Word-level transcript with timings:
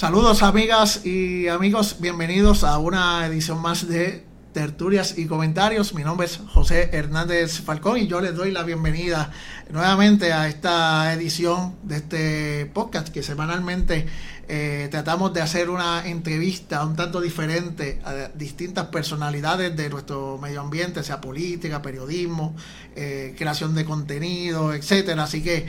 Saludos 0.00 0.42
amigas 0.42 1.04
y 1.04 1.48
amigos, 1.48 1.96
bienvenidos 2.00 2.64
a 2.64 2.78
una 2.78 3.26
edición 3.26 3.60
más 3.60 3.86
de 3.86 4.24
tertulias 4.54 5.18
y 5.18 5.26
comentarios. 5.26 5.92
Mi 5.92 6.04
nombre 6.04 6.26
es 6.26 6.40
José 6.54 6.88
Hernández 6.94 7.60
Falcón 7.60 7.98
y 7.98 8.06
yo 8.06 8.22
les 8.22 8.34
doy 8.34 8.50
la 8.50 8.62
bienvenida 8.62 9.30
nuevamente 9.68 10.32
a 10.32 10.48
esta 10.48 11.12
edición 11.12 11.76
de 11.82 11.96
este 11.96 12.66
podcast 12.72 13.08
que 13.08 13.22
semanalmente 13.22 14.06
eh, 14.48 14.88
tratamos 14.90 15.34
de 15.34 15.42
hacer 15.42 15.68
una 15.68 16.08
entrevista 16.08 16.82
un 16.82 16.96
tanto 16.96 17.20
diferente 17.20 18.00
a 18.02 18.30
distintas 18.34 18.86
personalidades 18.86 19.76
de 19.76 19.90
nuestro 19.90 20.38
medio 20.38 20.62
ambiente, 20.62 21.02
sea 21.02 21.20
política, 21.20 21.82
periodismo, 21.82 22.56
eh, 22.96 23.34
creación 23.36 23.74
de 23.74 23.84
contenido, 23.84 24.72
etcétera. 24.72 25.24
Así 25.24 25.42
que 25.42 25.66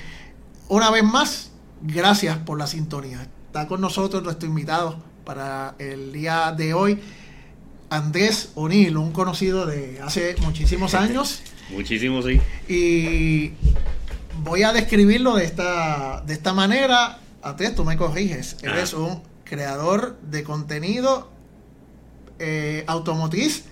una 0.69 0.89
vez 0.89 1.03
más, 1.03 1.51
gracias 1.81 2.37
por 2.37 2.57
la 2.57 2.67
sintonía. 2.67 3.27
Está 3.51 3.67
con 3.67 3.81
nosotros 3.81 4.23
nuestro 4.23 4.47
invitado 4.47 4.95
para 5.25 5.75
el 5.77 6.13
día 6.13 6.53
de 6.55 6.73
hoy. 6.73 6.97
Andrés 7.89 8.53
O'Neill, 8.55 8.95
un 8.95 9.11
conocido 9.11 9.65
de 9.65 9.99
hace 10.01 10.37
muchísimos 10.39 10.93
años. 10.93 11.41
Muchísimos, 11.69 12.23
sí. 12.23 12.39
Y 12.73 13.51
voy 14.41 14.63
a 14.63 14.71
describirlo 14.71 15.35
de 15.35 15.43
esta, 15.43 16.23
de 16.25 16.31
esta 16.31 16.53
manera. 16.53 17.19
Andrés, 17.41 17.75
tú 17.75 17.83
me 17.83 17.97
corriges. 17.97 18.55
Eres 18.63 18.93
un 18.93 19.21
creador 19.43 20.17
de 20.21 20.43
contenido 20.45 21.29
eh, 22.39 22.85
automotriz 22.87 23.65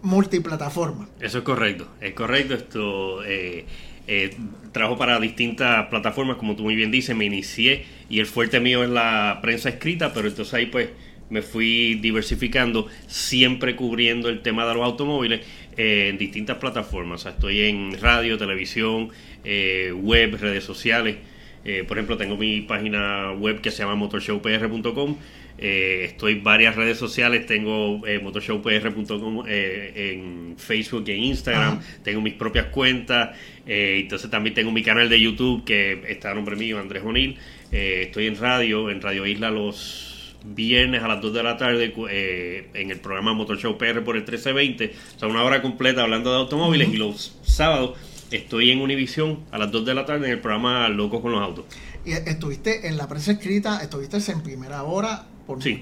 multiplataforma. 0.00 1.10
Eso 1.20 1.36
es 1.36 1.44
correcto, 1.44 1.88
es 2.00 2.14
correcto. 2.14 2.54
Esto 2.54 3.22
eh, 3.24 3.66
eh, 4.06 4.36
trabajo 4.72 4.98
para 4.98 5.18
distintas 5.20 5.86
plataformas, 5.86 6.36
como 6.36 6.56
tú 6.56 6.64
muy 6.64 6.74
bien 6.74 6.90
dices, 6.90 7.16
me 7.16 7.24
inicié 7.24 7.84
y 8.08 8.20
el 8.20 8.26
fuerte 8.26 8.60
mío 8.60 8.82
es 8.82 8.90
la 8.90 9.38
prensa 9.42 9.68
escrita, 9.68 10.12
pero 10.12 10.28
entonces 10.28 10.52
ahí 10.54 10.66
pues 10.66 10.88
me 11.30 11.42
fui 11.42 11.94
diversificando, 11.94 12.88
siempre 13.06 13.76
cubriendo 13.76 14.28
el 14.28 14.42
tema 14.42 14.66
de 14.66 14.74
los 14.74 14.84
automóviles 14.84 15.40
eh, 15.76 16.08
en 16.08 16.18
distintas 16.18 16.58
plataformas. 16.58 17.24
estoy 17.24 17.60
en 17.62 17.98
radio, 18.00 18.36
televisión, 18.36 19.10
eh, 19.44 19.92
web, 19.96 20.36
redes 20.40 20.64
sociales. 20.64 21.16
Eh, 21.64 21.84
por 21.86 21.98
ejemplo, 21.98 22.16
tengo 22.16 22.36
mi 22.36 22.62
página 22.62 23.32
web 23.32 23.60
que 23.60 23.70
se 23.70 23.82
llama 23.82 23.94
motorshowpr.com. 23.94 25.16
estoy 25.60 26.32
en 26.32 26.42
varias 26.42 26.76
redes 26.76 26.98
sociales, 26.98 27.46
tengo 27.46 28.02
motorshowpr.com 28.22 29.44
en 29.46 30.54
Facebook 30.56 31.04
y 31.06 31.12
en 31.12 31.24
Instagram, 31.24 31.80
tengo 32.02 32.20
mis 32.20 32.34
propias 32.34 32.66
cuentas, 32.66 33.36
entonces 33.66 34.30
también 34.30 34.54
tengo 34.54 34.72
mi 34.72 34.82
canal 34.82 35.08
de 35.08 35.20
YouTube 35.20 35.64
que 35.64 36.02
está 36.08 36.30
a 36.30 36.34
nombre 36.34 36.56
mío, 36.56 36.78
Andrés 36.78 37.02
O'Neill. 37.04 37.36
estoy 37.70 38.26
en 38.26 38.36
radio, 38.38 38.90
en 38.90 39.00
Radio 39.00 39.26
Isla 39.26 39.50
los 39.50 40.10
viernes 40.44 41.02
a 41.02 41.08
las 41.08 41.20
2 41.20 41.32
de 41.32 41.42
la 41.42 41.56
tarde 41.56 41.92
eh, 42.10 42.70
en 42.74 42.90
el 42.90 43.00
programa 43.00 43.32
Motor 43.32 43.58
Show 43.58 43.76
PR 43.78 44.02
por 44.02 44.16
el 44.16 44.22
1320, 44.22 44.94
o 45.16 45.18
sea, 45.18 45.28
una 45.28 45.42
hora 45.42 45.62
completa 45.62 46.02
hablando 46.02 46.30
de 46.30 46.38
automóviles 46.38 46.88
y 46.88 46.96
los 46.96 47.38
sábados 47.42 47.98
estoy 48.30 48.70
en 48.70 48.80
Univisión 48.80 49.40
a 49.50 49.58
las 49.58 49.70
2 49.70 49.84
de 49.84 49.94
la 49.94 50.06
tarde 50.06 50.26
en 50.26 50.32
el 50.32 50.40
programa 50.40 50.88
Locos 50.88 51.20
con 51.20 51.32
los 51.32 51.42
Autos. 51.42 51.64
Y 52.04 52.12
estuviste 52.12 52.88
en 52.88 52.96
la 52.96 53.08
prensa 53.08 53.32
escrita, 53.32 53.82
estuviste 53.82 54.18
en 54.30 54.42
primera 54.42 54.82
hora 54.84 55.26
por, 55.50 55.62
sí, 55.62 55.80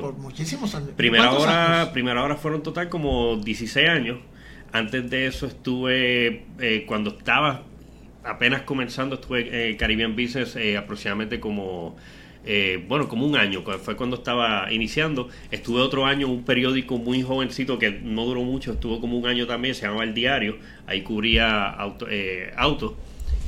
por 0.00 0.14
muchísimos 0.14 0.74
años. 0.74 0.90
Primera 0.96 1.32
hora, 1.32 1.90
primera 1.92 2.24
hora 2.24 2.34
fueron 2.34 2.62
total 2.62 2.88
como 2.88 3.36
16 3.36 3.88
años. 3.88 4.18
Antes 4.72 5.08
de 5.08 5.26
eso 5.26 5.46
estuve, 5.46 6.46
eh, 6.58 6.84
cuando 6.86 7.10
estaba 7.10 7.62
apenas 8.24 8.62
comenzando, 8.62 9.14
estuve 9.14 9.70
en 9.70 9.76
Caribbean 9.76 10.16
Business 10.16 10.56
eh, 10.56 10.76
aproximadamente 10.76 11.38
como 11.38 11.94
eh, 12.46 12.84
bueno, 12.88 13.08
como 13.08 13.24
un 13.24 13.36
año, 13.36 13.62
fue 13.62 13.96
cuando 13.96 14.16
estaba 14.16 14.72
iniciando. 14.72 15.28
Estuve 15.50 15.80
otro 15.80 16.04
año 16.06 16.26
en 16.26 16.32
un 16.32 16.44
periódico 16.44 16.98
muy 16.98 17.22
jovencito 17.22 17.78
que 17.78 17.90
no 17.90 18.24
duró 18.24 18.42
mucho, 18.42 18.72
estuvo 18.72 19.00
como 19.00 19.16
un 19.16 19.26
año 19.26 19.46
también, 19.46 19.74
se 19.74 19.82
llamaba 19.82 20.04
El 20.04 20.12
Diario, 20.12 20.58
ahí 20.86 21.02
cubría 21.02 21.70
autos. 21.70 22.08
Eh, 22.10 22.52
auto. 22.56 22.96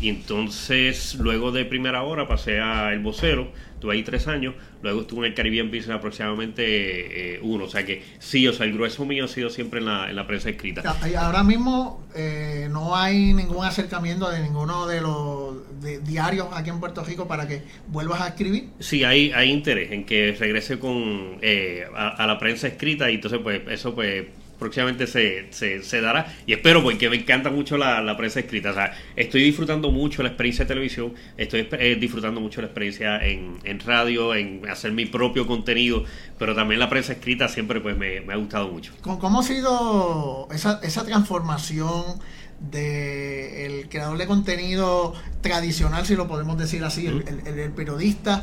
Y 0.07 0.09
entonces, 0.09 1.17
luego 1.17 1.51
de 1.51 1.65
primera 1.65 2.05
hora, 2.05 2.29
pasé 2.29 2.61
a 2.61 2.93
El 2.93 3.01
Vocero, 3.01 3.51
estuve 3.75 3.95
ahí 3.95 4.05
tres 4.05 4.29
años, 4.29 4.55
luego 4.81 5.01
estuve 5.01 5.27
en 5.27 5.33
el 5.33 5.35
Caribbean 5.35 5.67
Business 5.67 5.97
aproximadamente 5.97 7.35
eh, 7.35 7.41
uno, 7.43 7.65
o 7.65 7.69
sea 7.69 7.85
que 7.85 8.05
sí, 8.21 8.47
o 8.47 8.53
sea, 8.53 8.67
el 8.67 8.75
grueso 8.75 9.05
mío 9.05 9.25
ha 9.25 9.29
sido 9.29 9.51
siempre 9.51 9.81
en 9.81 9.87
la, 9.87 10.09
en 10.09 10.15
la 10.15 10.25
prensa 10.25 10.49
escrita. 10.49 10.97
Ahora 11.19 11.43
mismo 11.43 12.07
eh, 12.15 12.69
no 12.71 12.95
hay 12.95 13.33
ningún 13.33 13.65
acercamiento 13.65 14.31
de 14.31 14.45
ninguno 14.45 14.87
de 14.87 15.01
los 15.01 15.57
diarios 16.05 16.47
aquí 16.53 16.71
en 16.71 16.79
Puerto 16.79 17.03
Rico 17.03 17.27
para 17.27 17.49
que 17.49 17.63
vuelvas 17.89 18.21
a 18.21 18.29
escribir. 18.29 18.69
Sí, 18.79 19.03
hay, 19.03 19.33
hay 19.33 19.51
interés 19.51 19.91
en 19.91 20.07
que 20.07 20.37
regrese 20.39 20.79
con 20.79 21.39
eh, 21.43 21.85
a, 21.97 22.25
la 22.29 22.39
prensa 22.39 22.69
escrita 22.69 23.11
y 23.11 23.17
entonces 23.17 23.41
pues 23.43 23.61
eso 23.69 23.93
pues 23.93 24.27
próximamente 24.59 25.07
se, 25.07 25.53
se, 25.53 26.01
dará. 26.01 26.35
Y 26.47 26.53
espero, 26.53 26.83
porque 26.83 27.09
me 27.09 27.17
encanta 27.17 27.51
mucho 27.51 27.77
la, 27.77 28.17
prensa 28.17 28.41
escrita. 28.41 28.71
O 28.71 28.75
sea, 28.75 28.93
estoy 29.15 29.45
disfrutando 29.45 29.91
mucho 29.91 30.23
la 30.23 30.31
experiencia 30.31 30.65
de 30.65 30.69
televisión, 30.69 31.15
estoy 31.37 31.69
eh, 31.73 31.97
disfrutando 32.01 32.41
mucho 32.41 32.61
la 32.61 32.69
experiencia 32.69 33.25
en, 33.25 33.59
en, 33.65 33.81
radio, 33.81 34.35
en 34.35 34.69
hacer 34.69 34.93
mi 34.93 35.07
propio 35.07 35.47
contenido, 35.47 36.05
pero 36.39 36.55
también 36.55 36.81
la 36.81 36.89
prensa 36.89 37.13
escrita 37.13 37.49
siempre 37.49 37.81
pues 37.81 37.97
me, 37.97 38.19
ha 38.33 38.37
gustado 38.37 38.69
mucho. 38.69 38.93
¿Cómo 39.03 39.41
ha 39.41 39.43
sido 39.43 40.49
esa, 40.53 40.81
esa 40.83 41.05
transformación? 41.05 42.21
de 42.59 43.67
el 43.67 43.89
creador 43.91 44.17
de 44.17 44.27
contenido 44.27 45.13
tradicional, 45.43 46.07
si 46.07 46.17
lo 46.17 46.27
podemos 46.27 46.57
decir 46.57 46.83
así, 46.85 47.07
el, 47.07 47.23
el, 47.47 47.71
periodista 47.73 48.43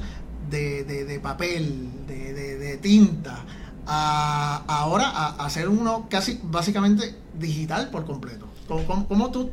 de, 0.52 0.84
de, 0.84 1.20
papel, 1.20 1.90
de, 2.08 2.34
de 2.34 2.78
tinta, 2.78 3.44
a 3.86 4.64
ahora 4.68 5.08
a, 5.08 5.46
hacer 5.46 5.68
uno 5.70 6.08
casi 6.10 6.40
básicamente 6.44 7.16
digital 7.38 7.90
por 7.90 8.06
completo. 8.06 8.48
¿Cómo, 8.68 9.32
tú, 9.32 9.52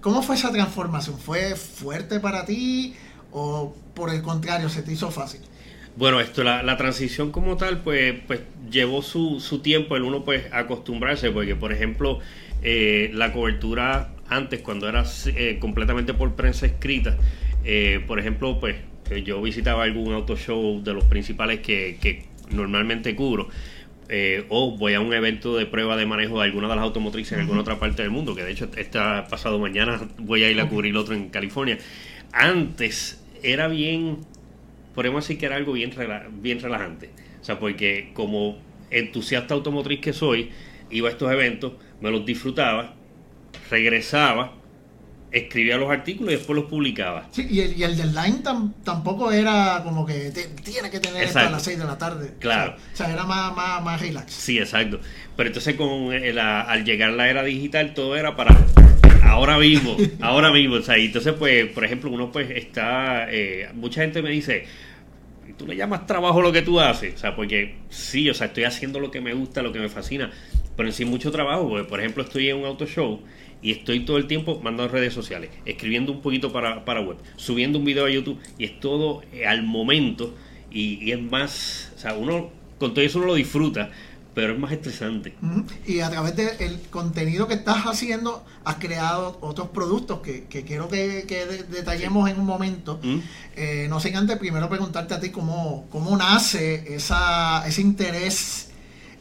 ¿Cómo 0.00 0.22
fue 0.22 0.36
esa 0.36 0.52
transformación? 0.52 1.18
¿Fue 1.18 1.56
fuerte 1.56 2.20
para 2.20 2.44
ti 2.44 2.94
o 3.32 3.74
por 3.94 4.10
el 4.10 4.22
contrario 4.22 4.68
se 4.68 4.82
te 4.82 4.92
hizo 4.92 5.10
fácil? 5.10 5.40
Bueno, 5.96 6.20
esto, 6.20 6.42
la, 6.42 6.62
la 6.62 6.76
transición 6.76 7.30
como 7.30 7.56
tal, 7.56 7.82
pues, 7.82 8.14
pues 8.26 8.40
llevó 8.70 9.02
su, 9.02 9.40
su 9.40 9.60
tiempo 9.60 9.96
el 9.96 10.02
uno 10.02 10.24
pues 10.24 10.52
acostumbrarse, 10.52 11.30
porque 11.30 11.54
por 11.54 11.72
ejemplo, 11.72 12.18
eh, 12.62 13.10
la 13.12 13.32
cobertura 13.32 14.10
antes, 14.28 14.60
cuando 14.60 14.88
era 14.88 15.04
eh, 15.26 15.58
completamente 15.60 16.14
por 16.14 16.34
prensa 16.34 16.66
escrita, 16.66 17.16
eh, 17.64 18.02
por 18.06 18.18
ejemplo, 18.18 18.58
pues 18.58 18.76
yo 19.24 19.40
visitaba 19.42 19.84
algún 19.84 20.14
auto 20.14 20.36
show 20.36 20.82
de 20.82 20.94
los 20.94 21.04
principales 21.04 21.60
que 21.60 22.24
normalmente 22.50 23.14
cubro. 23.14 23.48
Eh, 24.08 24.44
o 24.50 24.76
voy 24.76 24.92
a 24.94 25.00
un 25.00 25.14
evento 25.14 25.56
de 25.56 25.64
prueba 25.64 25.96
de 25.96 26.04
manejo 26.04 26.38
de 26.38 26.44
alguna 26.44 26.68
de 26.68 26.76
las 26.76 26.82
automotrices 26.82 27.32
en 27.32 27.40
alguna 27.40 27.62
otra 27.62 27.78
parte 27.78 28.02
del 28.02 28.10
mundo, 28.10 28.34
que 28.34 28.42
de 28.42 28.52
hecho 28.52 28.68
está 28.76 29.26
pasado 29.28 29.58
mañana 29.58 30.08
voy 30.18 30.44
a 30.44 30.50
ir 30.50 30.60
a 30.60 30.68
cubrir 30.68 30.96
otro 30.96 31.14
en 31.14 31.30
California. 31.30 31.78
Antes 32.32 33.24
era 33.42 33.68
bien, 33.68 34.18
podemos 34.94 35.24
decir 35.24 35.38
que 35.38 35.46
era 35.46 35.56
algo 35.56 35.72
bien, 35.72 35.92
bien 36.42 36.60
relajante. 36.60 37.10
O 37.40 37.44
sea, 37.44 37.58
porque 37.58 38.10
como 38.12 38.58
entusiasta 38.90 39.54
automotriz 39.54 40.00
que 40.00 40.12
soy, 40.12 40.50
iba 40.90 41.08
a 41.08 41.12
estos 41.12 41.30
eventos, 41.32 41.72
me 42.00 42.10
los 42.10 42.26
disfrutaba, 42.26 42.94
regresaba 43.70 44.52
escribía 45.34 45.76
los 45.76 45.90
artículos 45.90 46.32
y 46.32 46.36
después 46.36 46.56
los 46.56 46.70
publicaba. 46.70 47.28
Sí, 47.32 47.46
y 47.50 47.60
el, 47.60 47.76
y 47.76 47.82
el 47.82 47.96
deadline 47.96 48.42
tampoco 48.84 49.32
era 49.32 49.82
como 49.82 50.06
que 50.06 50.32
tiene 50.62 50.90
que 50.90 51.00
tener 51.00 51.24
esto 51.24 51.40
a 51.40 51.50
las 51.50 51.62
6 51.62 51.78
de 51.78 51.84
la 51.84 51.98
tarde. 51.98 52.34
Claro. 52.38 52.76
O 52.92 52.96
sea, 52.96 53.12
era 53.12 53.24
más, 53.24 53.54
más, 53.54 53.82
más, 53.82 54.00
relax. 54.00 54.32
Sí, 54.32 54.58
exacto. 54.58 55.00
Pero 55.36 55.48
entonces 55.48 55.74
con 55.74 56.12
al 56.12 56.84
llegar 56.84 57.10
la 57.12 57.28
era 57.28 57.42
digital 57.42 57.94
todo 57.94 58.16
era 58.16 58.36
para 58.36 58.56
ahora 59.24 59.58
mismo, 59.58 59.96
ahora 60.20 60.52
mismo. 60.52 60.76
O 60.76 60.82
sea, 60.82 60.96
y 60.96 61.06
entonces 61.06 61.34
pues, 61.38 61.66
por 61.66 61.84
ejemplo, 61.84 62.10
uno 62.10 62.30
pues 62.30 62.50
está, 62.50 63.26
eh, 63.30 63.68
mucha 63.74 64.02
gente 64.02 64.22
me 64.22 64.30
dice, 64.30 64.66
tú 65.56 65.66
le 65.66 65.76
llamas 65.76 66.06
trabajo 66.06 66.42
lo 66.42 66.52
que 66.52 66.62
tú 66.62 66.80
haces, 66.80 67.14
o 67.14 67.18
sea, 67.18 67.36
porque 67.36 67.76
sí, 67.88 68.28
o 68.28 68.34
sea, 68.34 68.48
estoy 68.48 68.64
haciendo 68.64 69.00
lo 69.00 69.10
que 69.10 69.20
me 69.20 69.34
gusta, 69.34 69.62
lo 69.62 69.72
que 69.72 69.78
me 69.78 69.88
fascina, 69.88 70.30
pero 70.76 70.88
en 70.88 71.08
mucho 71.08 71.30
trabajo, 71.30 71.68
porque 71.68 71.84
por 71.84 72.00
ejemplo 72.00 72.22
estoy 72.22 72.48
en 72.48 72.56
un 72.56 72.64
auto 72.66 72.86
show 72.86 73.20
y 73.62 73.70
estoy 73.70 74.00
todo 74.00 74.18
el 74.18 74.26
tiempo 74.26 74.60
mandando 74.62 74.92
redes 74.92 75.14
sociales, 75.14 75.50
escribiendo 75.64 76.12
un 76.12 76.20
poquito 76.20 76.52
para, 76.52 76.84
para 76.84 77.00
web, 77.00 77.16
subiendo 77.36 77.78
un 77.78 77.84
video 77.84 78.06
a 78.06 78.10
YouTube 78.10 78.38
y 78.58 78.64
es 78.64 78.80
todo 78.80 79.22
eh, 79.32 79.46
al 79.46 79.62
momento 79.62 80.34
y, 80.70 81.12
es 81.12 81.22
más, 81.22 81.92
o 81.94 81.98
sea, 81.98 82.14
uno 82.14 82.50
con 82.78 82.92
todo 82.92 83.04
eso 83.04 83.18
uno 83.18 83.28
lo 83.28 83.34
disfruta, 83.34 83.90
pero 84.34 84.54
es 84.54 84.58
más 84.58 84.72
estresante. 84.72 85.34
Y 85.86 86.00
a 86.00 86.10
través 86.10 86.34
del 86.36 86.80
contenido 86.90 87.46
que 87.46 87.54
estás 87.54 87.84
haciendo, 87.84 88.44
has 88.64 88.76
creado 88.76 89.38
otros 89.40 89.68
productos 89.68 90.20
que, 90.20 90.44
quiero 90.66 90.88
que, 90.88 91.24
detallemos 91.70 92.28
en 92.28 92.40
un 92.40 92.46
momento. 92.46 93.00
Eh, 93.56 93.86
no 93.88 94.00
sé 94.00 94.14
antes 94.14 94.36
primero 94.38 94.68
preguntarte 94.68 95.14
a 95.14 95.20
ti 95.20 95.30
cómo, 95.30 95.86
cómo 95.90 96.16
nace 96.16 96.94
esa, 96.94 97.66
ese 97.66 97.80
interés 97.80 98.70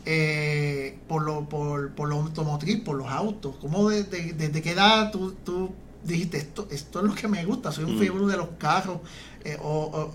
eh, 0.05 0.97
por, 1.07 1.23
lo, 1.23 1.47
por, 1.47 1.91
por 1.93 2.09
lo 2.09 2.15
automotriz, 2.15 2.81
por 2.81 2.97
los 2.97 3.07
autos? 3.07 3.55
¿Cómo 3.61 3.89
desde 3.89 4.33
de, 4.33 4.61
qué 4.61 4.71
edad 4.71 5.11
tú, 5.11 5.33
tú, 5.45 5.73
dijiste 6.03 6.37
esto, 6.37 6.67
esto 6.71 6.99
es 6.99 7.05
lo 7.05 7.15
que 7.15 7.27
me 7.27 7.45
gusta? 7.45 7.71
Soy 7.71 7.85
un 7.85 7.95
mm. 7.97 8.27
de 8.27 8.37
los 8.37 8.49
carros. 8.57 8.99
Eh, 9.45 9.57
o, 9.61 10.13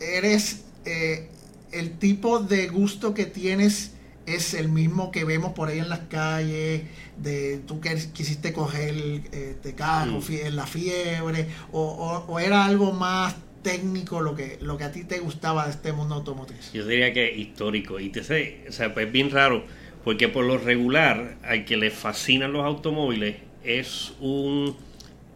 eres 0.00 0.64
eh, 0.84 1.28
el 1.72 1.98
tipo 1.98 2.38
de 2.38 2.68
gusto 2.68 3.14
que 3.14 3.26
tienes 3.26 3.92
es 4.26 4.54
el 4.54 4.68
mismo 4.68 5.10
que 5.10 5.24
vemos 5.24 5.52
por 5.52 5.68
ahí 5.68 5.78
en 5.78 5.88
las 5.88 6.00
calles, 6.00 6.82
de 7.16 7.60
tú 7.66 7.80
que 7.80 7.96
quisiste 8.12 8.52
coger 8.52 8.94
este 9.32 9.74
carro 9.74 10.20
mm. 10.20 10.32
en 10.46 10.56
la 10.56 10.66
fiebre, 10.66 11.46
o, 11.72 12.38
era 12.40 12.64
algo 12.64 12.92
más 12.92 13.36
técnico 13.62 14.20
lo 14.20 14.34
que, 14.34 14.58
lo 14.60 14.76
que 14.76 14.84
a 14.84 14.92
ti 14.92 15.04
te 15.04 15.18
gustaba 15.18 15.64
de 15.64 15.70
este 15.70 15.92
mundo 15.92 16.16
automotriz? 16.16 16.72
Yo 16.72 16.86
diría 16.86 17.12
que 17.12 17.32
histórico, 17.32 17.98
y 18.00 18.10
te 18.10 18.22
sé, 18.22 18.64
o 18.68 18.72
sea, 18.72 18.92
pues 18.92 19.06
es 19.06 19.12
bien 19.12 19.30
raro, 19.30 19.64
porque 20.04 20.28
por 20.28 20.44
lo 20.44 20.58
regular, 20.58 21.36
al 21.42 21.64
que 21.64 21.76
le 21.76 21.90
fascinan 21.90 22.52
los 22.52 22.64
automóviles, 22.64 23.36
es 23.64 24.12
un 24.20 24.76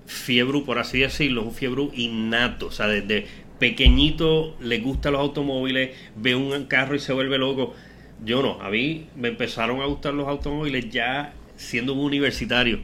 fiebre, 0.06 0.60
por 0.60 0.78
así 0.78 1.00
decirlo, 1.00 1.42
un 1.42 1.54
fiebre 1.54 1.88
innato, 1.94 2.66
o 2.66 2.72
sea, 2.72 2.88
desde 2.88 3.26
pequeñito 3.58 4.56
le 4.60 4.78
gustan 4.78 5.12
los 5.12 5.20
automóviles, 5.20 5.90
ve 6.16 6.34
un 6.34 6.64
carro 6.64 6.94
y 6.96 6.98
se 6.98 7.12
vuelve 7.12 7.38
loco 7.38 7.74
yo 8.24 8.42
no, 8.42 8.60
a 8.60 8.70
mí 8.70 9.06
me 9.16 9.28
empezaron 9.28 9.80
a 9.80 9.86
gustar 9.86 10.14
los 10.14 10.28
automóviles 10.28 10.90
ya 10.90 11.32
siendo 11.56 11.94
un 11.94 12.00
universitario. 12.00 12.80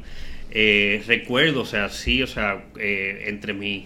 Eh, 0.51 1.03
recuerdo, 1.07 1.63
o 1.63 1.67
sea, 1.67 1.89
sí, 1.89 2.23
o 2.23 2.27
sea, 2.27 2.65
eh, 2.79 3.25
entre 3.27 3.53
mis 3.53 3.85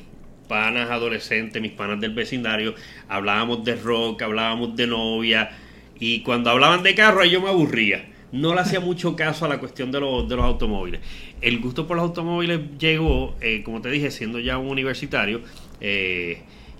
panas 0.48 0.90
adolescentes, 0.90 1.60
mis 1.60 1.72
panas 1.72 2.00
del 2.00 2.12
vecindario, 2.12 2.74
hablábamos 3.08 3.64
de 3.64 3.76
rock, 3.76 4.22
hablábamos 4.22 4.76
de 4.76 4.86
novia, 4.86 5.50
y 5.98 6.22
cuando 6.22 6.50
hablaban 6.50 6.82
de 6.82 6.94
carro, 6.94 7.24
yo 7.24 7.40
me 7.40 7.48
aburría. 7.48 8.06
No 8.32 8.54
le 8.54 8.60
hacía 8.60 8.78
mucho 8.78 9.16
caso 9.16 9.44
a 9.44 9.48
la 9.48 9.58
cuestión 9.58 9.90
de 9.90 9.98
los, 10.00 10.28
de 10.28 10.36
los 10.36 10.44
automóviles. 10.44 11.00
El 11.40 11.58
gusto 11.58 11.88
por 11.88 11.96
los 11.96 12.04
automóviles 12.04 12.60
llegó, 12.78 13.36
eh, 13.40 13.62
como 13.64 13.80
te 13.80 13.90
dije, 13.90 14.10
siendo 14.10 14.38
ya 14.38 14.56
un 14.58 14.68
universitario. 14.68 15.42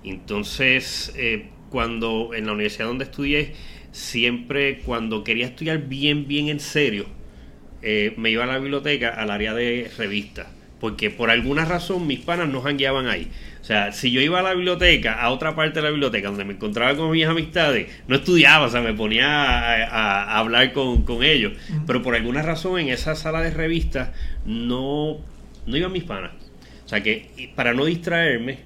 entonces, 0.03 1.13
cuando 1.69 2.33
en 2.33 2.45
la 2.45 2.53
universidad 2.53 2.87
donde 2.87 3.05
estudié, 3.05 3.53
siempre 3.91 4.79
cuando 4.79 5.23
quería 5.23 5.45
estudiar 5.45 5.87
bien, 5.87 6.27
bien 6.27 6.49
en 6.49 6.59
serio, 6.59 7.05
eh, 7.81 8.13
me 8.17 8.29
iba 8.29 8.43
a 8.43 8.47
la 8.47 8.59
biblioteca 8.59 9.09
al 9.09 9.31
área 9.31 9.53
de 9.53 9.89
revistas. 9.97 10.47
Porque 10.79 11.11
por 11.11 11.29
alguna 11.29 11.63
razón 11.63 12.07
mis 12.07 12.19
panas 12.19 12.49
no 12.49 12.61
jangueaban 12.61 13.07
ahí. 13.07 13.29
O 13.61 13.63
sea, 13.63 13.91
si 13.91 14.11
yo 14.11 14.19
iba 14.19 14.39
a 14.39 14.41
la 14.41 14.55
biblioteca, 14.55 15.21
a 15.21 15.29
otra 15.29 15.55
parte 15.55 15.75
de 15.75 15.83
la 15.83 15.91
biblioteca, 15.91 16.29
donde 16.29 16.43
me 16.43 16.53
encontraba 16.53 16.97
con 16.97 17.11
mis 17.11 17.25
amistades, 17.27 17.87
no 18.07 18.15
estudiaba, 18.15 18.65
o 18.65 18.69
sea, 18.69 18.81
me 18.81 18.93
ponía 18.93 19.27
a, 19.85 20.39
hablar 20.39 20.73
con, 20.73 21.05
ellos. 21.23 21.53
Pero 21.85 22.01
por 22.01 22.15
alguna 22.15 22.41
razón 22.41 22.79
en 22.79 22.89
esa 22.89 23.15
sala 23.15 23.41
de 23.41 23.51
revistas 23.51 24.09
no, 24.45 25.19
no 25.67 25.77
iban 25.77 25.91
mis 25.91 26.03
panas. 26.03 26.31
O 26.83 26.89
sea 26.89 27.03
que 27.03 27.51
para 27.55 27.75
no 27.75 27.85
distraerme, 27.85 28.59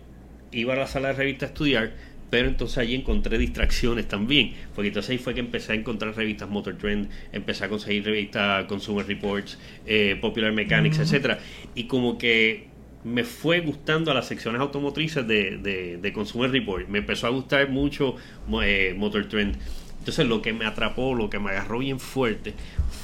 iba 0.54 0.74
a 0.74 0.78
la 0.78 0.88
sala 0.88 1.10
de 1.10 1.16
revistas 1.16 1.50
a 1.50 1.52
estudiar 1.52 1.92
pero 2.36 2.50
entonces 2.50 2.78
allí 2.80 2.96
encontré 2.96 3.38
distracciones 3.38 4.10
también, 4.10 4.56
porque 4.74 4.90
entonces 4.90 5.12
ahí 5.12 5.18
fue 5.18 5.34
que 5.34 5.40
empecé 5.40 5.72
a 5.72 5.76
encontrar 5.76 6.14
revistas 6.18 6.50
Motor 6.50 6.78
Trend, 6.78 7.08
empecé 7.32 7.64
a 7.64 7.70
conseguir 7.70 8.04
revistas 8.04 8.66
Consumer 8.66 9.08
Reports, 9.08 9.58
eh, 9.86 10.18
Popular 10.20 10.52
Mechanics, 10.52 11.00
etcétera, 11.00 11.40
y 11.76 11.86
como 11.86 12.18
que 12.18 12.68
me 13.06 13.24
fue 13.24 13.62
gustando 13.62 14.12
a 14.12 14.14
las 14.14 14.28
secciones 14.28 14.60
automotrices 14.60 15.26
de, 15.26 15.98
de, 16.02 16.12
Consumer 16.12 16.52
Report, 16.52 16.90
me 16.90 16.98
empezó 16.98 17.28
a 17.28 17.30
gustar 17.30 17.70
mucho 17.70 18.18
eh, 18.62 18.94
Motor 18.98 19.30
Trend. 19.30 19.56
Entonces 20.00 20.28
lo 20.28 20.42
que 20.42 20.52
me 20.52 20.66
atrapó, 20.66 21.16
lo 21.16 21.30
que 21.30 21.40
me 21.40 21.52
agarró 21.52 21.80
bien 21.80 22.02
fuerte 22.02 22.54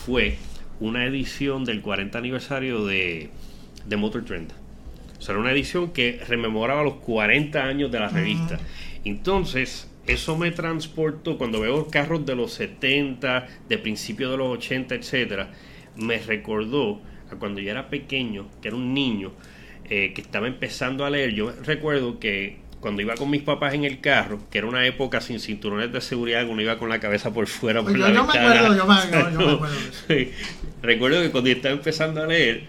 fue 0.06 0.36
una 0.82 1.06
edición 1.06 1.64
del 1.64 1.80
40 1.80 2.18
aniversario 2.18 2.86
de, 2.86 3.30
de 3.86 3.96
Motor 3.96 4.26
Trend. 4.26 4.52
O 5.22 5.24
sea, 5.24 5.34
era 5.34 5.42
una 5.42 5.52
edición 5.52 5.92
que 5.92 6.20
rememoraba 6.28 6.82
los 6.82 6.96
40 6.96 7.64
años 7.64 7.92
de 7.92 8.00
la 8.00 8.10
revista. 8.10 8.60
Entonces, 9.04 9.90
eso 10.08 10.38
me 10.38 10.52
transportó, 10.52 11.38
cuando 11.38 11.60
veo 11.62 11.88
carros 11.88 12.26
de 12.26 12.36
los 12.36 12.54
70, 12.54 13.48
de 13.70 13.78
principios 13.78 14.32
de 14.32 14.38
los 14.38 14.58
80, 14.58 14.96
etcétera, 14.96 15.52
me 15.96 16.18
recordó 16.18 17.02
a 17.32 17.36
cuando 17.36 17.62
yo 17.62 17.72
era 17.72 17.90
pequeño, 17.90 18.50
que 18.62 18.70
era 18.70 18.78
un 18.78 18.94
niño, 18.94 19.32
eh, 19.90 20.14
que 20.14 20.22
estaba 20.22 20.48
empezando 20.48 21.06
a 21.06 21.10
leer. 21.10 21.34
Yo 21.34 21.52
recuerdo 21.64 22.20
que 22.20 22.60
cuando 22.80 23.02
iba 23.02 23.14
con 23.16 23.30
mis 23.30 23.44
papás 23.44 23.74
en 23.74 23.84
el 23.84 24.02
carro, 24.02 24.40
que 24.50 24.58
era 24.58 24.68
una 24.68 24.86
época 24.86 25.22
sin 25.22 25.40
cinturones 25.40 25.92
de 25.92 26.02
seguridad, 26.02 26.48
uno 26.48 26.62
iba 26.62 26.78
con 26.78 26.90
la 26.90 27.00
cabeza 27.00 27.32
por 27.32 27.48
fuera 27.48 27.84
por 27.84 27.92
yo, 27.92 27.98
la 28.00 28.12
yo 28.12 28.26
Me 28.26 28.40
acuerdo, 28.40 28.76
yo, 28.76 28.88
me, 28.88 28.94
acuerdo. 29.18 29.68
Recuerdo 30.82 31.22
que 31.22 31.32
cuando 31.32 31.50
yo 31.50 31.56
estaba 31.56 31.76
empezando 31.76 32.24
a 32.24 32.28
leer, 32.28 32.64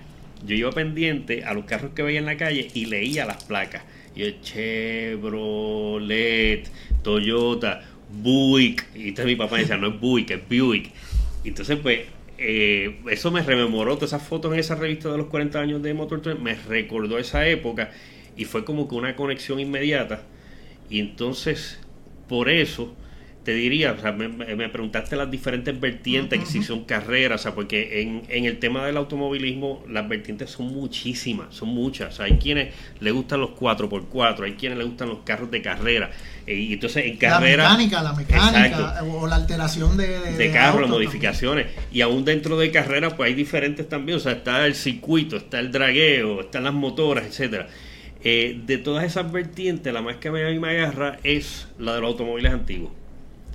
yo 0.45 0.55
iba 0.55 0.71
pendiente 0.71 1.45
a 1.45 1.55
los 1.55 1.65
carros 1.65 1.93
que 1.95 2.03
veía 2.03 2.19
en 2.19 2.27
la 2.27 2.37
calle 2.37 2.69
y 2.75 2.87
leía 2.87 3.25
las 3.25 3.45
placas 3.45 3.83
y 4.15 4.23
el 4.23 4.41
Chevrolet, 4.41 6.01
Toyota, 7.03 7.83
Buick. 8.11 8.87
Y 8.95 9.09
entonces 9.09 9.27
mi 9.27 9.37
papá 9.37 9.59
decía, 9.59 9.77
no 9.77 9.89
es 9.89 10.01
Buick, 10.01 10.31
es 10.31 10.41
Buick. 10.49 10.91
Entonces, 11.45 11.79
pues, 11.83 12.01
eh, 12.39 13.01
eso 13.11 13.31
me 13.31 13.43
rememoró 13.43 13.95
todas 13.95 14.11
esas 14.11 14.27
fotos 14.27 14.53
en 14.53 14.59
esa 14.59 14.75
revista 14.75 15.11
de 15.11 15.19
los 15.19 15.27
40 15.27 15.61
años 15.61 15.83
de 15.83 15.95
Motor 15.95 16.23
Trend, 16.23 16.41
me 16.41 16.55
recordó 16.55 17.19
esa 17.19 17.47
época 17.47 17.91
y 18.37 18.45
fue 18.45 18.65
como 18.65 18.89
que 18.89 18.95
una 18.95 19.17
conexión 19.17 19.61
inmediata. 19.61 20.23
Y 20.91 20.99
entonces, 21.01 21.79
por 22.29 22.49
eso, 22.49 22.95
te 23.45 23.55
diría, 23.55 23.93
o 23.93 24.01
sea, 24.01 24.13
me, 24.13 24.69
preguntaste 24.69 25.17
las 25.17 25.29
diferentes 25.29 25.79
vertientes, 25.79 26.39
que 26.39 26.47
si 26.47 26.63
son 26.63 26.85
carreras, 26.85 27.41
o 27.41 27.43
sea, 27.43 27.55
porque 27.55 28.01
en, 28.01 28.23
en, 28.29 28.45
el 28.45 28.59
tema 28.61 28.87
del 28.87 28.97
automovilismo 28.97 29.83
las 29.89 30.09
vertientes 30.09 30.51
son 30.51 30.67
muchísimas, 30.67 31.53
son 31.53 31.71
muchas. 31.71 32.15
O 32.15 32.17
sea, 32.19 32.27
hay 32.27 32.39
quienes 32.39 32.73
le 33.01 33.11
gustan 33.11 33.41
los 33.41 33.51
4x4, 33.51 34.45
hay 34.45 34.53
quienes 34.53 34.79
le 34.79 34.85
gustan 34.85 35.09
los 35.09 35.19
carros 35.25 35.51
de 35.51 35.61
carrera. 35.61 36.13
Eh, 36.47 36.55
y 36.55 36.73
entonces 36.75 37.05
en 37.07 37.17
carrera... 37.17 37.65
La 37.65 37.71
mecánica, 37.71 38.03
la 38.03 38.13
mecánica, 38.13 39.03
o 39.03 39.27
la 39.27 39.37
alteración 39.37 39.97
de... 39.97 40.21
De, 40.21 40.37
de 40.37 40.51
carro, 40.53 40.87
modificaciones. 40.87 41.67
Y 41.91 42.01
aún 42.01 42.25
dentro 42.25 42.57
de 42.57 42.71
carrera, 42.71 43.17
pues 43.17 43.29
hay 43.29 43.35
diferentes 43.35 43.89
también. 43.89 44.19
O 44.19 44.21
sea, 44.21 44.33
está 44.33 44.65
el 44.67 44.77
circuito, 44.77 45.37
está 45.37 45.59
el 45.59 45.73
dragueo, 45.73 46.43
están 46.43 46.63
las 46.63 46.75
motoras, 46.75 47.27
etcétera. 47.27 47.67
Eh, 48.23 48.61
de 48.65 48.79
todas 48.79 49.05
esas 49.05 49.33
vertientes, 49.33 49.93
la 49.93 50.01
más 50.01 50.19
que 50.19 50.29
a 50.29 50.33
mí 50.33 50.59
me 50.61 50.69
agarra 50.71 51.19
es 51.25 51.67
la 51.81 51.97
de 51.97 52.01
los 52.03 52.11
automóviles 52.11 52.53
antiguos 52.53 53.02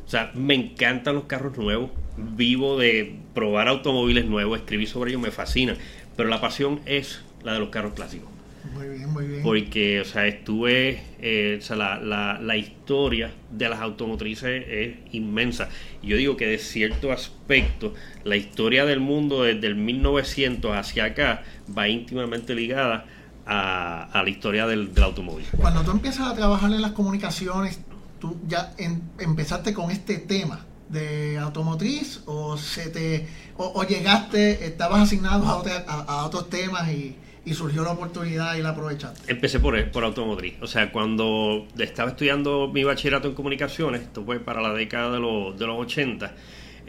o 0.08 0.10
sea, 0.10 0.32
me 0.34 0.54
encantan 0.54 1.16
los 1.16 1.26
carros 1.26 1.58
nuevos, 1.58 1.92
vivo 2.16 2.80
de 2.80 3.18
probar 3.34 3.68
automóviles 3.68 4.26
nuevos, 4.26 4.58
escribir 4.58 4.88
sobre 4.88 5.12
ellos 5.12 5.22
me 5.22 5.32
fascina, 5.32 5.76
pero 6.16 6.30
la 6.30 6.40
pasión 6.40 6.80
es 6.86 7.20
la 7.44 7.54
de 7.54 7.60
los 7.60 7.70
carros 7.70 7.94
clásicos. 7.94 8.30
Muy 8.74 8.88
bien, 8.88 9.12
muy 9.12 9.26
bien. 9.26 9.44
Porque, 9.44 10.00
o 10.00 10.06
sea, 10.06 10.26
estuve, 10.26 11.02
eh, 11.20 11.58
o 11.60 11.62
sea, 11.62 11.76
la, 11.76 12.00
la, 12.00 12.40
la, 12.42 12.56
historia 12.56 13.32
de 13.52 13.68
las 13.68 13.82
automotrices 13.82 14.66
es 14.68 14.96
inmensa. 15.12 15.68
Yo 16.02 16.16
digo 16.16 16.38
que 16.38 16.48
de 16.48 16.58
cierto 16.58 17.12
aspecto, 17.12 17.94
la 18.24 18.38
historia 18.38 18.86
del 18.86 19.02
mundo 19.02 19.44
desde 19.44 19.68
el 19.68 19.76
1900 19.76 20.72
hacia 20.74 21.04
acá 21.04 21.44
va 21.78 21.90
íntimamente 21.90 22.56
ligada 22.56 23.06
a, 23.46 24.04
a 24.04 24.24
la 24.24 24.30
historia 24.30 24.68
del, 24.68 24.94
del 24.94 25.04
automóvil. 25.04 25.46
Cuando 25.58 25.84
tú 25.84 25.92
empiezas 25.92 26.28
a 26.28 26.34
trabajar 26.34 26.72
en 26.72 26.82
las 26.82 26.92
comunicaciones, 26.92 27.82
tú 28.20 28.38
ya 28.48 28.74
empezaste 29.20 29.74
con 29.74 29.92
este 29.92 30.18
tema 30.18 30.66
de 30.90 31.38
automotriz 31.38 32.22
o 32.26 32.58
se 32.58 32.90
te 32.90 33.28
o, 33.58 33.84
llegaste 33.84 34.66
estabas 34.66 35.02
asignado 35.02 35.46
a, 35.88 36.26
otros 36.26 36.50
temas 36.50 36.90
y, 36.90 37.16
surgió 37.54 37.84
la 37.84 37.92
oportunidad 37.92 38.56
y 38.56 38.62
la 38.62 38.70
aprovechaste 38.70 39.32
empecé 39.32 39.60
por 39.62 39.92
por 39.92 40.04
automotriz 40.04 40.56
o 40.62 40.68
sea 40.68 40.92
cuando 40.92 41.66
estaba 41.78 42.10
estudiando 42.10 42.70
mi 42.74 42.84
bachillerato 42.84 43.30
en 43.30 43.36
comunicaciones 43.36 44.02
esto 44.02 44.26
fue 44.26 44.42
para 44.42 44.62
la 44.62 44.74
década 44.74 45.12
de 45.12 45.20
los, 45.20 45.58
de 45.58 45.66
los 45.66 45.80
80 45.80 46.34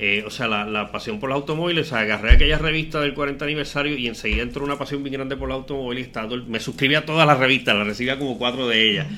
eh, 0.00 0.22
o 0.24 0.30
sea, 0.30 0.46
la, 0.46 0.92
pasión 0.92 1.18
por 1.18 1.28
los 1.28 1.34
automóviles, 1.34 1.88
o 1.88 1.90
sea, 1.90 1.98
agarré 1.98 2.30
aquella 2.30 2.56
revista 2.56 3.00
del 3.00 3.14
40 3.14 3.44
aniversario 3.44 3.98
y 3.98 4.06
enseguida 4.06 4.42
entró 4.42 4.64
una 4.64 4.78
pasión 4.78 5.02
bien 5.02 5.14
grande 5.14 5.36
por 5.36 5.48
los 5.48 5.56
automóviles. 5.56 6.10
me 6.46 6.60
suscribí 6.60 6.94
a 6.94 7.04
todas 7.04 7.26
las 7.26 7.36
revistas, 7.36 7.74
las 7.76 7.84
recibía 7.84 8.16
como 8.16 8.38
cuatro 8.38 8.68
de 8.68 8.90
ellas. 8.90 9.08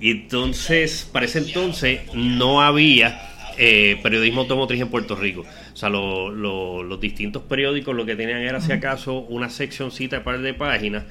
Y 0.00 0.10
entonces, 0.10 1.08
para 1.12 1.26
ese 1.26 1.38
entonces, 1.38 2.00
no 2.14 2.62
había 2.62 3.20
eh, 3.58 3.98
periodismo 4.02 4.42
automotriz 4.42 4.80
en 4.80 4.88
Puerto 4.88 5.14
Rico. 5.14 5.44
O 5.72 5.76
sea, 5.76 5.90
los 5.90 7.00
distintos 7.00 7.42
periódicos 7.42 7.94
lo 7.94 8.06
que 8.06 8.16
tenían 8.16 8.38
era, 8.40 8.60
si 8.60 8.72
acaso, 8.72 9.20
una 9.20 9.50
seccioncita 9.50 10.16
de 10.16 10.22
par 10.22 10.40
de 10.40 10.54
páginas. 10.54 11.04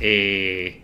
Eh, 0.00 0.80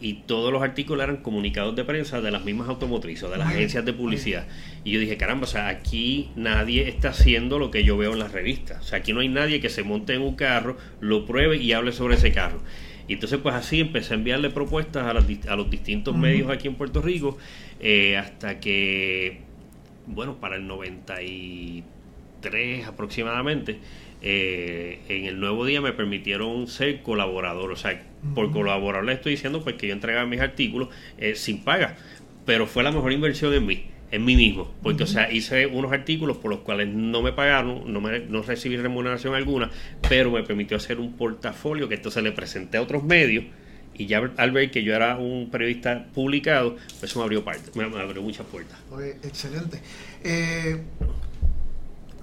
y 0.00 0.14
todos 0.26 0.50
los 0.50 0.62
artículos 0.62 1.04
eran 1.04 1.18
comunicados 1.18 1.76
de 1.76 1.84
prensa 1.84 2.20
de 2.22 2.30
las 2.30 2.44
mismas 2.44 2.68
automotrices, 2.68 3.30
de 3.30 3.36
las 3.36 3.48
agencias 3.48 3.84
de 3.84 3.92
publicidad. 3.92 4.46
Y 4.82 4.92
yo 4.92 5.00
dije, 5.00 5.18
caramba, 5.18 5.44
o 5.44 5.46
sea, 5.46 5.68
aquí 5.68 6.30
nadie 6.36 6.88
está 6.88 7.10
haciendo 7.10 7.58
lo 7.58 7.70
que 7.70 7.84
yo 7.84 7.98
veo 7.98 8.12
en 8.14 8.18
las 8.18 8.32
revistas. 8.32 8.80
O 8.80 8.82
sea, 8.84 9.00
aquí 9.00 9.12
no 9.12 9.20
hay 9.20 9.28
nadie 9.28 9.60
que 9.60 9.68
se 9.68 9.82
monte 9.82 10.14
en 10.14 10.22
un 10.22 10.36
carro, 10.36 10.78
lo 11.00 11.26
pruebe 11.26 11.58
y 11.58 11.72
hable 11.72 11.92
sobre 11.92 12.14
ese 12.14 12.32
carro. 12.32 12.62
Y 13.10 13.14
entonces 13.14 13.40
pues 13.42 13.56
así 13.56 13.80
empecé 13.80 14.14
a 14.14 14.18
enviarle 14.18 14.50
propuestas 14.50 15.04
a, 15.04 15.12
los 15.56 15.68
distintos 15.68 16.16
medios 16.16 16.48
aquí 16.48 16.68
en 16.68 16.76
Puerto 16.76 17.02
Rico 17.02 17.36
eh, 17.80 18.16
hasta 18.16 18.60
que, 18.60 19.40
bueno, 20.06 20.36
para 20.36 20.54
el 20.54 20.68
93 20.68 22.86
aproximadamente, 22.86 23.80
eh, 24.22 25.00
en 25.08 25.24
el 25.24 25.40
nuevo 25.40 25.64
día 25.64 25.80
me 25.80 25.92
permitieron 25.92 26.68
ser 26.68 27.02
colaborador. 27.02 27.72
O 27.72 27.76
sea, 27.76 28.00
por 28.36 28.52
colaborar 28.52 29.02
le 29.02 29.14
estoy 29.14 29.32
diciendo 29.32 29.64
pues 29.64 29.74
que 29.74 29.88
yo 29.88 29.92
entregaba 29.92 30.24
mis 30.24 30.40
artículos 30.40 30.90
eh, 31.18 31.34
sin 31.34 31.64
paga, 31.64 31.96
pero 32.46 32.68
fue 32.68 32.84
la 32.84 32.92
mejor 32.92 33.10
inversión 33.10 33.52
en 33.54 33.66
mí. 33.66 33.86
En 34.10 34.24
mí 34.24 34.36
mismo, 34.36 34.72
porque 34.82 35.04
o 35.04 35.06
sea, 35.06 35.30
hice 35.30 35.66
unos 35.66 35.92
artículos 35.92 36.38
por 36.38 36.50
los 36.50 36.60
cuales 36.60 36.88
no 36.88 37.22
me 37.22 37.32
pagaron, 37.32 37.92
no, 37.92 38.00
me, 38.00 38.20
no 38.20 38.42
recibí 38.42 38.76
remuneración 38.76 39.34
alguna, 39.34 39.70
pero 40.08 40.30
me 40.30 40.42
permitió 40.42 40.76
hacer 40.76 40.98
un 40.98 41.12
portafolio 41.12 41.88
que 41.88 41.94
entonces 41.94 42.22
le 42.22 42.32
presenté 42.32 42.78
a 42.78 42.82
otros 42.82 43.04
medios 43.04 43.44
y 43.94 44.06
ya 44.06 44.18
al 44.36 44.50
ver 44.50 44.70
que 44.70 44.82
yo 44.82 44.94
era 44.94 45.18
un 45.18 45.50
periodista 45.50 46.06
publicado, 46.14 46.76
pues 46.98 47.10
eso 47.10 47.18
me 47.18 47.24
abrió, 47.24 47.44
parte, 47.44 47.70
me, 47.74 47.84
abrió 47.84 48.22
muchas 48.22 48.46
puertas. 48.46 48.78
excelente. 49.22 49.80
Eh, 50.24 50.80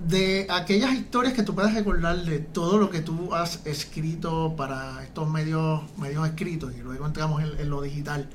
de 0.06 0.48
aquellas 0.50 0.94
historias 0.94 1.34
que 1.34 1.44
tú 1.44 1.56
puedas 1.56 1.74
recordar 1.74 2.18
de 2.24 2.40
todo 2.40 2.78
lo 2.78 2.90
que 2.90 3.02
tú 3.02 3.34
has 3.34 3.66
escrito 3.66 4.56
para 4.56 5.04
estos 5.04 5.30
medios, 5.30 5.82
medios 5.98 6.28
escritos 6.28 6.74
y 6.76 6.82
luego 6.82 7.06
entramos 7.06 7.44
en, 7.44 7.70
lo 7.70 7.82
digital. 7.82 8.28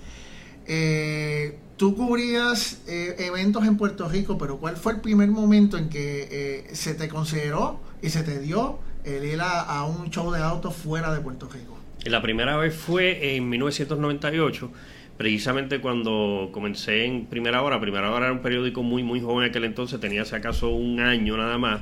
Eh, 0.66 1.58
tú 1.82 1.96
cubrías 1.96 2.80
eh, 2.86 3.16
eventos 3.18 3.66
en 3.66 3.76
Puerto 3.76 4.08
Rico, 4.08 4.38
pero 4.38 4.58
¿cuál 4.58 4.76
fue 4.76 4.92
el 4.92 5.00
primer 5.00 5.30
momento 5.30 5.76
en 5.76 5.88
que 5.88 6.28
eh, 6.30 6.74
se 6.74 6.94
te 6.94 7.08
consideró 7.08 7.80
y 8.00 8.10
se 8.10 8.22
te 8.22 8.38
dio 8.38 8.78
el 9.04 9.24
ir 9.24 9.40
a, 9.40 9.84
un 9.84 10.08
show 10.08 10.30
de 10.30 10.40
autos 10.40 10.76
fuera 10.76 11.12
de 11.12 11.20
Puerto 11.20 11.48
Rico? 11.52 11.76
La 12.04 12.22
primera 12.22 12.56
vez 12.56 12.72
fue 12.72 13.34
en 13.34 13.48
1998 13.48 14.70
precisamente 15.16 15.80
cuando 15.80 16.50
comencé 16.52 17.04
en 17.04 17.26
Primera 17.26 17.60
Hora, 17.62 17.80
Primera 17.80 18.12
Hora 18.12 18.26
era 18.26 18.32
un 18.32 18.42
periódico 18.42 18.84
muy, 18.84 19.02
muy 19.02 19.20
joven 19.20 19.46
en 19.46 19.50
aquel 19.50 19.64
entonces, 19.64 19.98
tenía 19.98 20.24
si 20.24 20.36
acaso 20.36 20.68
un 20.68 21.00
año 21.00 21.36
nada 21.36 21.58
más, 21.58 21.80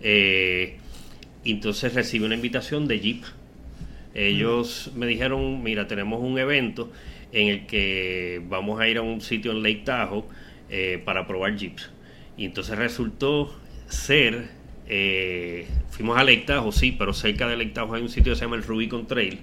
eh, 0.00 0.78
entonces 1.44 1.92
recibí 1.92 2.24
una 2.24 2.36
invitación 2.36 2.88
de 2.88 3.00
Jeep. 3.00 3.24
Ellos 4.14 4.92
me 4.94 5.04
dijeron, 5.06 5.62
mira, 5.62 5.86
tenemos 5.86 6.22
un 6.22 6.38
evento 6.38 6.90
en 7.32 7.48
el 7.48 7.66
que 7.66 8.42
vamos 8.48 8.80
a 8.80 8.88
ir 8.88 8.98
a 8.98 9.02
un 9.02 9.20
sitio 9.20 9.52
en 9.52 9.62
Lake 9.62 9.82
Tahoe 9.84 10.24
eh, 10.70 11.00
para 11.04 11.26
probar 11.26 11.56
Jeeps. 11.56 11.90
Y 12.36 12.44
entonces 12.44 12.76
resultó 12.78 13.54
ser, 13.88 14.48
eh, 14.86 15.66
fuimos 15.90 16.18
a 16.18 16.24
Lake 16.24 16.44
Tahoe, 16.46 16.72
sí, 16.72 16.94
pero 16.98 17.12
cerca 17.12 17.48
de 17.48 17.56
Lake 17.56 17.70
Tahoe 17.70 17.96
hay 17.96 18.02
un 18.02 18.08
sitio 18.08 18.32
que 18.32 18.38
se 18.38 18.44
llama 18.44 18.56
el 18.56 18.62
Rubicon 18.62 19.06
Trail 19.06 19.40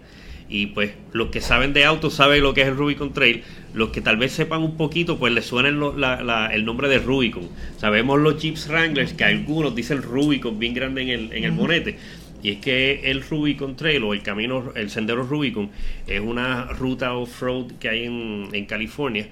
y 0.50 0.68
pues 0.68 0.92
los 1.14 1.30
que 1.30 1.42
saben 1.42 1.74
de 1.74 1.86
autos 1.86 2.16
saben 2.16 2.42
lo 2.42 2.56
que 2.56 2.62
es 2.62 2.68
el 2.68 2.76
Rubicon 2.76 3.14
Trail. 3.14 3.44
Los 3.74 3.90
que 3.90 4.02
tal 4.02 4.18
vez 4.18 4.32
sepan 4.32 4.64
un 4.64 4.78
poquito, 4.78 5.20
pues 5.20 5.32
les 5.32 5.46
suena 5.46 5.70
el, 5.70 6.66
nombre 6.66 6.90
de 6.90 6.98
Rubicon. 6.98 7.48
Sabemos 7.78 8.20
los 8.20 8.42
Jeeps 8.42 8.68
Wranglers, 8.68 9.14
que 9.14 9.24
algunos 9.24 9.76
dicen 9.76 10.02
Rubicon 10.02 10.58
bien 10.58 10.74
grande 10.74 11.04
en 11.04 11.10
el, 11.10 11.34
en 11.34 11.44
el 11.44 11.52
bonete. 11.52 11.98
Y 12.42 12.52
es 12.52 12.58
que 12.60 13.12
el 13.12 13.22
Rubicon 13.22 13.76
Trail 13.76 14.04
o 14.04 14.14
el 14.14 14.22
camino, 14.22 14.72
el 14.76 14.90
sendero 14.90 15.24
Rubicon, 15.24 15.70
es 16.08 16.22
una 16.22 16.66
ruta 16.66 17.14
off-road 17.14 17.74
que 17.80 17.90
hay 17.90 18.06
en, 18.06 18.66
California, 18.66 19.28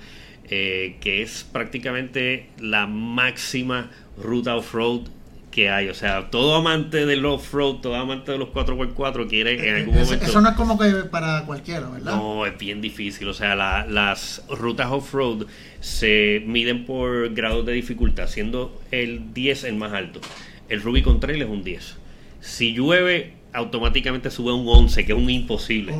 eh, 0.50 0.98
que 1.00 1.22
es 1.22 1.46
prácticamente 1.52 2.48
la 2.60 2.88
máxima 2.88 3.90
ruta 4.18 4.56
off-road 4.56 5.08
que 5.58 5.70
hay. 5.72 5.90
O 5.90 5.94
sea, 5.94 6.30
todo 6.30 6.56
amante 6.56 7.06
del 7.06 7.26
off-road, 7.26 7.78
todo 7.78 7.96
amante 7.96 8.32
de 8.32 8.38
los 8.38 8.50
4x4 8.50 9.28
quiere 9.28 9.54
en 9.54 9.76
eh, 9.76 9.80
algún 9.80 9.96
momento. 9.96 10.26
Eso 10.26 10.42
no 10.42 10.50
es 10.50 10.56
como 10.56 10.78
que 10.78 10.92
para 11.10 11.46
cualquiera, 11.46 11.90
¿verdad? 11.90 12.16
No, 12.16 12.46
es 12.46 12.58
bien 12.58 12.82
difícil. 12.82 13.28
O 13.28 13.34
sea, 13.34 13.56
las 13.56 14.44
rutas 14.50 14.88
off-road 14.92 15.48
se 15.80 16.44
miden 16.46 16.86
por 16.86 17.34
grados 17.34 17.66
de 17.66 17.72
dificultad, 17.72 18.28
siendo 18.28 18.80
el 18.92 19.34
10 19.34 19.64
el 19.64 19.76
más 19.78 19.94
alto. 19.94 20.20
El 20.70 20.82
Rubicon 20.82 21.20
Trail 21.20 21.42
es 21.42 21.50
un 21.50 21.64
10. 21.64 21.96
Si 22.40 22.74
llueve, 22.74 23.34
automáticamente 23.54 24.32
sube 24.32 24.54
un 24.54 24.68
11, 24.68 25.06
que 25.06 25.12
es 25.12 25.18
un 25.18 25.30
imposible. 25.30 25.94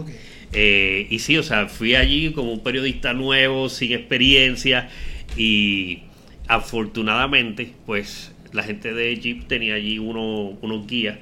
Eh, 0.54 1.08
y 1.10 1.20
sí, 1.20 1.38
o 1.38 1.44
sea, 1.44 1.68
fui 1.68 1.96
allí 1.96 2.32
como 2.32 2.54
un 2.54 2.64
periodista 2.64 3.14
nuevo, 3.14 3.70
sin 3.70 3.92
experiencia, 3.92 4.90
y 5.36 6.04
afortunadamente, 6.48 7.74
pues 7.86 8.34
la 8.54 8.64
gente 8.64 8.94
de 8.94 9.16
Jeep 9.18 9.48
tenía 9.48 9.76
allí 9.76 10.00
uno, 10.00 10.58
unos 10.62 10.88
guías 10.88 11.18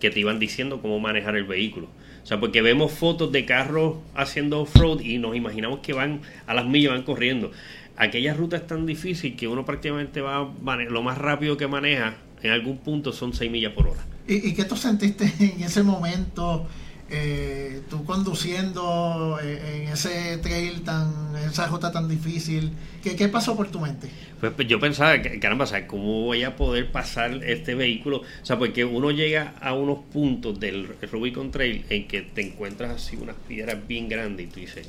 que 0.00 0.10
te 0.10 0.20
iban 0.20 0.38
diciendo 0.38 0.80
cómo 0.80 0.98
manejar 0.98 1.36
el 1.36 1.44
vehículo. 1.44 1.88
O 2.22 2.26
sea, 2.26 2.40
porque 2.40 2.62
vemos 2.62 2.92
fotos 2.92 3.32
de 3.32 3.44
carros 3.44 3.96
haciendo 4.14 4.60
off-road 4.60 5.00
y 5.00 5.18
nos 5.18 5.36
imaginamos 5.36 5.80
que 5.80 5.92
van 5.92 6.20
a 6.46 6.54
las 6.54 6.66
millas, 6.66 6.92
van 6.92 7.02
corriendo. 7.02 7.50
Aquella 7.96 8.34
ruta 8.34 8.56
es 8.56 8.66
tan 8.66 8.86
difícil 8.86 9.36
que 9.36 9.48
uno 9.48 9.64
prácticamente 9.64 10.20
va, 10.20 10.52
lo 10.88 11.02
más 11.02 11.18
rápido 11.18 11.56
que 11.56 11.66
maneja 11.66 12.16
en 12.42 12.50
algún 12.50 12.78
punto 12.78 13.12
son 13.12 13.34
6 13.34 13.50
millas 13.50 13.72
por 13.72 13.88
hora. 13.88 14.00
¿Y, 14.30 14.48
¿Y, 14.48 14.54
qué 14.54 14.64
tú 14.64 14.76
sentiste 14.76 15.24
en 15.40 15.62
ese 15.62 15.82
momento? 15.82 16.66
eh, 17.10 17.82
tú 17.90 18.04
conduciendo 18.04 19.38
eh, 19.42 19.82
en 19.82 19.92
ese 19.92 20.38
trail 20.38 20.82
tan, 20.82 21.34
en 21.36 21.50
esa 21.50 21.66
ruta 21.66 21.90
tan 21.90 22.08
difícil, 22.08 22.72
¿qué, 23.02 23.16
qué 23.16 23.28
pasó 23.28 23.56
por 23.56 23.68
tu 23.68 23.80
mente? 23.80 24.08
Pues, 24.38 24.52
pues 24.52 24.68
yo 24.68 24.78
pensaba, 24.78 25.20
caramba, 25.40 25.66
¿cómo 25.88 26.24
voy 26.24 26.44
a 26.44 26.54
poder 26.54 26.92
pasar 26.92 27.42
este 27.42 27.74
vehículo? 27.74 28.18
O 28.18 28.46
sea, 28.46 28.58
porque 28.58 28.84
uno 28.84 29.10
llega 29.10 29.54
a 29.60 29.74
unos 29.74 29.98
puntos 30.12 30.60
del 30.60 30.88
Rubicon 31.10 31.50
Trail 31.50 31.84
en 31.90 32.06
que 32.06 32.22
te 32.22 32.46
encuentras 32.46 32.92
así 32.92 33.16
unas 33.16 33.36
piedras 33.48 33.76
bien 33.86 34.08
grandes 34.08 34.46
y 34.46 34.48
tú 34.48 34.60
dices, 34.60 34.88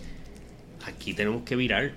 aquí 0.86 1.14
tenemos 1.14 1.42
que 1.44 1.56
virar 1.56 1.94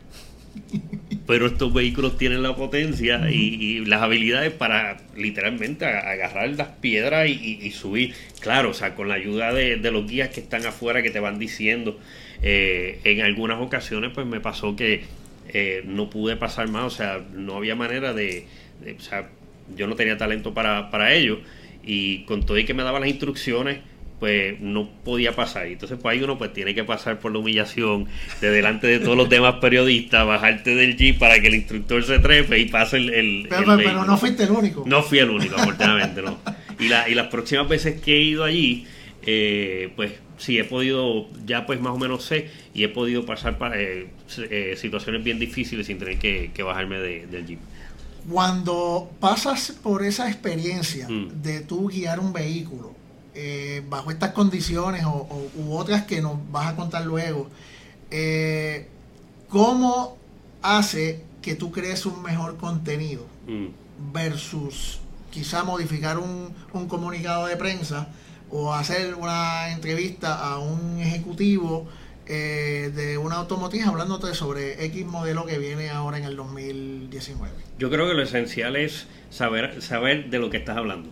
pero 1.26 1.46
estos 1.46 1.72
vehículos 1.72 2.18
tienen 2.18 2.42
la 2.42 2.54
potencia 2.54 3.30
y, 3.30 3.84
las 3.86 4.02
habilidades 4.02 4.52
para 4.52 4.98
literalmente 5.16 5.86
agarrar 5.86 6.50
las 6.50 6.68
piedras 6.68 7.28
y, 7.28 7.70
subir. 7.70 8.14
Claro, 8.40 8.70
o 8.70 8.74
sea, 8.74 8.94
con 8.94 9.08
la 9.08 9.14
ayuda 9.14 9.52
de, 9.52 9.76
los 9.90 10.06
guías 10.06 10.28
que 10.28 10.40
están 10.40 10.66
afuera 10.66 11.02
que 11.02 11.10
te 11.10 11.20
van 11.20 11.38
diciendo. 11.38 11.98
Eh, 12.42 13.00
en 13.04 13.22
algunas 13.22 13.60
ocasiones, 13.60 14.10
pues 14.14 14.26
me 14.26 14.40
pasó 14.40 14.76
que 14.76 15.04
eh, 15.52 15.82
no 15.86 16.10
pude 16.10 16.36
pasar 16.36 16.68
más, 16.68 16.84
o 16.84 16.90
sea, 16.90 17.22
no 17.32 17.56
había 17.56 17.74
manera 17.74 18.12
de, 18.12 18.46
o 18.96 19.00
sea, 19.00 19.28
yo 19.76 19.86
no 19.86 19.94
tenía 19.94 20.18
talento 20.18 20.52
para, 20.52 20.90
para 20.90 21.14
ello. 21.14 21.40
Y 21.86 22.24
con 22.24 22.44
todo 22.46 22.58
y 22.58 22.64
que 22.64 22.74
me 22.74 22.82
daban 22.82 23.02
las 23.02 23.10
instrucciones, 23.10 23.78
pues 24.24 24.58
no 24.58 24.88
podía 25.04 25.36
pasar. 25.36 25.66
Entonces, 25.66 25.98
pues 26.00 26.16
ahí 26.16 26.24
uno 26.24 26.38
pues 26.38 26.50
tiene 26.54 26.74
que 26.74 26.82
pasar 26.82 27.18
por 27.18 27.30
la 27.30 27.40
humillación 27.40 28.06
de 28.40 28.48
delante 28.48 28.86
de 28.86 28.98
todos 28.98 29.18
los 29.18 29.28
demás 29.28 29.56
periodistas, 29.60 30.26
bajarte 30.26 30.74
del 30.74 30.96
jeep 30.96 31.18
para 31.18 31.38
que 31.40 31.48
el 31.48 31.56
instructor 31.56 32.02
se 32.02 32.20
trepe 32.20 32.58
y 32.58 32.64
pase 32.64 32.96
el... 32.96 33.46
pero, 33.50 34.06
no 34.06 34.16
fuiste 34.16 34.44
el 34.44 34.52
único. 34.52 34.82
No 34.86 35.02
fui 35.02 35.18
el 35.18 35.28
único, 35.28 35.56
afortunadamente, 35.56 36.22
no. 36.22 36.38
Y, 36.80 36.88
la, 36.88 37.06
y 37.06 37.14
las 37.14 37.26
próximas 37.26 37.68
veces 37.68 38.00
que 38.00 38.16
he 38.16 38.22
ido 38.22 38.44
allí, 38.44 38.86
eh, 39.26 39.92
pues 39.94 40.12
sí 40.38 40.58
he 40.58 40.64
podido, 40.64 41.26
ya 41.44 41.66
pues 41.66 41.78
más 41.78 41.92
o 41.92 41.98
menos 41.98 42.24
sé, 42.24 42.48
y 42.72 42.82
he 42.82 42.88
podido 42.88 43.26
pasar 43.26 43.58
para, 43.58 43.78
eh, 43.78 44.08
eh, 44.38 44.74
situaciones 44.78 45.22
bien 45.22 45.38
difíciles 45.38 45.86
sin 45.86 45.98
tener 45.98 46.18
que, 46.18 46.62
bajarme 46.62 46.98
del 46.98 47.46
jeep. 47.46 47.58
Cuando 48.26 49.10
pasas 49.20 49.72
por 49.82 50.02
esa 50.02 50.30
experiencia 50.30 51.10
mm. 51.10 51.42
de 51.42 51.60
tú 51.60 51.88
guiar 51.88 52.20
un 52.20 52.32
vehículo, 52.32 53.03
eh, 53.34 53.82
bajo 53.88 54.10
estas 54.10 54.32
condiciones 54.32 55.04
o, 55.04 55.48
u 55.56 55.76
otras 55.76 56.04
que 56.04 56.22
nos 56.22 56.38
vas 56.52 56.68
a 56.68 56.76
contar 56.76 57.04
luego, 57.04 57.48
eh, 58.10 58.88
¿cómo 59.48 60.16
hace 60.62 61.22
que 61.42 61.54
tú 61.54 61.72
crees 61.72 62.06
un 62.06 62.22
mejor 62.22 62.56
contenido 62.56 63.26
mm. 63.46 64.12
versus 64.12 65.00
quizá 65.30 65.64
modificar 65.64 66.18
un, 66.18 66.54
comunicado 66.88 67.46
de 67.46 67.56
prensa 67.56 68.08
o 68.50 68.72
hacer 68.72 69.14
una 69.16 69.72
entrevista 69.72 70.38
a 70.38 70.58
un 70.58 71.00
ejecutivo 71.00 71.88
eh, 72.26 72.92
de 72.94 73.18
una 73.18 73.36
automotriz 73.36 73.84
hablándote 73.84 74.32
sobre 74.34 74.84
X 74.86 75.04
modelo 75.06 75.44
que 75.44 75.58
viene 75.58 75.90
ahora 75.90 76.18
en 76.18 76.24
el 76.24 76.36
2019? 76.36 77.52
Yo 77.78 77.90
creo 77.90 78.06
que 78.06 78.14
lo 78.14 78.22
esencial 78.22 78.76
es 78.76 79.06
saber, 79.30 79.82
saber 79.82 80.30
de 80.30 80.38
lo 80.38 80.50
que 80.50 80.58
estás 80.58 80.76
hablando. 80.76 81.10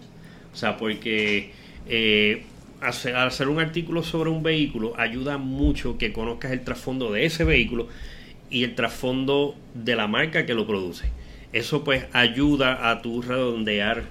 O 0.52 0.56
sea, 0.56 0.76
porque 0.76 1.52
eh, 1.88 2.44
hacer, 2.80 3.48
un 3.48 3.60
artículo 3.60 4.02
sobre 4.02 4.30
un 4.30 4.42
vehículo 4.42 4.94
ayuda 4.98 5.38
mucho 5.38 5.98
que 5.98 6.12
conozcas 6.12 6.52
el 6.52 6.62
trasfondo 6.62 7.12
de 7.12 7.24
ese 7.24 7.44
vehículo 7.44 7.88
y 8.50 8.64
el 8.64 8.74
trasfondo 8.74 9.54
de 9.74 9.96
la 9.96 10.06
marca 10.08 10.44
que 10.46 10.54
lo 10.54 10.66
produce. 10.66 11.10
Eso 11.52 11.84
pues 11.84 12.06
ayuda 12.12 12.90
a 12.90 13.02
tu 13.02 13.22
redondear 13.22 14.04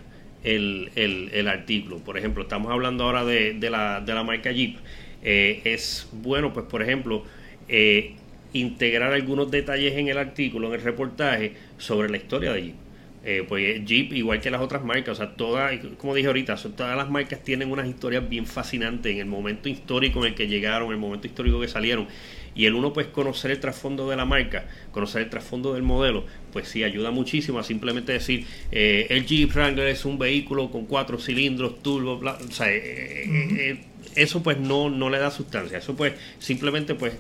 el, 0.44 0.92
el, 0.96 1.48
artículo. 1.48 2.00
Por 2.00 2.18
ejemplo, 2.18 2.44
estamos 2.44 2.72
hablando 2.72 3.04
ahora 3.04 3.26
de, 3.26 3.54
de, 3.54 3.70
la, 3.70 4.02
de 4.02 4.14
la, 4.14 4.24
marca 4.24 4.52
Jeep. 4.52 4.78
Eh, 5.24 5.62
es 5.64 6.08
bueno, 6.12 6.54
pues 6.54 6.66
por 6.66 6.82
ejemplo, 6.82 7.24
eh, 7.68 8.16
integrar 8.54 9.14
algunos 9.14 9.52
detalles 9.52 9.94
en 9.94 10.08
el 10.08 10.18
artículo, 10.18 10.68
en 10.68 10.74
el 10.76 10.82
reportaje, 10.82 11.54
sobre 11.78 12.10
la 12.10 12.18
historia 12.18 12.54
de 12.54 12.64
Jeep. 12.64 12.76
Eh, 13.24 13.46
pues 13.48 13.86
Jeep, 13.86 14.14
igual 14.14 14.42
que 14.42 14.50
las 14.50 14.62
otras 14.62 14.84
marcas, 14.84 15.20
o 15.20 15.24
sea, 15.24 15.36
todas, 15.36 15.80
como 15.98 16.16
dije 16.16 16.28
ahorita, 16.28 16.56
todas 16.56 16.98
las 16.98 17.10
marcas 17.10 17.44
tienen 17.44 17.72
unas 17.72 17.88
historias 17.88 18.28
bien 18.28 18.48
fascinantes 18.48 19.14
en 19.14 19.20
el 19.20 19.28
momento 19.28 19.70
histórico 19.70 20.20
en 20.22 20.32
el 20.32 20.36
que 20.36 20.48
llegaron, 20.48 20.88
en 20.88 20.94
el 20.94 21.00
momento 21.00 21.28
histórico 21.28 21.60
que 21.62 21.68
salieron. 21.68 22.08
Y 22.56 22.66
el 22.66 22.74
uno, 22.74 22.92
pues, 22.94 23.08
conocer 23.08 23.52
el 23.52 23.60
trasfondo 23.60 24.10
de 24.10 24.16
la 24.16 24.26
marca, 24.26 24.66
conocer 24.92 25.22
el 25.22 25.30
trasfondo 25.30 25.74
del 25.74 25.84
modelo, 25.84 26.26
pues 26.52 26.68
sí, 26.68 26.84
ayuda 26.84 27.12
muchísimo 27.12 27.60
a 27.60 27.64
simplemente 27.64 28.12
decir, 28.12 28.46
eh, 28.72 29.06
el 29.10 29.26
Jeep 29.26 29.52
Wrangler 29.54 29.88
es 29.88 30.04
un 30.04 30.18
vehículo 30.18 30.72
con 30.72 30.86
cuatro 30.86 31.18
cilindros, 31.20 31.82
turbo, 31.82 32.20
o 32.20 32.52
sea, 32.52 32.68
eh, 32.70 33.80
eso 34.16 34.44
pues 34.44 34.58
no, 34.58 34.90
no 34.90 35.10
le 35.10 35.20
da 35.20 35.32
sustancia. 35.32 35.78
Eso 35.78 35.96
pues, 35.96 36.14
simplemente, 36.40 36.96
pues, 36.96 37.14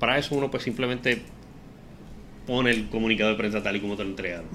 para 0.00 0.18
eso 0.18 0.34
uno, 0.34 0.50
pues, 0.50 0.62
simplemente 0.62 1.22
pone 2.46 2.70
el 2.70 2.88
comunicado 2.88 3.30
de 3.30 3.36
prensa 3.36 3.62
tal 3.62 3.76
y 3.76 3.80
como 3.80 3.96
te 3.96 4.04
lo 4.04 4.10
entregaron. 4.10 4.46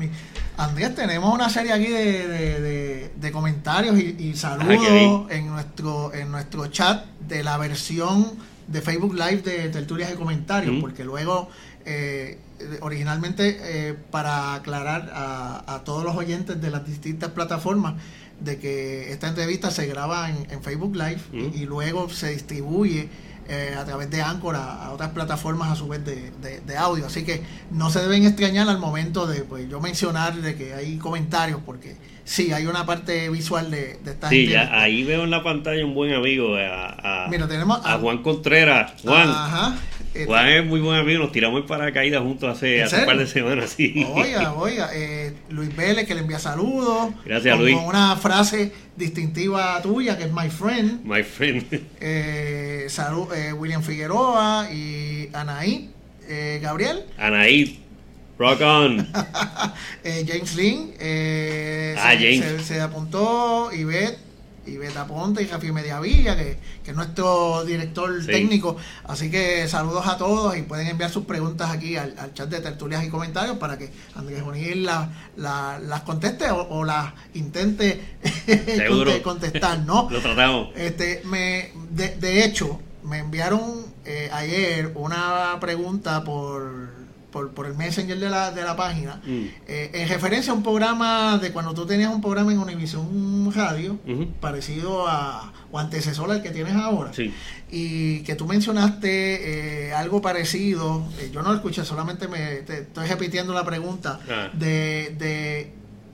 Andrés, 0.57 0.95
tenemos 0.95 1.33
una 1.33 1.49
serie 1.49 1.71
aquí 1.71 1.87
de, 1.87 3.09
de, 3.15 3.31
comentarios 3.31 3.97
y, 3.99 4.33
saludos 4.35 5.29
en 5.29 5.47
nuestro, 5.47 6.13
en 6.13 6.31
nuestro 6.31 6.67
chat 6.67 7.05
de 7.27 7.43
la 7.43 7.57
versión 7.57 8.25
de 8.67 8.81
Facebook 8.81 9.13
Live 9.13 9.41
de 9.43 9.69
tertulias 9.69 10.11
y 10.13 10.15
comentarios, 10.15 10.75
porque 10.81 11.03
luego 11.03 11.49
eh, 11.85 12.37
originalmente 12.81 13.57
eh, 13.61 13.95
para 14.11 14.55
aclarar 14.55 15.09
a, 15.13 15.81
todos 15.85 16.03
los 16.03 16.15
oyentes 16.15 16.59
de 16.59 16.71
las 16.71 16.85
distintas 16.85 17.31
plataformas 17.31 17.95
de 18.39 18.57
que 18.57 19.11
esta 19.11 19.29
entrevista 19.29 19.71
se 19.71 19.87
graba 19.87 20.29
en, 20.29 20.61
Facebook 20.61 20.95
Live 20.95 21.21
y, 21.55 21.65
luego 21.65 22.09
se 22.09 22.31
distribuye 22.31 23.09
eh, 23.49 23.75
a 23.77 23.85
través 23.85 24.09
de 24.09 24.21
Anchor 24.21 24.55
a, 24.55 24.91
otras 24.91 25.11
plataformas 25.11 25.71
a 25.71 25.75
su 25.75 25.87
vez 25.87 26.03
de, 26.03 26.31
de, 26.65 26.77
audio. 26.77 27.05
Así 27.05 27.23
que 27.23 27.43
no 27.71 27.89
se 27.89 28.01
deben 28.01 28.25
extrañar 28.25 28.67
al 28.67 28.77
momento 28.77 29.27
de 29.27 29.41
pues, 29.43 29.69
yo 29.69 29.79
mencionar 29.79 30.35
de 30.35 30.55
que 30.55 30.73
hay 30.73 30.97
comentarios 30.97 31.61
porque 31.65 31.95
sí, 32.23 32.51
hay 32.51 32.65
una 32.65 32.85
parte 32.85 33.29
visual 33.29 33.71
de, 33.71 33.99
de 34.03 34.11
esta 34.11 34.29
Sí, 34.29 34.53
ahí 34.53 35.03
veo 35.03 35.23
en 35.23 35.31
la 35.31 35.43
pantalla 35.43 35.85
un 35.85 35.93
buen 35.93 36.13
amigo, 36.13 36.55
a, 36.55 37.27
Mira, 37.29 37.47
tenemos 37.47 37.79
a, 37.85 37.97
Juan 37.97 38.21
Contreras. 38.21 38.93
Juan. 39.01 39.77
Juan 40.25 40.47
es 40.47 40.65
muy 40.65 40.79
buen 40.79 40.99
amigo, 40.99 41.23
nos 41.23 41.31
tiramos 41.31 41.61
en 41.61 41.67
paracaídas 41.67 42.21
juntos 42.21 42.49
hace, 42.49 42.83
hace 42.83 42.99
un 42.99 43.05
par 43.05 43.17
de 43.17 43.27
semanas. 43.27 43.73
Sí. 43.77 44.05
Oiga, 44.13 44.53
oiga, 44.53 44.89
eh, 44.93 45.33
Luis 45.49 45.75
Vélez 45.75 46.07
que 46.07 46.15
le 46.15 46.21
envía 46.21 46.39
saludos. 46.39 47.13
Gracias, 47.25 47.55
con, 47.55 47.63
Luis. 47.63 47.75
Con 47.75 47.85
una 47.85 48.15
frase 48.15 48.71
distintiva 48.95 49.81
tuya 49.81 50.17
que 50.17 50.23
es 50.23 50.31
My 50.31 50.49
Friend. 50.49 51.03
My 51.03 51.23
Friend. 51.23 51.65
Eh, 51.99 52.85
salud, 52.89 53.31
eh, 53.33 53.53
William 53.53 53.83
Figueroa 53.83 54.69
y 54.71 55.29
Anaí. 55.33 55.91
Eh, 56.29 56.59
Gabriel. 56.61 57.05
Anaí, 57.17 57.79
Rock 58.37 58.61
on. 58.61 59.07
eh, 60.03 60.25
James 60.27 60.55
Lynn 60.55 60.93
eh, 60.99 61.95
ah, 61.97 62.11
se, 62.11 62.17
James. 62.17 62.65
Se, 62.65 62.81
apuntó, 62.81 63.71
Ivette, 63.71 64.19
Ivette 64.67 64.97
Aponte 64.97 65.41
y 65.43 65.47
Rafi 65.47 65.71
Mediavilla, 65.71 66.35
que, 66.35 66.57
que 66.83 66.91
es 66.91 66.95
nuestro 66.97 67.63
director 67.65 68.25
técnico. 68.25 68.77
Así 69.05 69.29
que 69.29 69.67
saludos 69.67 70.07
a 70.07 70.17
todos 70.17 70.57
y 70.57 70.63
pueden 70.63 70.87
enviar 70.87 71.09
sus 71.09 71.25
preguntas 71.25 71.69
aquí 71.71 71.95
al, 71.95 72.33
chat 72.33 72.49
de 72.49 72.59
tertulias 72.59 73.03
y 73.03 73.09
comentarios 73.09 73.57
para 73.57 73.77
que 73.77 73.89
Andrés 74.15 74.43
la, 74.77 75.09
las 75.35 76.01
conteste 76.01 76.45
o, 76.51 76.83
las 76.83 77.13
intente 77.33 78.17
contestar, 79.23 79.79
¿no? 79.79 80.07
Lo 80.11 80.21
tratamos. 80.21 80.69
Este, 80.75 81.21
me, 81.25 81.71
de, 81.91 82.15
de 82.17 82.43
hecho, 82.43 82.79
me 83.03 83.19
enviaron 83.19 83.85
eh, 84.05 84.29
ayer 84.33 84.91
una 84.95 85.57
pregunta 85.59 86.23
por 86.23 86.96
por, 87.37 87.51
por 87.51 87.67
el 87.67 87.75
messenger 87.75 88.17
de 88.17 88.29
la, 88.31 88.51
de 88.51 88.63
la 88.63 88.75
página, 88.75 89.21
mm. 89.23 89.45
eh, 89.67 89.91
en 89.93 90.09
referencia 90.09 90.51
a 90.51 90.55
un 90.55 90.63
programa 90.63 91.37
de 91.37 91.51
cuando 91.51 91.75
tú 91.75 91.85
tenías 91.85 92.11
un 92.11 92.19
programa 92.19 92.51
en 92.51 92.57
Univision 92.57 93.51
Radio, 93.53 93.99
parecido 94.39 95.07
a, 95.07 95.53
o 95.71 95.77
antecesor 95.77 96.31
al 96.31 96.41
que 96.41 96.49
tienes 96.49 96.73
ahora, 96.73 97.11
y 97.69 98.21
que 98.21 98.33
tú 98.33 98.47
mencionaste 98.47 99.89
eh, 99.89 99.93
algo 99.93 100.19
parecido, 100.19 101.05
eh, 101.19 101.29
yo 101.31 101.43
no 101.43 101.49
lo 101.49 101.55
escuché, 101.55 101.85
solamente 101.85 102.27
me 102.27 102.59
estoy 102.59 103.07
repitiendo 103.07 103.53
la 103.53 103.63
pregunta, 103.63 104.19
ah. 104.27 104.49
de, 104.53 105.15
de 105.19 105.73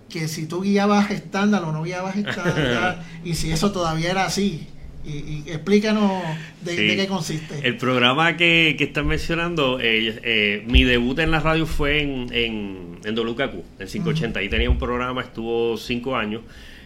que 0.09 0.27
si 0.27 0.45
tú 0.45 0.61
guiabas 0.61 1.09
estándar 1.11 1.63
o 1.63 1.71
no 1.71 1.83
guiabas 1.83 2.15
estándar, 2.17 3.01
y 3.23 3.35
si 3.35 3.49
eso 3.51 3.71
todavía 3.71 4.11
era 4.11 4.25
así. 4.25 4.67
Y, 5.05 5.43
explícanos 5.48 6.24
de, 6.62 6.75
qué 6.95 7.07
consiste. 7.07 7.67
El 7.67 7.75
programa 7.75 8.38
que, 8.38 8.75
que 8.77 8.86
están 8.86 9.07
mencionando, 9.07 9.79
eh, 9.81 10.19
eh, 10.24 10.63
mi 10.67 10.86
debut 10.86 11.19
en 11.19 11.31
la 11.31 11.41
radio 11.41 11.65
fue 11.65 12.01
en, 12.01 12.33
en, 12.33 13.00
en 13.03 13.15
WKQ, 13.15 13.53
en 13.79 13.88
580. 13.88 14.39
Ahí 14.39 14.50
tenía 14.50 14.69
un 14.69 14.79
programa, 14.79 15.22
estuvo 15.22 15.75
cinco 15.77 16.15
años, 16.15 16.41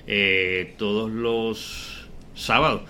eh, 0.08 0.74
todos 0.78 1.12
los 1.12 2.08
sábados. 2.34 2.82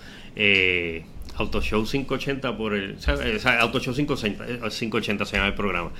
Auto 1.36 1.60
Show 1.60 1.84
580 1.84 2.56
por 2.56 2.74
el. 2.74 2.96
O 2.96 3.38
sea, 3.38 3.60
Auto 3.60 3.80
Show 3.80 3.94
580, 3.94 4.70
580 4.70 5.24
se 5.24 5.36
llama 5.36 5.48
el 5.48 5.54
programa. 5.54 5.90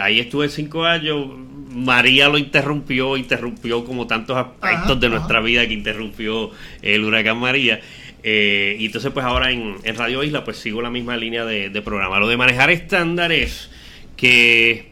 Ahí 0.00 0.20
estuve 0.20 0.48
cinco 0.48 0.84
años. 0.84 1.28
María 1.70 2.28
lo 2.28 2.38
interrumpió, 2.38 3.16
interrumpió 3.16 3.84
como 3.84 4.06
tantos 4.06 4.36
aspectos 4.36 4.98
de 4.98 5.08
nuestra 5.10 5.40
vida 5.40 5.66
que 5.66 5.74
interrumpió 5.74 6.50
el 6.82 7.04
huracán 7.04 7.38
María. 7.38 7.80
Eh, 8.28 8.76
y 8.80 8.86
entonces 8.86 9.12
pues 9.12 9.24
ahora 9.24 9.52
en, 9.52 9.76
Radio 9.96 10.24
Isla 10.24 10.42
pues 10.42 10.56
sigo 10.56 10.82
la 10.82 10.90
misma 10.90 11.16
línea 11.16 11.44
de, 11.44 11.82
programa. 11.82 12.18
Lo 12.18 12.26
de 12.26 12.36
manejar 12.36 12.70
estándares 12.70 13.70
que 14.16 14.90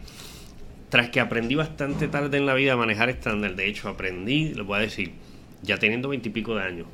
tras 0.88 1.08
que 1.08 1.18
aprendí 1.18 1.56
bastante 1.56 2.06
tarde 2.06 2.38
en 2.38 2.46
la 2.46 2.54
vida 2.54 2.74
a 2.74 2.76
manejar 2.76 3.10
estándar, 3.10 3.56
de 3.56 3.66
hecho 3.66 3.88
aprendí, 3.88 4.54
lo 4.54 4.64
voy 4.64 4.78
a 4.78 4.82
decir, 4.82 5.10
ya 5.62 5.78
teniendo 5.78 6.08
veintipico 6.08 6.54
de 6.54 6.62
años. 6.62 6.86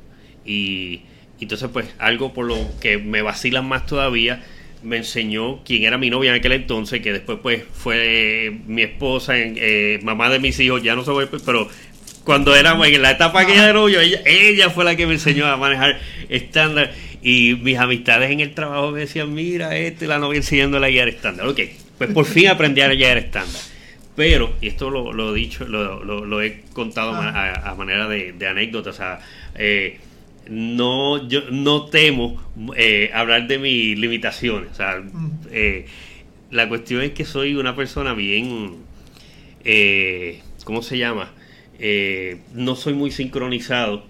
Y, 0.43 1.01
entonces 1.39 1.69
pues 1.71 1.93
algo 1.99 2.33
por 2.33 2.45
lo 2.45 2.57
que 2.79 2.97
me 2.97 3.21
vacilan 3.21 3.67
más 3.67 3.85
todavía, 3.85 4.43
me 4.83 4.97
enseñó 4.97 5.63
quién 5.63 5.83
era 5.83 5.97
mi 5.97 6.09
novia 6.09 6.31
en 6.31 6.37
aquel 6.37 6.53
entonces, 6.53 7.01
que 7.01 7.13
después 7.13 7.39
pues 7.41 7.63
fue 7.73 8.59
mi 8.67 8.81
esposa, 8.81 9.33
eh, 9.37 9.99
mamá 10.03 10.29
de 10.29 10.39
mis 10.39 10.59
hijos, 10.59 10.81
ya 10.83 10.95
no 10.95 11.03
soy, 11.03 11.27
pero 11.45 11.69
cuando 12.23 12.55
éramos 12.55 12.87
en 12.87 13.01
la 13.01 13.11
etapa 13.11 13.45
que 13.45 13.53
ella 13.53 13.65
era 13.65 13.73
novio, 13.73 13.99
ella, 13.99 14.21
ella 14.25 14.69
fue 14.69 14.83
la 14.83 14.95
que 14.95 15.07
me 15.07 15.13
enseñó 15.13 15.45
a 15.47 15.57
manejar 15.57 15.99
estándar. 16.29 16.93
Y 17.23 17.55
mis 17.61 17.77
amistades 17.77 18.31
en 18.31 18.39
el 18.39 18.53
trabajo 18.53 18.91
me 18.91 19.01
decían, 19.01 19.33
mira, 19.33 19.77
este 19.77 20.07
la 20.07 20.17
novia 20.17 20.37
enseñándole 20.37 20.87
a 20.87 20.89
guiar 20.89 21.07
estándar. 21.07 21.47
Ok, 21.47 21.59
pues 21.97 22.11
por 22.11 22.25
fin 22.25 22.47
aprendí 22.47 22.81
a 22.81 22.89
guiar 22.89 23.17
estándar. 23.17 23.61
Pero, 24.15 24.53
y 24.59 24.67
esto 24.67 24.89
lo, 24.89 25.31
he 25.31 25.39
dicho, 25.39 25.65
lo, 25.65 26.03
lo, 26.03 26.41
he 26.41 26.63
contado 26.73 27.13
a, 27.13 27.75
manera 27.77 28.07
de, 28.07 28.47
anécdota, 28.47 28.89
o 28.89 28.93
sea, 28.93 29.19
eh, 29.55 29.99
no, 30.51 31.27
yo 31.27 31.49
no 31.49 31.85
temo 31.85 32.41
eh, 32.75 33.09
hablar 33.13 33.47
de 33.47 33.57
mis 33.57 33.97
limitaciones. 33.97 34.71
O 34.71 34.75
sea, 34.75 35.01
eh, 35.49 35.85
la 36.51 36.67
cuestión 36.67 37.01
es 37.01 37.11
que 37.11 37.25
soy 37.25 37.55
una 37.55 37.75
persona 37.75 38.13
bien, 38.13 38.75
¿cómo 40.65 40.81
se 40.81 40.97
llama? 40.97 41.31
Eh, 41.83 42.41
no 42.53 42.75
soy 42.75 42.93
muy 42.93 43.09
sincronizado 43.09 44.03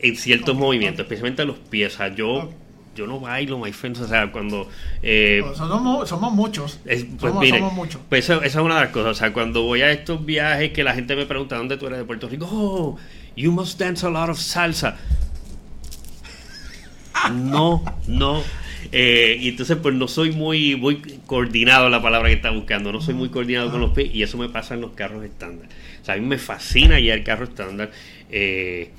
en 0.00 0.16
ciertos 0.16 0.56
movimientos, 0.56 1.04
especialmente 1.04 1.42
a 1.42 1.44
los 1.44 1.58
pies. 1.58 1.94
O 1.94 1.96
sea, 1.98 2.12
yo, 2.12 2.50
yo 2.96 3.06
no 3.06 3.20
bailo, 3.20 3.56
my 3.56 3.72
friends. 3.72 4.00
O 4.00 4.08
sea, 4.08 4.32
cuando. 4.32 4.68
Eh, 5.00 5.44
somos, 5.54 6.08
somos, 6.08 6.32
muchos. 6.32 6.80
pues, 6.82 7.06
somos, 7.20 7.72
muchos. 7.72 8.00
Pues 8.08 8.24
esa, 8.28 8.44
es 8.44 8.54
una 8.56 8.74
de 8.74 8.80
las 8.80 8.90
cosas. 8.90 9.12
O 9.12 9.14
sea, 9.14 9.32
cuando 9.32 9.62
voy 9.62 9.82
a 9.82 9.92
estos 9.92 10.26
viajes 10.26 10.72
que 10.72 10.82
la 10.82 10.92
gente 10.92 11.14
me 11.14 11.24
pregunta 11.24 11.56
dónde 11.56 11.76
tú 11.76 11.86
eres 11.86 12.00
de 12.00 12.04
Puerto 12.04 12.28
Rico, 12.28 12.48
oh, 12.50 12.98
you 13.36 13.52
must 13.52 13.78
dance 13.78 14.04
a 14.04 14.10
lot 14.10 14.28
of 14.28 14.38
salsa. 14.38 14.96
No, 17.32 17.84
no. 18.06 18.42
Eh, 18.90 19.38
y 19.40 19.48
entonces, 19.48 19.78
pues 19.80 19.94
no 19.94 20.08
soy 20.08 20.32
muy, 20.32 20.76
muy 20.76 21.00
coordinado, 21.26 21.88
la 21.88 22.02
palabra 22.02 22.28
que 22.28 22.34
está 22.34 22.50
buscando. 22.50 22.92
No 22.92 23.00
soy 23.00 23.14
muy 23.14 23.28
coordinado 23.28 23.70
con 23.70 23.80
los 23.80 23.92
pies 23.92 24.14
y 24.14 24.22
eso 24.22 24.36
me 24.38 24.48
pasa 24.48 24.74
en 24.74 24.80
los 24.80 24.92
carros 24.92 25.24
estándar. 25.24 25.68
O 26.00 26.04
sea, 26.04 26.14
a 26.14 26.18
mí 26.18 26.26
me 26.26 26.38
fascina 26.38 26.98
ya 27.00 27.14
el 27.14 27.24
carro 27.24 27.44
estándar. 27.44 27.90
Eh, 28.30 28.90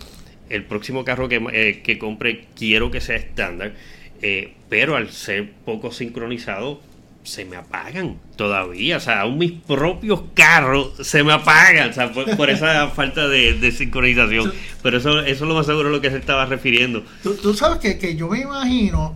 el 0.50 0.64
próximo 0.64 1.04
carro 1.04 1.28
que, 1.28 1.42
eh, 1.52 1.82
que, 1.84 1.98
compre 1.98 2.46
quiero 2.56 2.92
que 2.92 3.02
sea 3.02 3.16
estándar, 3.16 3.74
eh, 4.22 4.54
pero 4.70 4.96
al 4.96 5.10
ser 5.10 5.52
poco 5.66 5.92
sincronizado 5.92 6.82
se 7.24 7.46
me 7.46 7.56
apagan 7.56 8.20
todavía. 8.36 8.98
O 8.98 9.00
sea, 9.00 9.22
aún 9.22 9.38
mis 9.38 9.52
propios 9.52 10.22
carros 10.34 10.92
se 11.02 11.24
me 11.24 11.34
apagan, 11.34 11.90
o 11.90 11.94
sea, 11.94 12.12
por, 12.12 12.50
esa 12.50 12.88
falta 12.96 13.28
de, 13.28 13.72
sincronización. 13.72 14.54
Pero 14.82 14.98
eso, 14.98 15.20
eso 15.22 15.44
es 15.44 15.50
lo 15.50 15.56
más 15.56 15.66
seguro 15.66 15.90
a 15.90 15.92
lo 15.92 16.02
que 16.02 16.10
se 16.10 16.18
estaba 16.18 16.46
refiriendo. 16.46 17.04
Tú, 17.24 17.54
sabes 17.54 17.80
que, 17.80 17.98
que, 17.98 18.16
yo 18.16 18.28
me 18.28 18.42
imagino, 18.42 19.16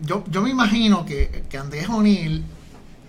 yo, 0.00 0.24
yo 0.30 0.42
me 0.42 0.50
imagino 0.50 1.04
que, 1.04 1.44
que 1.48 1.58
Andrés 1.58 1.88
O'Neill 1.88 2.44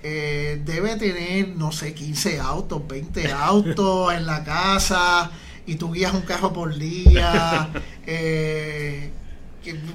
eh, 0.03 0.61
debe 0.63 0.95
tener, 0.95 1.49
no 1.49 1.71
sé, 1.71 1.93
15 1.93 2.39
autos, 2.39 2.87
20 2.87 3.31
autos 3.33 4.13
en 4.13 4.25
la 4.25 4.43
casa 4.43 5.31
y 5.65 5.75
tú 5.75 5.91
guías 5.91 6.13
un 6.13 6.21
carro 6.21 6.53
por 6.53 6.75
día. 6.75 7.69
Eh, 8.09 9.11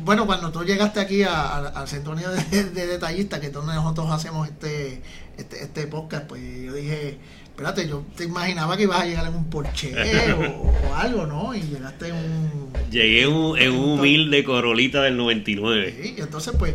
bueno, 0.05 0.27
cuando 0.27 0.51
tú 0.51 0.65
llegaste 0.65 1.01
aquí 1.01 1.23
al 1.23 1.89
centro 1.89 2.15
de, 2.15 2.65
de, 2.65 2.87
detallistas, 2.87 3.41
que 3.41 3.51
donde 3.51 3.75
nosotros 3.75 4.11
hacemos 4.11 4.49
este, 4.49 5.03
este, 5.37 5.63
este, 5.63 5.87
podcast, 5.87 6.27
pues 6.27 6.43
yo 6.43 6.75
dije, 6.75 7.19
espérate, 7.47 7.89
yo 7.89 8.05
te 8.17 8.25
imaginaba 8.25 8.77
que 8.77 8.85
ibas 8.85 9.01
a 9.01 9.07
llegar 9.07 9.27
en 9.27 9.35
un 9.35 9.51
Porsche 9.51 9.93
o, 10.33 10.95
algo, 10.95 11.27
¿no? 11.27 11.55
Y 11.55 11.63
llegaste 11.63 12.09
en 12.09 12.15
un... 12.15 12.73
Llegué 12.91 13.23
en 13.23 13.33
un, 13.33 13.59
en 13.59 13.73
un 13.73 13.99
humilde 13.99 14.45
Corolita 14.45 15.03
del 15.03 15.17
99. 15.17 15.99
Sí, 16.03 16.15
y 16.19 16.21
entonces, 16.21 16.55
pues, 16.59 16.75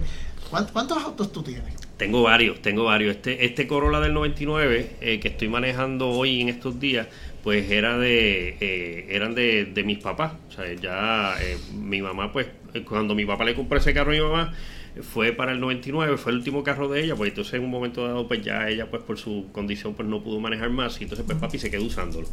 ¿cuántos 0.49 1.03
autos 1.03 1.31
tú 1.31 1.43
tienes? 1.43 1.87
Tengo 1.97 2.21
varios, 2.21 2.61
tengo 2.61 2.83
varios. 2.83 3.15
Este, 3.15 3.45
este 3.45 3.65
Corolla 3.65 3.99
del 3.99 4.13
99 4.13 4.97
eh, 5.01 5.19
que 5.19 5.27
estoy 5.27 5.49
manejando 5.49 6.09
hoy 6.09 6.41
en 6.41 6.49
estos 6.49 6.79
días, 6.79 7.07
pues 7.47 7.71
era 7.71 7.97
de, 7.97 8.57
eh, 8.59 9.05
eran 9.07 9.33
de, 9.33 9.63
de, 9.63 9.83
mis 9.85 9.99
papás. 9.99 10.33
O 10.49 10.51
sea, 10.51 10.65
ya 10.73 11.33
eh, 11.41 11.57
mi 11.73 12.01
mamá, 12.01 12.33
pues, 12.33 12.47
cuando 12.85 13.15
mi 13.15 13.25
papá 13.25 13.45
le 13.45 13.55
compró 13.55 13.77
ese 13.77 13.93
carro 13.93 14.11
a 14.11 14.15
mi 14.15 14.19
mamá, 14.19 14.53
fue 15.01 15.31
para 15.31 15.53
el 15.53 15.61
99, 15.61 16.17
fue 16.17 16.33
el 16.33 16.39
último 16.39 16.61
carro 16.61 16.89
de 16.89 17.05
ella, 17.05 17.15
pues 17.15 17.29
entonces 17.29 17.53
en 17.53 17.63
un 17.63 17.69
momento 17.69 18.05
dado, 18.05 18.27
pues 18.27 18.41
ya 18.41 18.67
ella, 18.67 18.89
pues 18.89 19.01
por 19.03 19.17
su 19.17 19.47
condición, 19.53 19.93
pues 19.93 20.09
no 20.09 20.21
pudo 20.21 20.41
manejar 20.41 20.71
más, 20.71 20.99
y 20.99 21.05
entonces 21.05 21.25
pues 21.25 21.37
papi 21.37 21.57
se 21.57 21.71
quedó 21.71 21.85
usándolo. 21.85 22.27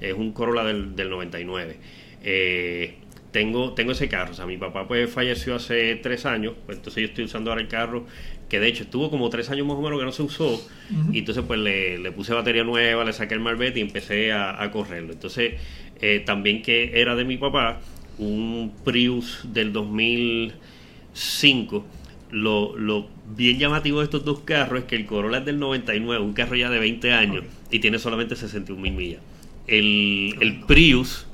Es 0.00 0.14
un 0.14 0.32
Corolla 0.32 0.64
del, 0.64 0.96
del 0.96 1.10
99. 1.10 1.76
Eh, 2.22 2.94
tengo, 3.32 3.74
tengo 3.74 3.92
ese 3.92 4.08
carro, 4.08 4.30
o 4.30 4.34
sea, 4.34 4.46
mi 4.46 4.56
papá 4.56 4.88
pues 4.88 5.10
falleció 5.10 5.56
hace 5.56 5.96
tres 5.96 6.24
años, 6.24 6.54
pues 6.64 6.78
entonces 6.78 7.02
yo 7.02 7.08
estoy 7.08 7.24
usando 7.24 7.50
ahora 7.50 7.60
el 7.60 7.68
carro, 7.68 8.06
que 8.48 8.60
de 8.60 8.68
hecho 8.68 8.84
estuvo 8.84 9.10
como 9.10 9.28
tres 9.30 9.50
años 9.50 9.66
más 9.66 9.76
o 9.76 9.82
menos 9.82 9.98
que 9.98 10.04
no 10.04 10.12
se 10.12 10.22
usó, 10.22 10.64
y 11.12 11.18
entonces 11.20 11.44
pues 11.46 11.60
le, 11.60 11.98
le, 11.98 12.12
puse 12.12 12.34
batería 12.34 12.64
nueva, 12.64 13.04
le 13.04 13.12
saqué 13.12 13.34
el 13.34 13.40
Marbete 13.40 13.80
y 13.80 13.82
empecé 13.82 14.32
a, 14.32 14.62
a 14.62 14.70
correrlo. 14.70 15.12
Entonces, 15.12 15.54
eh, 16.00 16.22
también 16.24 16.62
que 16.62 17.00
era 17.00 17.16
de 17.16 17.24
mi 17.24 17.36
papá, 17.36 17.80
un 18.18 18.72
Prius 18.84 19.40
del 19.52 19.72
2005, 19.72 21.84
lo, 22.30 22.76
lo, 22.76 23.08
bien 23.36 23.58
llamativo 23.58 24.00
de 24.00 24.04
estos 24.04 24.24
dos 24.24 24.40
carros 24.40 24.80
es 24.80 24.86
que 24.86 24.96
el 24.96 25.06
Corolla 25.06 25.38
es 25.38 25.44
del 25.44 25.58
99, 25.58 26.22
un 26.22 26.32
carro 26.32 26.56
ya 26.56 26.70
de 26.70 26.78
20 26.78 27.12
años, 27.12 27.44
y 27.70 27.78
tiene 27.78 27.98
solamente 27.98 28.36
61 28.36 28.80
mil 28.80 28.92
millas. 28.92 29.20
El, 29.66 30.36
el 30.40 30.60
Prius 30.66 31.26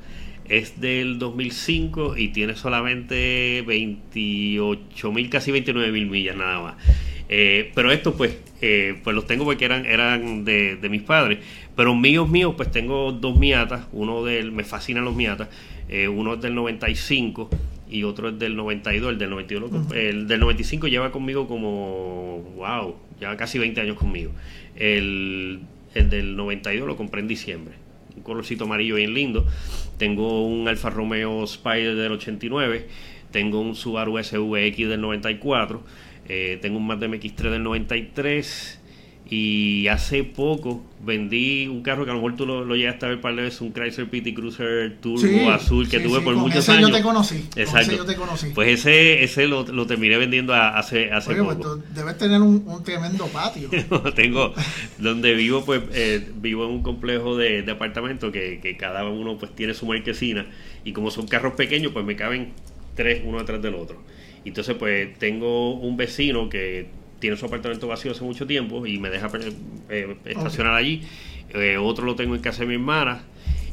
es 0.50 0.80
del 0.80 1.20
2005 1.20 2.16
y 2.16 2.28
tiene 2.28 2.56
solamente 2.56 3.62
28 3.66 5.12
mil, 5.12 5.30
casi 5.30 5.52
29 5.52 5.92
mil 5.92 6.06
millas 6.06 6.36
nada 6.36 6.60
más. 6.60 6.74
Eh, 7.28 7.70
pero 7.76 7.92
estos 7.92 8.14
pues, 8.16 8.36
eh, 8.60 8.98
pues 9.04 9.14
los 9.14 9.28
tengo 9.28 9.44
porque 9.44 9.64
eran, 9.64 9.86
eran 9.86 10.44
de, 10.44 10.74
de, 10.74 10.88
mis 10.88 11.02
padres. 11.02 11.38
Pero 11.76 11.94
míos, 11.94 12.28
míos, 12.28 12.54
pues 12.56 12.68
tengo 12.72 13.12
dos 13.12 13.38
Miatas. 13.38 13.86
Uno 13.92 14.24
del, 14.24 14.50
me 14.50 14.64
fascinan 14.64 15.04
los 15.04 15.14
Miatas. 15.14 15.48
Eh, 15.88 16.08
uno 16.08 16.34
es 16.34 16.40
del 16.40 16.56
95 16.56 17.48
y 17.88 18.02
otro 18.02 18.30
es 18.30 18.38
del 18.40 18.56
92. 18.56 19.12
El 19.12 19.18
del 19.18 19.30
92, 19.30 19.70
uh 19.70 19.74
-huh. 19.76 19.94
el 19.94 20.26
del 20.26 20.40
95 20.40 20.88
lleva 20.88 21.12
conmigo 21.12 21.46
como, 21.46 22.38
wow, 22.56 22.96
lleva 23.20 23.36
casi 23.36 23.60
20 23.60 23.80
años 23.80 23.96
conmigo. 23.96 24.32
El, 24.74 25.60
el 25.94 26.10
del 26.10 26.34
92 26.34 26.88
lo 26.88 26.96
compré 26.96 27.20
en 27.20 27.28
diciembre 27.28 27.89
un 28.20 28.22
colorcito 28.22 28.64
amarillo 28.64 28.96
bien 28.96 29.14
lindo. 29.14 29.46
Tengo 29.96 30.46
un 30.46 30.68
Alfa 30.68 30.90
Romeo 30.90 31.42
Spider 31.44 31.96
del 31.96 32.12
89, 32.12 32.86
tengo 33.30 33.60
un 33.60 33.74
Subaru 33.74 34.22
SVX 34.22 34.88
del 34.88 35.00
94, 35.00 35.82
eh, 36.28 36.58
tengo 36.60 36.78
un 36.78 36.86
Mazda 36.86 37.06
MX3 37.06 37.50
del 37.50 37.62
93 37.62 38.79
y 39.32 39.86
hace 39.86 40.24
poco 40.24 40.82
vendí 41.00 41.68
un 41.68 41.82
carro 41.82 42.04
que 42.04 42.10
a 42.10 42.14
lo 42.14 42.18
mejor 42.18 42.34
tú 42.34 42.46
lo, 42.46 42.64
lo 42.64 42.74
llegaste 42.74 43.06
a 43.06 43.10
ver 43.10 43.20
para 43.20 43.36
veces, 43.36 43.60
un 43.60 43.72
Chrysler 43.72 44.10
PT 44.10 44.34
Cruiser 44.34 44.96
Turbo 45.00 45.18
sí, 45.18 45.46
azul 45.46 45.88
que 45.88 45.98
sí, 45.98 46.02
tuve 46.02 46.18
sí, 46.18 46.24
por 46.24 46.34
con 46.34 46.42
muchos 46.42 46.58
ese 46.58 46.72
años. 46.72 46.90
Yo 46.90 46.96
te 46.96 47.02
conocí. 47.02 47.36
Exacto. 47.54 47.78
Ese 47.78 47.96
yo 47.96 48.04
te 48.04 48.16
conocí. 48.16 48.48
Pues 48.52 48.80
ese, 48.80 49.22
ese 49.22 49.46
lo, 49.46 49.62
lo 49.62 49.86
terminé 49.86 50.18
vendiendo 50.18 50.52
hace, 50.52 51.12
hace 51.12 51.34
Oye, 51.34 51.44
pues 51.44 51.56
poco. 51.58 51.76
tú 51.76 51.84
debes 51.94 52.18
tener 52.18 52.40
un, 52.42 52.64
un 52.66 52.82
tremendo 52.82 53.28
patio. 53.28 53.70
tengo 54.16 54.52
donde 54.98 55.34
vivo 55.34 55.64
pues 55.64 55.80
eh, 55.92 56.28
vivo 56.34 56.64
en 56.64 56.72
un 56.72 56.82
complejo 56.82 57.36
de, 57.36 57.62
de 57.62 57.70
apartamentos 57.70 58.32
que, 58.32 58.58
que, 58.60 58.76
cada 58.76 59.08
uno 59.08 59.38
pues 59.38 59.54
tiene 59.54 59.74
su 59.74 59.86
marquesina 59.86 60.46
y 60.84 60.92
como 60.92 61.12
son 61.12 61.28
carros 61.28 61.54
pequeños 61.54 61.92
pues 61.92 62.04
me 62.04 62.16
caben 62.16 62.52
tres 62.96 63.22
uno 63.24 63.38
detrás 63.38 63.62
del 63.62 63.74
otro 63.74 64.02
entonces 64.44 64.74
pues 64.76 65.18
tengo 65.18 65.74
un 65.74 65.96
vecino 65.96 66.48
que 66.48 66.88
tiene 67.20 67.36
su 67.36 67.46
apartamento 67.46 67.86
vacío 67.86 68.10
hace 68.12 68.24
mucho 68.24 68.46
tiempo 68.46 68.84
y 68.86 68.98
me 68.98 69.10
deja 69.10 69.30
eh, 69.88 70.16
estacionar 70.24 70.74
okay. 70.74 70.84
allí 70.84 71.02
eh, 71.54 71.76
otro 71.76 72.04
lo 72.04 72.16
tengo 72.16 72.34
en 72.34 72.40
casa 72.40 72.60
de 72.62 72.66
mi 72.66 72.74
hermana 72.74 73.22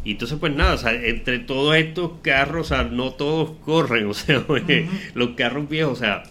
y 0.08 0.12
entonces, 0.12 0.38
pues 0.40 0.56
nada, 0.56 0.76
o 0.76 0.78
sea, 0.78 0.94
entre 0.94 1.40
todos 1.40 1.76
estos 1.76 2.12
carros, 2.22 2.68
o 2.72 2.76
sea, 2.76 2.86
no 2.86 3.12
todos 3.12 3.58
corren, 3.66 4.06
o 4.10 4.14
sea, 4.14 4.40
uh 4.40 4.56
-huh. 4.56 4.88
los 5.16 5.32
carros 5.32 5.68
viejos, 5.68 5.98
o 5.98 6.00
sea, 6.00 6.24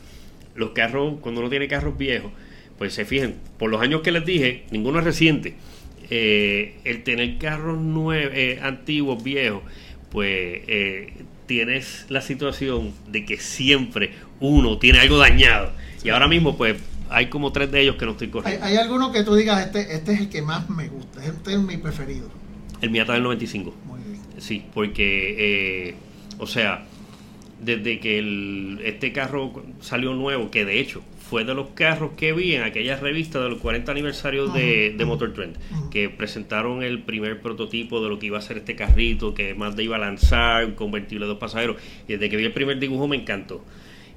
los 0.55 0.71
carros, 0.71 1.21
cuando 1.21 1.43
uno 1.43 1.51
tiene 1.51 1.69
carros 1.69 1.99
viejos, 1.99 2.33
pues 2.79 2.95
se 2.95 3.05
fijen, 3.05 3.35
por 3.59 3.71
los 3.71 3.83
años 3.83 4.01
que 4.01 4.13
les 4.13 4.25
dije, 4.25 4.65
ninguno 4.71 5.01
es 5.01 5.05
reciente. 5.05 5.57
Eh, 6.09 6.77
el 6.85 7.03
tener 7.03 7.37
carros 7.37 7.79
nuevos, 7.79 8.33
eh, 8.35 8.61
antiguos, 8.63 9.23
viejos, 9.23 9.63
pues 10.11 10.63
eh, 10.69 11.13
tienes 11.47 12.07
la 12.09 12.23
situación 12.23 12.95
de 13.09 13.27
que 13.27 13.37
siempre 13.37 14.13
uno 14.41 14.79
tiene 14.79 15.01
algo 15.01 15.19
dañado. 15.19 15.73
Y 16.03 16.09
ahora 16.09 16.29
mismo, 16.29 16.57
pues, 16.57 16.77
hay 17.11 17.27
como 17.27 17.53
tres 17.53 17.71
de 17.71 17.81
ellos 17.81 17.97
que 17.97 18.07
no 18.07 18.13
estoy 18.13 18.29
corriendo. 18.29 18.65
Hay, 18.65 18.73
hay 18.73 18.79
alguno 18.79 19.13
que 19.13 19.23
tú 19.23 19.35
digas, 19.35 19.65
este, 19.65 19.95
este 19.95 20.13
es 20.13 20.21
el 20.21 20.29
que 20.29 20.43
más 20.43 20.69
me 20.71 20.89
gusta, 20.89 21.25
este 21.25 21.55
es 21.55 21.59
mi 21.59 21.77
preferido. 21.77 22.29
El 22.81 22.91
Miata 22.91 23.15
del 23.15 23.23
95. 23.23 23.75
Muy 23.85 24.01
bien. 24.01 24.21
Sí, 24.39 24.65
porque, 24.75 25.89
eh, 25.89 25.95
o 26.39 26.47
sea, 26.47 26.85
desde 27.61 28.01
que 28.01 28.19
el, 28.19 28.81
este 28.85 29.13
carro 29.13 29.63
salió 29.81 30.13
nuevo, 30.15 30.51
que 30.51 30.65
de 30.65 30.81
hecho 30.81 31.03
fue 31.29 31.45
de 31.45 31.55
los 31.55 31.69
carros 31.71 32.13
que 32.17 32.33
vi 32.33 32.55
en 32.55 32.63
aquella 32.63 32.97
revista 32.97 33.41
de 33.43 33.49
los 33.49 33.59
40 33.59 33.91
aniversarios 33.91 34.55
de, 34.55 34.95
de 34.97 35.05
Motor 35.05 35.33
Trend, 35.33 35.57
que 35.91 36.09
presentaron 36.09 36.85
el 36.85 37.03
primer 37.03 37.41
prototipo 37.41 38.01
de 38.01 38.09
lo 38.09 38.19
que 38.19 38.27
iba 38.27 38.39
a 38.39 38.43
ser 38.43 38.59
este 38.59 38.77
carrito, 38.77 39.35
que 39.35 39.55
Mazda 39.55 39.83
iba 39.83 39.97
a 39.97 39.99
lanzar, 39.99 40.65
un 40.65 40.73
convertible 40.73 41.25
de 41.25 41.31
dos 41.31 41.39
pasajeros. 41.39 41.77
Y 42.07 42.13
desde 42.13 42.31
que 42.31 42.37
vi 42.37 42.45
el 42.45 42.53
primer 42.53 42.79
dibujo 42.79 43.09
me 43.09 43.17
encantó. 43.17 43.65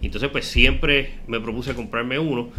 Entonces, 0.01 0.29
pues 0.29 0.45
siempre 0.45 1.15
me 1.27 1.39
propuse 1.39 1.73
comprarme 1.73 2.19
uno, 2.19 2.49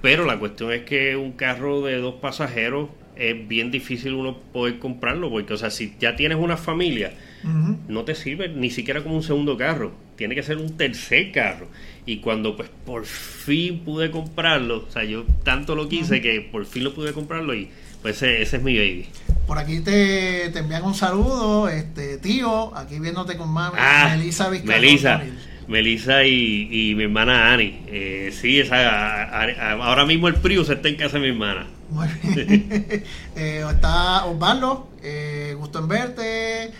pero 0.00 0.24
la 0.24 0.38
cuestión 0.38 0.72
es 0.72 0.82
que 0.82 1.16
un 1.16 1.32
carro 1.32 1.82
de 1.82 1.96
dos 1.96 2.16
pasajeros 2.16 2.90
es 3.16 3.46
bien 3.48 3.70
difícil 3.70 4.14
uno 4.14 4.38
poder 4.52 4.78
comprarlo, 4.78 5.30
porque, 5.30 5.54
o 5.54 5.56
sea, 5.56 5.70
si 5.70 5.94
ya 6.00 6.16
tienes 6.16 6.38
una 6.38 6.56
familia, 6.56 7.12
uh 7.44 7.48
-huh. 7.48 7.76
no 7.88 8.04
te 8.04 8.14
sirve 8.14 8.48
ni 8.48 8.70
siquiera 8.70 9.02
como 9.02 9.14
un 9.16 9.22
segundo 9.22 9.56
carro, 9.56 9.92
tiene 10.16 10.34
que 10.34 10.42
ser 10.42 10.58
un 10.58 10.76
tercer 10.76 11.32
carro. 11.32 11.68
Y 12.06 12.18
cuando, 12.18 12.56
pues, 12.56 12.68
por 12.84 13.06
fin 13.06 13.80
pude 13.80 14.10
comprarlo, 14.10 14.84
o 14.88 14.90
sea, 14.90 15.04
yo 15.04 15.24
tanto 15.44 15.74
lo 15.74 15.88
quise 15.88 16.14
uh 16.14 16.18
-huh. 16.18 16.22
que 16.22 16.40
por 16.40 16.66
fin 16.66 16.84
lo 16.84 16.94
pude 16.94 17.12
comprarlo 17.12 17.54
y, 17.54 17.70
pues, 18.02 18.16
ese, 18.16 18.42
ese 18.42 18.56
es 18.56 18.62
mi 18.62 18.76
baby. 18.76 19.06
Por 19.46 19.58
aquí 19.58 19.80
te, 19.80 20.50
te 20.52 20.58
envían 20.58 20.84
un 20.84 20.94
saludo, 20.94 21.68
este 21.68 22.18
tío, 22.18 22.76
aquí 22.76 22.98
viéndote 22.98 23.36
con 23.36 23.48
mami, 23.50 23.76
ah, 23.78 24.14
Melissa 24.16 24.48
Vizcarra. 24.50 24.80
Melissa. 24.80 25.22
Melissa 25.68 26.24
y, 26.24 26.68
y, 26.70 26.94
mi 26.94 27.04
hermana 27.04 27.52
Ani. 27.52 27.80
Eh, 27.86 28.34
sí, 28.38 28.60
esa, 28.60 28.76
a, 28.76 29.42
a, 29.42 29.72
ahora 29.72 30.04
mismo 30.06 30.28
el 30.28 30.34
Prius 30.34 30.68
está 30.68 30.88
en 30.88 30.96
casa 30.96 31.18
de 31.18 31.20
mi 31.20 31.28
hermana. 31.28 31.66
Muy 31.90 32.08
bien. 32.22 33.04
eh, 33.36 33.64
está 33.70 34.24
Osvaldo, 34.26 34.88
eh, 35.02 35.54
gusto 35.58 35.78
en 35.78 35.88
verte. 35.88 36.72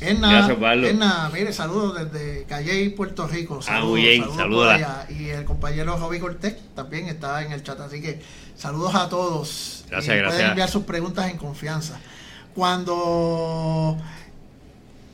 Edna, 0.00 0.32
Gracias, 0.32 0.56
Osvaldo. 0.56 0.86
Edna, 0.88 1.30
mire, 1.32 1.52
saludos 1.52 2.10
desde 2.10 2.44
Calle, 2.44 2.90
Puerto 2.90 3.28
Rico. 3.28 3.58
ah, 3.60 3.62
Saludos, 3.62 3.90
muy 3.90 4.02
bien, 4.02 4.24
saludos. 4.34 4.80
Y 5.10 5.28
el 5.28 5.44
compañero 5.44 5.96
Jovi 5.96 6.18
Cortés 6.18 6.56
también 6.74 7.06
está 7.06 7.42
en 7.44 7.52
el 7.52 7.62
chat, 7.62 7.78
así 7.80 8.02
que 8.02 8.20
saludos 8.56 8.94
a 8.96 9.08
todos. 9.08 9.84
Gracias, 9.88 10.16
eh, 10.16 10.18
gracias. 10.18 10.34
Pueden 10.34 10.50
enviar 10.50 10.68
sus 10.68 10.84
preguntas 10.84 11.30
en 11.30 11.36
confianza. 11.36 12.00
Cuando, 12.54 13.96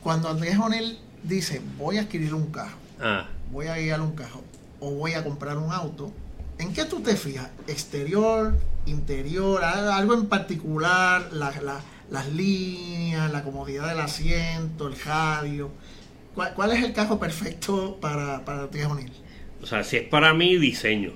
cuando 0.01 0.29
Andrés 0.29 0.57
O'Neill 0.57 0.97
dice, 1.23 1.61
voy 1.77 1.97
a 1.97 2.01
adquirir 2.01 2.33
un 2.33 2.47
carro, 2.51 2.77
ah. 2.99 3.27
voy 3.51 3.67
a 3.67 3.79
ir 3.79 3.93
a 3.93 4.01
un 4.01 4.11
carro 4.11 4.43
o 4.79 4.91
voy 4.91 5.13
a 5.13 5.23
comprar 5.23 5.57
un 5.57 5.71
auto, 5.71 6.11
¿en 6.57 6.73
qué 6.73 6.85
tú 6.85 7.01
te 7.01 7.15
fijas? 7.15 7.49
¿Exterior, 7.67 8.55
interior, 8.85 9.63
algo 9.63 10.13
en 10.13 10.27
particular, 10.27 11.29
la, 11.31 11.51
la, 11.61 11.81
las 12.09 12.27
líneas, 12.33 13.31
la 13.31 13.43
comodidad 13.43 13.89
del 13.89 13.99
asiento, 13.99 14.87
el 14.87 14.99
radio? 14.99 15.69
¿Cuál, 16.35 16.53
cuál 16.53 16.71
es 16.71 16.83
el 16.83 16.93
carro 16.93 17.19
perfecto 17.19 17.97
para, 17.99 18.45
para 18.45 18.69
ti? 18.69 18.79
O 19.61 19.65
sea, 19.65 19.83
si 19.83 19.97
es 19.97 20.03
para 20.03 20.33
mí, 20.33 20.57
diseño. 20.57 21.11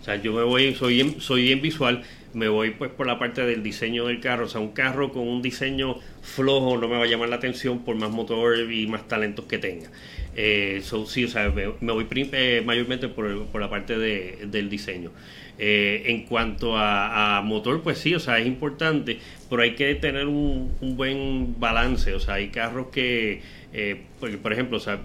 O 0.00 0.04
sea, 0.04 0.16
yo 0.16 0.32
me 0.32 0.42
voy, 0.42 0.74
soy 0.74 1.16
soy 1.20 1.42
bien 1.42 1.60
visual, 1.60 2.02
me 2.34 2.48
voy 2.48 2.70
pues 2.70 2.90
por 2.90 3.06
la 3.06 3.18
parte 3.18 3.44
del 3.44 3.62
diseño 3.62 4.06
del 4.06 4.20
carro. 4.20 4.46
O 4.46 4.48
sea, 4.48 4.60
un 4.60 4.72
carro 4.72 5.12
con 5.12 5.26
un 5.26 5.42
diseño 5.42 5.96
flojo 6.22 6.76
no 6.78 6.88
me 6.88 6.96
va 6.96 7.04
a 7.04 7.06
llamar 7.06 7.28
la 7.28 7.36
atención 7.36 7.84
por 7.84 7.96
más 7.96 8.10
motor 8.10 8.70
y 8.70 8.86
más 8.86 9.06
talentos 9.08 9.44
que 9.46 9.58
tenga. 9.58 9.90
Eh, 10.34 10.80
so, 10.82 11.06
sí, 11.06 11.24
o 11.24 11.28
sea, 11.28 11.50
me, 11.50 11.92
voy 11.92 12.06
eh, 12.10 12.62
mayormente 12.64 13.08
por, 13.08 13.46
por, 13.46 13.60
la 13.60 13.68
parte 13.68 13.98
de, 13.98 14.46
del 14.46 14.70
diseño. 14.70 15.10
Eh, 15.58 16.04
en 16.06 16.24
cuanto 16.24 16.76
a, 16.76 17.42
motor, 17.44 17.82
pues 17.82 17.98
sí, 17.98 18.14
o 18.14 18.20
sea, 18.20 18.38
es 18.38 18.46
importante, 18.46 19.18
pero 19.50 19.62
hay 19.62 19.74
que 19.74 19.94
tener 19.94 20.26
un, 20.26 20.72
buen 20.80 21.60
balance. 21.60 22.14
O 22.14 22.20
sea, 22.20 22.34
hay 22.34 22.48
carros 22.48 22.88
que, 22.88 23.42
eh, 23.72 24.00
por, 24.18 24.36
por, 24.38 24.52
ejemplo, 24.52 24.78
o 24.78 24.80
sea, 24.80 25.00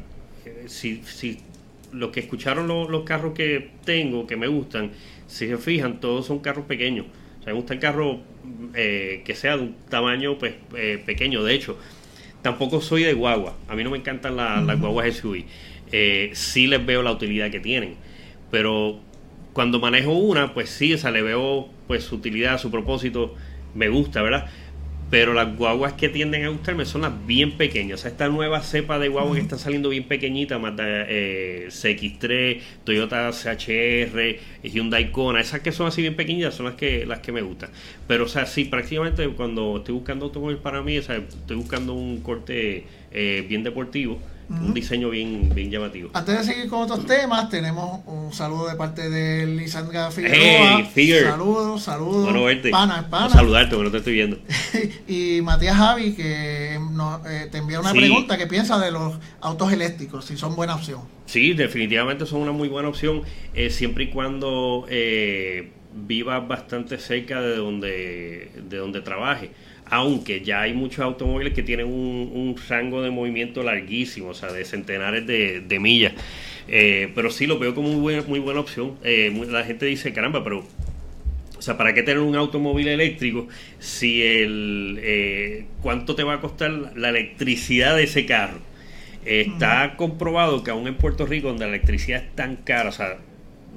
si, 0.68 1.02
si 1.04 1.40
los 1.92 2.12
que 2.12 2.22
escucharon 2.22 2.68
los 2.68 3.04
carros 3.04 3.34
que 3.34 3.70
tengo, 3.86 4.28
que 4.28 4.36
me 4.38 4.48
gustan, 4.48 4.92
si 5.28 5.48
se 5.48 5.58
fijan, 5.58 6.00
todos 6.00 6.26
son 6.26 6.40
carros 6.40 6.66
pequeños. 6.66 7.06
O 7.40 7.44
sea, 7.44 7.54
me 7.54 7.60
gusta 7.60 7.74
el 7.74 7.80
carro 7.80 8.22
eh, 8.74 9.22
que 9.26 9.36
sea 9.36 9.58
de 9.58 9.64
un 9.64 9.76
tamaño 9.90 10.38
pues, 10.38 10.56
eh, 10.76 11.02
pequeño. 11.06 11.44
De 11.44 11.54
hecho, 11.54 11.78
tampoco 12.42 12.82
soy 12.82 13.04
de 13.04 13.14
guagua. 13.14 13.56
A 13.68 13.76
mí 13.76 13.84
no 13.84 13.92
me 13.92 13.98
encantan 13.98 14.36
la, 14.36 14.56
uh 14.56 14.64
-huh. 14.64 14.66
las 14.66 14.80
guaguas 14.80 15.14
SUV. 15.16 15.46
Eh, 15.92 16.32
sí 16.34 16.68
les 16.68 16.86
veo 16.86 17.04
la 17.04 17.12
utilidad 17.12 17.52
que 17.52 17.60
tienen. 17.60 17.96
Pero 18.52 19.00
cuando 19.54 19.80
manejo 19.80 20.14
una, 20.14 20.54
pues 20.54 20.70
sí, 20.70 20.94
o 20.94 20.98
sea, 20.98 21.12
le 21.12 21.22
veo 21.22 21.70
pues 21.88 22.04
su 22.04 22.16
utilidad, 22.16 22.58
su 22.60 22.72
propósito. 22.72 23.36
Me 23.76 23.90
gusta, 23.90 24.22
¿verdad? 24.22 24.50
Pero 25.10 25.34
las 25.34 25.56
guaguas 25.56 25.94
que 25.94 26.10
tienden 26.10 26.44
a 26.44 26.50
gustarme 26.50 26.86
son 26.86 27.02
las 27.02 27.26
bien 27.26 27.54
pequeñas. 27.54 28.00
O 28.00 28.02
sea, 28.02 28.12
esta 28.12 28.28
nueva 28.28 28.62
cepa 28.62 29.00
de 29.00 29.08
guagua 29.08 29.36
que 29.36 29.42
está 29.42 29.58
saliendo 29.58 29.90
bien 29.90 30.04
pequeñita, 30.04 30.60
Mazda 30.60 30.84
eh, 31.08 31.68
CX3, 31.70 32.60
Toyota 32.84 33.32
CHR, 33.32 34.68
Hyundai 34.68 35.12
Kona, 35.12 35.40
esas 35.40 35.62
que 35.62 35.72
son 35.72 35.88
así 35.88 36.02
bien 36.02 36.16
pequeñitas 36.16 36.56
son 36.56 36.66
las 36.66 36.76
que 36.76 37.06
las 37.06 37.20
que 37.20 37.32
me 37.32 37.42
gustan. 37.42 37.70
Pero, 38.08 38.26
o 38.26 38.28
sea, 38.28 38.46
sí, 38.46 38.66
prácticamente 38.66 39.28
cuando 39.30 39.78
estoy 39.78 39.96
buscando 39.96 40.26
automóvil 40.26 40.58
para 40.58 40.82
mí, 40.82 40.98
o 40.98 41.04
sea, 41.04 41.18
estoy 41.18 41.56
buscando 41.56 41.94
un 41.94 42.22
corte 42.22 42.86
eh, 43.12 43.46
bien 43.48 43.64
deportivo 43.64 44.20
un 44.50 44.74
diseño 44.74 45.10
bien, 45.10 45.50
bien 45.54 45.70
llamativo. 45.70 46.10
Antes 46.14 46.38
de 46.40 46.44
seguir 46.54 46.70
con 46.70 46.84
otros 46.84 47.06
temas, 47.06 47.50
tenemos 47.50 48.02
un 48.06 48.32
saludo 48.34 48.70
de 48.70 48.76
parte 48.76 49.10
de 49.10 49.46
Lisandra 49.46 50.10
Figueroa. 50.12 50.90
Hey, 50.96 51.14
Saludos, 51.24 51.84
saludos. 51.84 52.24
Bueno 52.26 52.44
verte. 52.46 52.70
Pana, 52.70 53.10
pana. 53.10 53.30
saludarte, 53.30 53.76
porque 53.76 53.86
no 53.86 53.92
te 53.92 53.98
estoy 53.98 54.14
viendo. 54.14 54.40
y 55.08 55.42
Matías 55.42 55.76
Javi, 55.76 56.14
que 56.14 56.76
eh, 56.76 57.48
te 57.52 57.58
envía 57.58 57.80
una 57.80 57.92
pregunta, 57.92 58.38
¿qué 58.38 58.48
piensas 58.48 58.82
de 58.82 58.92
los 58.92 59.16
autos 59.42 59.72
eléctricos? 59.74 60.26
Si 60.26 60.38
son 60.38 60.56
buena 60.56 60.76
opción. 60.76 61.02
Sí, 61.26 61.54
definitivamente 61.54 62.26
son 62.26 62.42
una 62.42 62.54
muy 62.54 62.70
buena 62.70 62.88
opción, 62.90 63.24
eh, 63.54 63.70
siempre 63.70 64.06
y 64.06 64.10
cuando 64.10 64.86
eh, 64.90 65.72
vivas 65.94 66.48
bastante 66.48 66.98
cerca 67.00 67.42
de 67.42 67.58
donde, 67.58 68.52
de 68.70 68.78
donde 68.78 69.02
trabaje 69.02 69.52
aunque 69.90 70.42
ya 70.42 70.62
hay 70.62 70.74
muchos 70.74 71.00
automóviles 71.00 71.54
que 71.54 71.64
tienen 71.64 71.88
un, 71.88 72.56
rango 72.68 73.02
de 73.02 73.12
movimiento 73.12 73.64
larguísimo, 73.64 74.30
o 74.30 74.34
sea, 74.34 74.52
de 74.52 74.66
centenares 74.66 75.26
de, 75.26 75.80
millas. 75.80 76.14
Eh, 76.68 77.12
pero 77.16 77.30
sí 77.30 77.48
lo 77.48 77.60
veo 77.60 77.74
como 77.74 77.90
muy 77.90 78.02
buena, 78.02 78.24
muy 78.28 78.40
buena 78.40 78.60
opción. 78.60 78.96
Eh, 79.04 79.32
la 79.50 79.64
gente 79.64 79.86
dice, 79.86 80.14
caramba, 80.14 80.44
pero, 80.44 80.66
o 81.58 81.62
sea, 81.62 81.78
¿para 81.78 81.94
qué 81.94 82.04
tener 82.04 82.20
un 82.20 82.36
automóvil 82.36 82.88
eléctrico 82.88 83.48
si 83.80 84.22
el, 84.22 85.00
eh, 85.02 85.66
cuánto 85.82 86.16
te 86.16 86.24
va 86.24 86.36
a 86.36 86.42
costar 86.42 86.72
la 86.96 87.10
electricidad 87.10 87.96
de 87.96 88.04
ese 88.04 88.26
carro? 88.26 88.60
Está 89.26 89.96
comprobado 89.98 90.64
que 90.64 90.72
aún 90.72 90.88
en 90.88 90.96
Puerto 90.96 91.26
Rico, 91.26 91.50
donde 91.50 91.66
la 91.66 91.72
electricidad 91.72 92.24
es 92.24 92.36
tan 92.36 92.56
cara, 92.56 92.90
o 92.90 92.94
sea, 92.94 93.18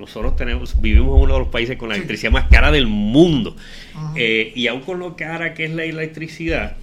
nosotros 0.01 0.35
tenemos, 0.35 0.81
vivimos 0.81 1.17
en 1.19 1.25
uno 1.25 1.35
de 1.35 1.41
los 1.41 1.49
países 1.49 1.77
con 1.77 1.91
la 1.91 1.95
electricidad 1.95 2.33
más 2.33 2.49
cara 2.49 2.73
del 2.73 2.87
mundo. 2.87 3.55
Eh, 4.17 4.53
y 4.57 4.67
aún 4.67 4.81
con 4.81 4.99
lo 4.99 5.15
cara 5.15 5.55
que 5.55 5.67
es 5.67 5.71
la 5.71 5.85
electricidad, 5.85 6.77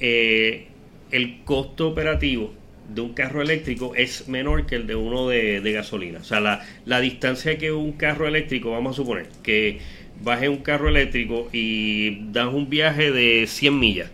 eh, 0.00 0.68
el 1.10 1.42
costo 1.44 1.88
operativo 1.88 2.52
de 2.88 3.02
un 3.02 3.12
carro 3.12 3.42
eléctrico 3.42 3.94
es 3.94 4.28
menor 4.28 4.66
que 4.66 4.76
el 4.76 4.86
de 4.86 4.94
uno 4.94 5.28
de, 5.28 5.60
gasolina. 5.72 6.20
O 6.20 6.24
sea, 6.24 6.40
la, 6.40 6.64
la, 6.86 7.00
distancia 7.00 7.58
que 7.58 7.70
un 7.70 7.92
carro 7.92 8.26
eléctrico, 8.26 8.70
vamos 8.70 8.94
a 8.94 8.96
suponer, 8.96 9.28
que 9.42 9.78
baje 10.22 10.48
un 10.48 10.58
carro 10.58 10.88
eléctrico 10.88 11.48
y 11.52 12.30
das 12.32 12.52
un 12.52 12.70
viaje 12.70 13.12
de 13.12 13.46
100 13.46 13.78
millas. 13.78 14.10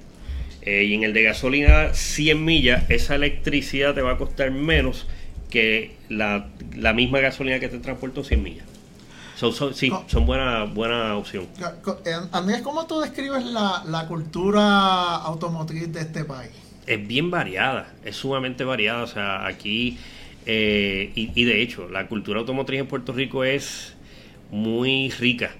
Eh, 0.63 0.85
y 0.85 0.95
en 0.95 1.05
el 1.05 1.13
de 1.13 1.23
gasolina 1.23 1.95
100 1.95 2.45
millas, 2.45 2.91
esa 2.91 3.15
electricidad 3.15 3.95
te 3.95 4.03
va 4.03 4.13
a 4.13 4.17
costar 4.19 4.51
menos 4.51 5.07
que 5.51 5.97
la, 6.09 6.49
misma 6.95 7.21
gasolina 7.21 7.59
que 7.59 7.69
te 7.69 7.79
transportó 7.79 8.25
100 8.25 8.43
millas. 8.43 8.67
sí, 9.75 9.91
son 10.07 10.27
buena, 10.27 10.65
buena 10.65 11.17
opción. 11.17 11.47
Eh, 12.05 12.13
Andrés, 12.33 12.63
¿cómo 12.63 12.87
tú 12.87 13.01
describes 13.01 13.45
la, 13.45 14.07
cultura 14.09 15.17
automotriz 15.17 15.93
de 15.93 16.01
este 16.01 16.25
país? 16.25 16.53
Es 16.87 17.07
bien 17.07 17.31
variada, 17.31 17.93
es 18.05 18.17
sumamente 18.17 18.65
variada. 18.65 19.03
O 19.03 19.07
sea, 19.07 19.47
aquí, 19.47 19.99
eh, 20.47 21.13
y, 21.15 21.45
de 21.45 21.63
hecho, 21.63 21.89
la 21.89 22.07
cultura 22.07 22.41
automotriz 22.41 22.81
en 22.81 22.87
Puerto 22.87 23.13
Rico 23.13 23.45
es 23.45 23.95
muy 24.51 25.11
rica. 25.11 25.51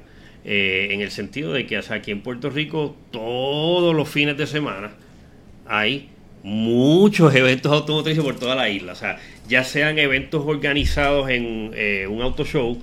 Eh, 0.43 0.89
en 0.93 1.03
el 1.03 1.11
sentido 1.11 1.53
de 1.53 1.67
que 1.67 1.77
o 1.77 1.83
sea, 1.83 1.97
aquí 1.97 2.13
en 2.13 2.23
Puerto 2.23 2.49
Rico 2.49 2.97
todos 3.11 3.95
los 3.95 4.09
fines 4.09 4.39
de 4.39 4.47
semana 4.47 4.91
hay 5.67 6.09
muchos 6.43 7.35
eventos 7.35 7.73
automotrices 7.73 8.25
por 8.25 8.37
toda 8.37 8.55
la 8.55 8.69
isla. 8.69 8.93
O 8.93 8.97
sea, 8.97 9.19
ya 9.49 9.65
sean 9.65 9.99
eventos 9.99 10.43
organizados 10.47 11.29
en 11.31 11.73
eh, 11.75 12.07
un 12.09 12.23
auto 12.23 12.45
show 12.45 12.79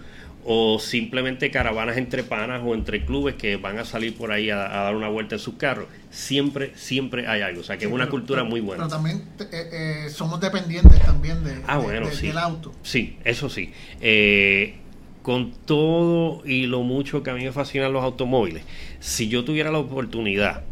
o 0.49 0.79
simplemente 0.79 1.51
caravanas 1.51 1.97
entre 1.97 2.23
panas 2.23 2.61
o 2.63 2.73
entre 2.73 3.03
clubes 3.03 3.35
que 3.35 3.57
van 3.57 3.79
a 3.79 3.85
salir 3.85 4.15
por 4.15 4.31
ahí 4.31 4.49
a, 4.49 4.55
dar 4.57 4.95
una 4.95 5.09
vuelta 5.09 5.35
en 5.35 5.39
sus 5.39 5.55
carros. 5.55 5.87
Siempre, 6.09 6.71
siempre 6.75 7.27
hay 7.27 7.41
algo. 7.41 7.61
O 7.61 7.63
sea, 7.63 7.77
que 7.77 7.85
es 7.85 7.91
una 7.91 8.09
cultura 8.09 8.43
muy 8.43 8.61
buena. 8.61 8.83
Pero 8.83 8.95
también 8.95 9.23
eh, 9.39 9.69
eh, 10.05 10.09
somos 10.09 10.39
dependientes 10.39 11.01
también 11.01 11.43
de, 11.43 11.57
ah, 11.67 11.79
del 11.79 12.37
auto. 12.37 12.73
Sí, 12.83 13.17
eso 13.25 13.49
sí. 13.49 13.73
con 15.21 15.51
todo 15.65 16.45
y 16.45 16.67
lo 16.67 16.83
mucho 16.83 17.23
que 17.23 17.31
a 17.31 17.33
mí 17.33 17.43
me 17.43 17.51
fascinan 17.51 17.91
los 17.91 18.03
automóviles, 18.03 18.63
si 19.01 19.27
yo 19.27 19.43
tuviera 19.43 19.69
la 19.69 19.79
oportunidad 19.79 20.63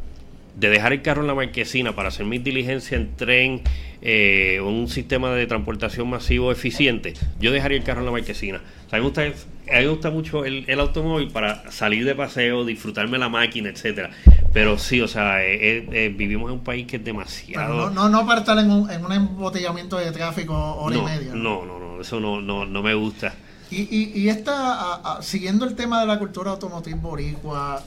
de 0.56 0.70
dejar 0.70 0.94
el 0.94 1.02
carro 1.02 1.22
en 1.22 1.28
la 1.28 1.36
marquesina 1.36 1.96
para 1.96 2.10
hacer 2.10 2.26
mis 2.26 2.44
diligencias 2.44 2.94
en 2.94 3.16
tren 3.16 3.62
eh, 4.02 4.60
o 4.62 4.68
un 4.68 4.88
sistema 4.88 5.32
de 5.32 5.48
transportación 5.48 6.10
masivo 6.10 6.52
eficiente, 6.52 7.14
yo 7.40 7.52
dejaría 7.52 7.78
el 7.78 7.84
carro 7.84 8.00
en 8.02 8.06
la 8.06 8.12
marquesina. 8.12 8.58
a, 8.92 8.96
mí 8.96 9.00
me 9.00 9.00
gusta, 9.02 9.22
a 9.22 9.26
mí 9.26 9.34
me 9.68 9.88
gusta 9.88 10.12
mucho 10.12 10.46
el, 10.46 10.80
automóvil 10.80 11.30
para 11.32 11.70
salir 11.72 12.06
de 12.06 12.16
paseo, 12.16 12.64
disfrutarme 12.64 13.18
la 13.18 13.30
máquina, 13.30 13.70
etcétera. 13.70 14.12
Pero 14.54 14.78
sí, 14.78 15.02
o 15.02 15.08
sea, 15.08 15.44
eh, 15.44 15.88
eh, 15.92 16.14
vivimos 16.16 16.50
en 16.50 16.60
un 16.60 16.64
país 16.64 16.88
que 16.88 16.98
es 16.98 17.04
demasiado... 17.04 17.90
no, 17.90 18.08
no, 18.08 18.26
para 18.26 18.40
estar 18.42 18.58
en 18.58 18.72
un, 18.72 18.90
en 18.90 19.04
un 19.04 19.12
embotellamiento 19.12 19.98
de 19.98 20.12
tráfico 20.12 20.54
hora 20.54 20.96
y 20.96 21.02
media. 21.02 21.34
¿no? 21.34 21.66
no, 21.66 21.80
no, 21.80 22.02
eso 22.02 22.20
no, 22.20 22.40
no, 22.40 22.66
no 22.66 22.82
me 22.82 22.94
gusta. 22.94 23.34
Y, 23.72 23.82
y, 23.82 24.12
y 24.16 24.30
esta, 24.30 25.20
siguiendo 25.22 25.66
el 25.66 25.76
tema 25.76 26.00
de 26.00 26.06
la 26.06 26.20
cultura 26.20 26.52
automotriz 26.52 26.96
boricua, 27.02 27.84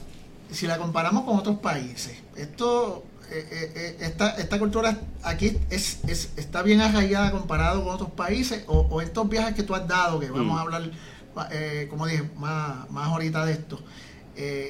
si 0.51 0.67
la 0.67 0.77
comparamos 0.77 1.23
con 1.23 1.37
otros 1.37 1.59
países, 1.59 2.21
esto, 2.41 3.03
eh, 3.31 3.45
eh, 3.51 3.71
eh, 3.75 3.95
esta, 4.01 4.31
esta 4.37 4.59
cultura 4.59 4.97
aquí 5.23 5.57
es, 5.69 6.01
es, 6.07 6.33
está 6.37 6.63
bien 6.63 6.81
arraigada 6.81 7.31
comparado 7.31 7.83
con 7.83 7.93
otros 7.93 8.11
países, 8.11 8.63
o, 8.67 9.01
estos 9.01 9.29
viajes 9.29 9.55
que 9.55 9.63
tú 9.63 9.75
has 9.75 9.87
dado, 9.87 10.19
que 10.19 10.29
vamos 10.29 10.59
a 10.59 10.63
mm. 10.63 10.65
hablar, 10.65 11.87
como 11.89 12.07
dije, 12.07 12.23
más, 12.37 12.89
más 12.89 13.07
ahorita 13.07 13.45
de 13.45 13.53
esto. 13.53 13.79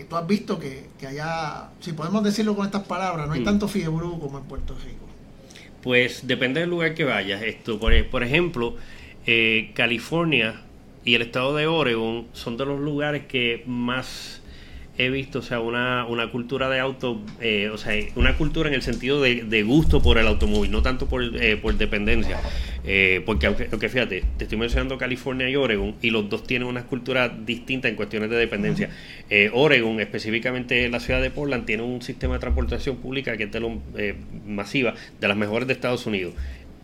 tú 0.09 0.15
has 0.15 0.27
visto 0.27 0.59
que, 0.59 0.89
que, 0.99 1.07
allá, 1.07 1.69
si 1.79 1.93
podemos 1.93 2.23
decirlo 2.23 2.55
con 2.55 2.65
estas 2.65 2.83
palabras, 2.83 3.27
no 3.27 3.33
hay 3.33 3.41
mm. 3.41 3.45
tanto 3.45 3.67
fiebre 3.67 4.05
como 4.19 4.37
en 4.37 4.43
Puerto 4.45 4.75
Rico. 4.75 5.05
Pues 5.81 6.27
depende 6.27 6.59
del 6.59 6.69
lugar 6.69 6.93
que 6.93 7.05
vayas. 7.05 7.41
Esto, 7.41 7.79
por, 7.79 7.93
por 8.09 8.23
ejemplo, 8.23 8.75
California 9.73 10.61
y 11.05 11.15
el 11.15 11.21
estado 11.21 11.55
de 11.55 11.67
Oregon 11.67 12.27
son 12.33 12.57
de 12.57 12.65
los 12.65 12.79
lugares 12.79 13.25
que 13.27 13.63
más 13.65 14.41
he 14.99 15.09
visto, 15.09 15.39
o 15.39 15.41
sea, 15.41 15.61
una, 15.61 16.05
una 16.05 16.29
cultura 16.29 16.69
de 16.69 16.81
auto, 16.81 17.21
eh, 17.39 17.69
o 17.69 17.77
sea, 17.77 17.93
una 18.17 18.35
cultura 18.35 18.67
en 18.67 18.75
el 18.75 18.81
sentido 18.81 19.21
de, 19.21 19.63
gusto 19.63 20.01
por 20.01 20.17
el 20.17 20.27
automóvil, 20.27 20.71
no 20.71 20.81
tanto 20.81 21.07
por, 21.07 21.23
eh, 21.23 21.55
por 21.55 21.75
dependencia. 21.77 22.37
Eh, 22.83 23.23
porque, 23.25 23.47
aunque, 23.47 23.87
fíjate, 23.87 24.25
te 24.35 24.43
estoy 24.43 24.57
mencionando 24.57 24.97
California 24.97 25.49
y 25.49 25.55
Oregon, 25.55 25.95
y 26.01 26.09
los 26.09 26.29
dos 26.29 26.43
tienen 26.43 26.67
una 26.67 26.83
cultura 26.83 27.29
distinta 27.29 27.87
en 27.87 27.95
cuestiones 27.95 28.29
de 28.29 28.35
dependencia. 28.35 28.89
Oregon, 29.53 30.01
específicamente 30.01 30.89
la 30.89 30.99
ciudad 30.99 31.21
de 31.21 31.31
Portland, 31.31 31.65
tiene 31.65 31.83
un 31.83 32.01
sistema 32.01 32.33
de 32.33 32.41
transportación 32.41 32.97
pública 32.97 33.37
que 33.37 33.43
es 33.43 33.51
de 33.53 33.61
lo 33.61 33.81
masiva, 34.45 34.95
de 35.21 35.27
las 35.29 35.37
mejores 35.37 35.65
de 35.67 35.73
Estados 35.73 36.05
Unidos. 36.07 36.33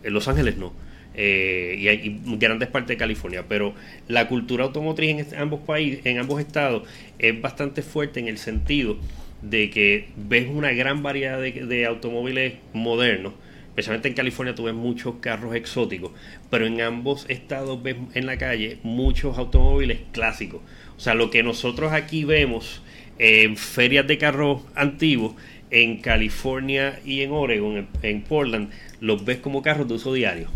En 0.02 0.14
Los 0.14 0.26
Ángeles 0.26 0.56
no. 0.56 0.72
Eh, 1.18 1.76
y 1.78 1.88
hay 1.88 2.20
grandes 2.38 2.68
partes 2.68 2.88
de 2.88 2.96
California, 2.98 3.44
pero 3.48 3.74
la 4.06 4.28
cultura 4.28 4.64
automotriz 4.64 5.32
en 5.32 5.38
ambos 5.38 5.60
países, 5.60 6.04
en 6.04 6.18
ambos 6.18 6.40
estados, 6.40 6.86
es 7.18 7.40
bastante 7.40 7.80
fuerte 7.80 8.20
en 8.20 8.28
el 8.28 8.36
sentido 8.36 8.98
de 9.40 9.70
que 9.70 10.08
ves 10.16 10.48
una 10.48 10.72
gran 10.72 11.02
variedad 11.02 11.40
de, 11.40 11.86
automóviles 11.86 12.54
modernos. 12.74 13.32
Especialmente 13.68 14.08
en 14.08 14.14
California 14.14 14.54
tú 14.54 14.64
ves 14.64 14.74
muchos 14.74 15.16
carros 15.20 15.54
exóticos, 15.54 16.12
pero 16.50 16.66
en 16.66 16.80
ambos 16.80 17.26
estados 17.28 17.82
ves 17.82 17.96
en 18.14 18.26
la 18.26 18.38
calle 18.38 18.78
muchos 18.82 19.38
automóviles 19.38 20.00
clásicos. 20.12 20.60
O 20.96 21.00
sea, 21.00 21.14
lo 21.14 21.30
que 21.30 21.42
nosotros 21.42 21.92
aquí 21.92 22.24
vemos 22.24 22.82
en 23.18 23.56
ferias 23.56 24.06
de 24.06 24.18
carros 24.18 24.62
antiguos, 24.74 25.34
en 25.70 26.00
California 26.00 27.00
y 27.04 27.22
en 27.22 27.32
Oregon, 27.32 27.88
en 28.02 28.22
Portland, 28.22 28.70
los 29.00 29.24
ves 29.24 29.38
como 29.38 29.62
carros 29.62 29.88
de 29.88 29.94
uso 29.94 30.12
diario. 30.14 30.48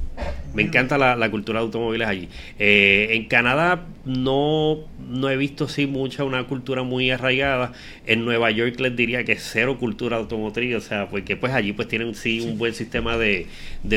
Me 0.55 0.63
encanta 0.63 0.99
la, 0.99 1.31
cultura 1.31 1.61
de 1.61 1.67
automóviles 1.67 2.09
allí. 2.09 2.29
Eh, 2.59 3.09
en 3.11 3.27
Canadá 3.27 3.87
no, 4.05 4.79
no 4.99 5.31
he 5.31 5.37
visto 5.37 5.69
sí 5.69 5.87
mucha 5.87 6.25
una 6.25 6.47
cultura 6.47 6.83
muy 6.83 7.11
arraigada. 7.11 7.73
En 8.07 8.25
Nueva 8.25 8.51
York 8.51 8.81
les 8.81 8.97
diría 8.97 9.25
que 9.25 9.37
cero 9.37 9.79
cultura 9.79 10.17
automotriz, 10.17 10.75
o 10.75 10.81
sea, 10.81 11.09
porque 11.09 11.37
pues 11.37 11.53
allí 11.53 11.73
pues 11.73 11.89
tienen 11.89 12.15
sí, 12.15 12.41
un 12.41 12.59
buen 12.59 12.75
sistema 12.75 13.17
de, 13.17 13.47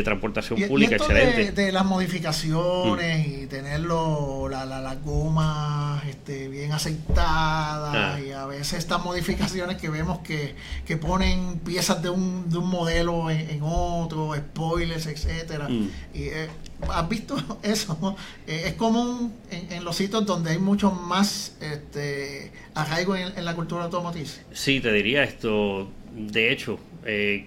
transportación 0.03 0.59
pública 0.67 0.95
excelente. 0.95 1.51
De, 1.51 1.71
las 1.71 1.85
modificaciones 1.85 3.27
mm. 3.27 3.43
y 3.43 3.45
tenerlo 3.47 4.47
la, 4.49 4.65
la, 4.65 4.79
las 4.79 5.01
gomas 5.03 6.05
este, 6.05 6.47
bien 6.49 6.71
aceitadas 6.71 7.95
ah. 7.95 8.19
y 8.19 8.31
a 8.31 8.45
veces 8.45 8.73
estas 8.79 9.03
modificaciones 9.03 9.77
que 9.77 9.89
vemos 9.89 10.19
que, 10.19 10.55
que 10.85 10.97
ponen 10.97 11.59
piezas 11.59 12.01
de 12.01 12.09
un, 12.09 12.49
de 12.49 12.57
un 12.57 12.69
modelo 12.69 13.29
en, 13.31 13.61
otro, 13.63 14.35
spoilers, 14.35 15.07
etcétera. 15.07 15.69
Mm. 15.69 15.89
Y 16.13 16.25
eh, 16.25 16.47
¿has 16.89 17.09
visto 17.09 17.35
eso? 17.63 18.15
Eh, 18.47 18.63
es 18.67 18.73
común 18.73 19.33
en, 19.49 19.83
los 19.83 19.95
sitios 19.95 20.25
donde 20.25 20.51
hay 20.51 20.59
mucho 20.59 20.91
más 20.91 21.57
este, 21.61 22.51
arraigo 22.75 23.15
en, 23.15 23.43
la 23.43 23.55
cultura 23.55 23.85
automotriz. 23.85 24.41
Sí, 24.51 24.79
te 24.79 24.91
diría 24.91 25.23
esto. 25.23 25.89
De 26.15 26.51
hecho, 26.51 26.79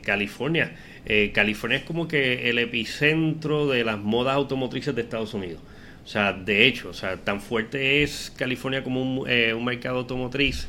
California. 0.02 0.76
California 1.33 1.79
es 1.79 1.85
como 1.85 2.09
que 2.09 2.50
el 2.50 2.59
epicentro 2.59 3.68
de 3.68 3.85
las 3.85 3.96
modas 3.96 4.35
automotrices 4.35 4.92
de 4.94 5.02
Estados 5.02 5.35
Unidos. 5.35 5.62
O 6.05 6.09
sea, 6.09 6.33
de 6.33 6.66
hecho, 6.66 6.88
o 6.88 6.94
sea, 6.94 7.16
tan 7.16 7.40
fuerte 7.40 8.02
es 8.02 8.33
California 8.37 8.83
como 8.83 9.00
un, 9.02 9.31
un 9.31 9.64
mercado 9.64 9.98
automotriz 9.98 10.66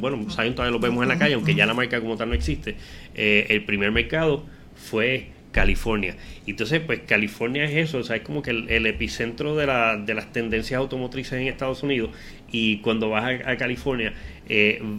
bueno, 0.01 0.31
Zion 0.31 0.55
todavía 0.55 0.71
lo 0.71 0.79
vemos 0.79 1.03
en 1.03 1.09
la 1.09 1.19
calle, 1.19 1.35
aunque 1.35 1.57
ya 1.57 1.67
la 1.67 1.75
marca 1.75 2.01
como 2.01 2.17
tal 2.17 2.29
no 2.29 2.35
existe, 2.37 2.77
eh, 3.17 3.47
el 3.49 3.65
primer 3.65 3.91
mercado 3.91 4.47
fue 4.77 5.31
California. 5.51 6.17
Entonces, 6.47 6.81
pues 6.81 7.01
California 7.01 7.65
es 7.65 7.89
eso, 7.89 7.99
o 7.99 8.05
sea, 8.05 8.15
es 8.15 8.23
como 8.23 8.43
que 8.43 8.51
el, 8.51 8.87
epicentro 8.87 9.57
de, 9.57 9.67
la, 9.67 9.97
de, 9.97 10.15
las 10.15 10.33
tendencias 10.33 10.79
automotrices 10.79 11.33
en 11.33 11.49
Estados 11.49 11.83
Unidos 11.83 12.11
y 12.53 12.79
cuando 12.79 13.11
vas 13.11 13.25
a, 13.25 13.51
a 13.51 13.57
California 13.57 14.15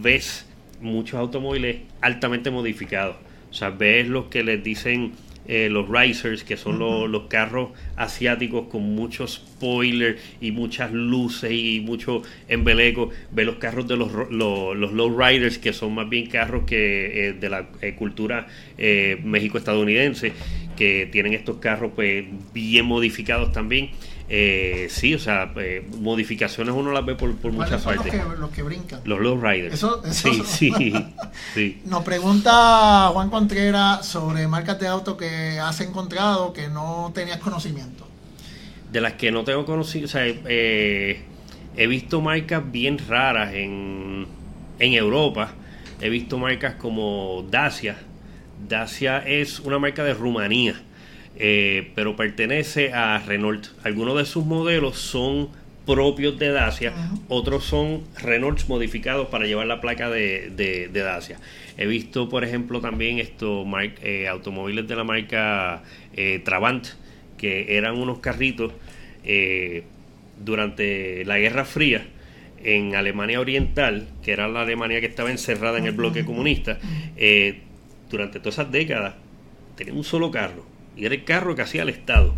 ves 0.02 0.46
muchos 0.82 1.18
automóviles 1.18 1.78
altamente 2.02 2.50
modificados 2.50 3.16
o 3.54 3.56
sea, 3.56 3.70
ves 3.70 4.08
lo 4.08 4.30
que 4.30 4.42
les 4.42 4.64
dicen 4.64 5.12
eh, 5.46 5.68
los 5.70 5.88
risers, 5.88 6.42
que 6.42 6.56
son 6.56 6.80
los, 6.80 7.22
carros 7.28 7.70
asiáticos 7.94 8.66
con 8.66 8.82
muchos 8.96 9.34
spoilers 9.34 10.20
y 10.40 10.50
muchas 10.50 10.90
luces 10.90 11.52
y 11.52 11.80
mucho 11.80 12.22
embeleco. 12.48 13.10
Ves 13.30 13.46
los 13.46 13.54
carros 13.56 13.86
de 13.86 13.96
los, 13.96 14.10
los, 14.28 14.76
los 14.76 14.92
low 14.92 15.16
riders, 15.16 15.58
que 15.58 15.72
son 15.72 15.94
más 15.94 16.08
bien 16.08 16.26
carros 16.26 16.64
que 16.64 17.28
eh, 17.28 17.32
de 17.34 17.48
la 17.48 17.68
eh, 17.80 17.94
cultura 17.94 18.48
México-estadounidense, 18.76 20.32
que 20.76 21.08
tienen 21.12 21.32
estos 21.34 21.58
carros 21.58 21.92
pues 21.94 22.24
bien 22.52 22.86
modificados 22.86 23.52
también. 23.52 23.90
Eh, 24.28 24.88
sí, 24.90 25.14
o 25.14 25.18
sea, 25.18 25.52
eh, 25.56 25.86
modificaciones 25.98 26.74
uno 26.74 26.92
las 26.92 27.04
ve 27.04 27.14
por, 27.14 27.34
por 27.36 27.52
muchas 27.52 27.82
partes. 27.82 28.14
Los 28.14 28.32
que, 28.32 28.40
los 28.40 28.50
que 28.50 28.62
brincan. 28.62 29.00
Los 29.04 29.20
low 29.20 29.38
riders. 29.38 29.74
Eso, 29.74 30.02
sí, 30.10 30.42
sí, 31.54 31.82
Nos 31.84 32.02
pregunta 32.04 33.10
Juan 33.12 33.28
Contreras 33.28 34.06
sobre 34.06 34.48
marcas 34.48 34.80
de 34.80 34.88
auto 34.88 35.16
que 35.16 35.58
has 35.58 35.80
encontrado 35.80 36.52
que 36.52 36.68
no 36.68 37.12
tenías 37.14 37.38
conocimiento. 37.38 38.06
De 38.90 39.00
las 39.00 39.14
que 39.14 39.30
no 39.30 39.44
tengo 39.44 39.66
conocimiento, 39.66 40.06
o 40.06 40.12
sea, 40.12 40.24
eh, 40.26 41.22
he 41.76 41.86
visto 41.86 42.20
marcas 42.22 42.62
bien 42.70 42.98
raras 43.06 43.52
en, 43.52 44.26
en 44.78 44.92
Europa. 44.94 45.52
He 46.00 46.08
visto 46.08 46.38
marcas 46.38 46.76
como 46.76 47.44
Dacia. 47.50 47.98
Dacia 48.66 49.18
es 49.18 49.60
una 49.60 49.78
marca 49.78 50.02
de 50.02 50.14
Rumanía 50.14 50.80
eh, 51.36 51.90
pero 51.94 52.14
pertenece 52.16 52.92
a 52.92 53.18
Renault. 53.18 53.66
Algunos 53.82 54.16
de 54.16 54.24
sus 54.24 54.44
modelos 54.44 54.98
son 54.98 55.48
propios 55.84 56.38
de 56.38 56.50
Dacia, 56.50 56.94
otros 57.28 57.64
son 57.64 58.04
Renault 58.18 58.66
modificados 58.68 59.28
para 59.28 59.44
llevar 59.46 59.66
la 59.66 59.80
placa 59.80 60.08
de, 60.08 60.88
Dacia. 60.92 61.38
He 61.76 61.86
visto, 61.86 62.28
por 62.28 62.44
ejemplo, 62.44 62.80
también 62.80 63.18
estos 63.18 63.66
eh, 64.02 64.28
automóviles 64.28 64.88
de 64.88 64.96
la 64.96 65.04
marca 65.04 65.82
eh, 66.16 66.40
Trabant, 66.42 66.86
que 67.36 67.76
eran 67.76 67.96
unos 67.96 68.20
carritos 68.20 68.72
durante 70.38 71.24
la 71.24 71.38
Guerra 71.38 71.64
Fría 71.64 72.06
en 72.62 72.94
Alemania 72.94 73.40
Oriental, 73.40 74.06
que 74.22 74.32
era 74.32 74.48
la 74.48 74.62
Alemania 74.62 75.00
que 75.00 75.06
estaba 75.06 75.30
encerrada 75.30 75.78
en 75.78 75.86
el 75.86 75.92
bloque 75.92 76.24
comunista, 76.24 76.78
durante 78.10 78.38
todas 78.38 78.54
esas 78.54 78.70
décadas, 78.70 79.14
tenía 79.76 79.94
un 79.94 80.04
solo 80.04 80.30
carro 80.30 80.73
y 80.96 81.06
era 81.06 81.14
el 81.14 81.24
carro 81.24 81.54
que 81.54 81.62
hacía 81.62 81.82
el 81.82 81.88
Estado. 81.88 82.34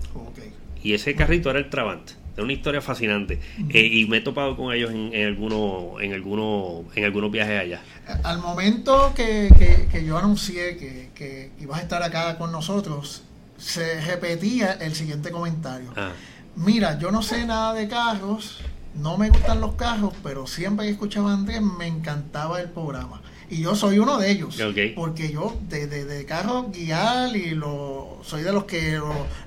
Y 0.82 0.94
ese 0.94 1.14
carrito 1.14 1.50
era 1.50 1.58
el 1.58 1.70
Trabant. 1.70 2.10
Era 2.34 2.44
una 2.44 2.52
historia 2.52 2.82
fascinante. 2.82 3.40
Eh, 3.70 3.86
y 3.86 4.06
me 4.06 4.18
he 4.18 4.20
topado 4.20 4.56
con 4.56 4.72
ellos 4.72 4.90
en, 4.90 5.12
en 5.14 5.26
algunos 5.26 6.02
en 6.02 6.12
algunos 6.12 6.84
en 6.94 7.04
algunos 7.04 7.30
viajes 7.30 7.60
allá. 7.60 7.80
Al 8.24 8.38
momento 8.38 9.12
que, 9.16 9.48
que, 9.90 10.04
yo 10.04 10.18
anuncié 10.18 10.76
que, 10.76 11.08
que, 11.14 11.50
ibas 11.60 11.80
a 11.80 11.82
estar 11.82 12.02
acá 12.02 12.36
con 12.36 12.52
nosotros, 12.52 13.22
se 13.56 14.00
repetía 14.02 14.72
el 14.74 14.94
siguiente 14.94 15.30
comentario. 15.30 15.92
Ah. 15.96 16.12
Mira, 16.56 16.98
yo 16.98 17.10
no 17.10 17.22
sé 17.22 17.46
nada 17.46 17.72
de 17.72 17.88
carros, 17.88 18.60
no 18.94 19.16
me 19.16 19.30
gustan 19.30 19.60
los 19.60 19.74
carros, 19.74 20.12
pero 20.22 20.46
siempre 20.46 20.86
que 20.86 20.92
escuchaba 20.92 21.30
a 21.30 21.34
Andrés 21.34 21.62
me 21.62 21.86
encantaba 21.86 22.60
el 22.60 22.68
programa. 22.68 23.22
Y 23.48 23.62
yo 23.62 23.74
soy 23.74 23.98
uno 23.98 24.18
de 24.18 24.30
ellos. 24.30 24.56
Porque 24.94 25.30
yo 25.30 25.56
de, 25.68 25.86
de, 25.86 26.24
carro 26.24 26.70
guiar 26.72 27.36
y 27.36 27.50
lo 27.50 28.18
soy 28.22 28.42
de 28.42 28.52
los 28.52 28.64
que 28.64 28.98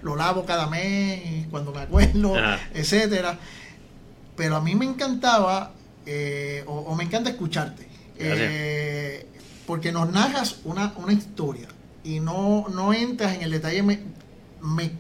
lo, 0.02 0.16
lavo 0.16 0.46
cada 0.46 0.68
mes 0.68 1.48
cuando 1.50 1.72
me 1.72 1.82
acuerdo, 1.82 2.34
etcétera. 2.74 3.38
Pero 4.36 4.56
a 4.56 4.62
mí 4.62 4.76
me 4.76 4.86
encantaba, 4.86 5.74
eh, 6.06 6.64
o, 6.66 6.96
me 6.96 7.04
encanta 7.04 7.30
escucharte. 7.30 7.88
Eh, 8.22 9.26
porque 9.66 9.92
nos 9.92 10.12
narras 10.12 10.58
una, 10.64 10.94
una 10.98 11.14
historia 11.14 11.68
y 12.04 12.20
no, 12.20 12.66
no 12.70 12.94
entras 12.94 13.36
en 13.36 13.44
el 13.44 13.52
detalle 13.52 13.84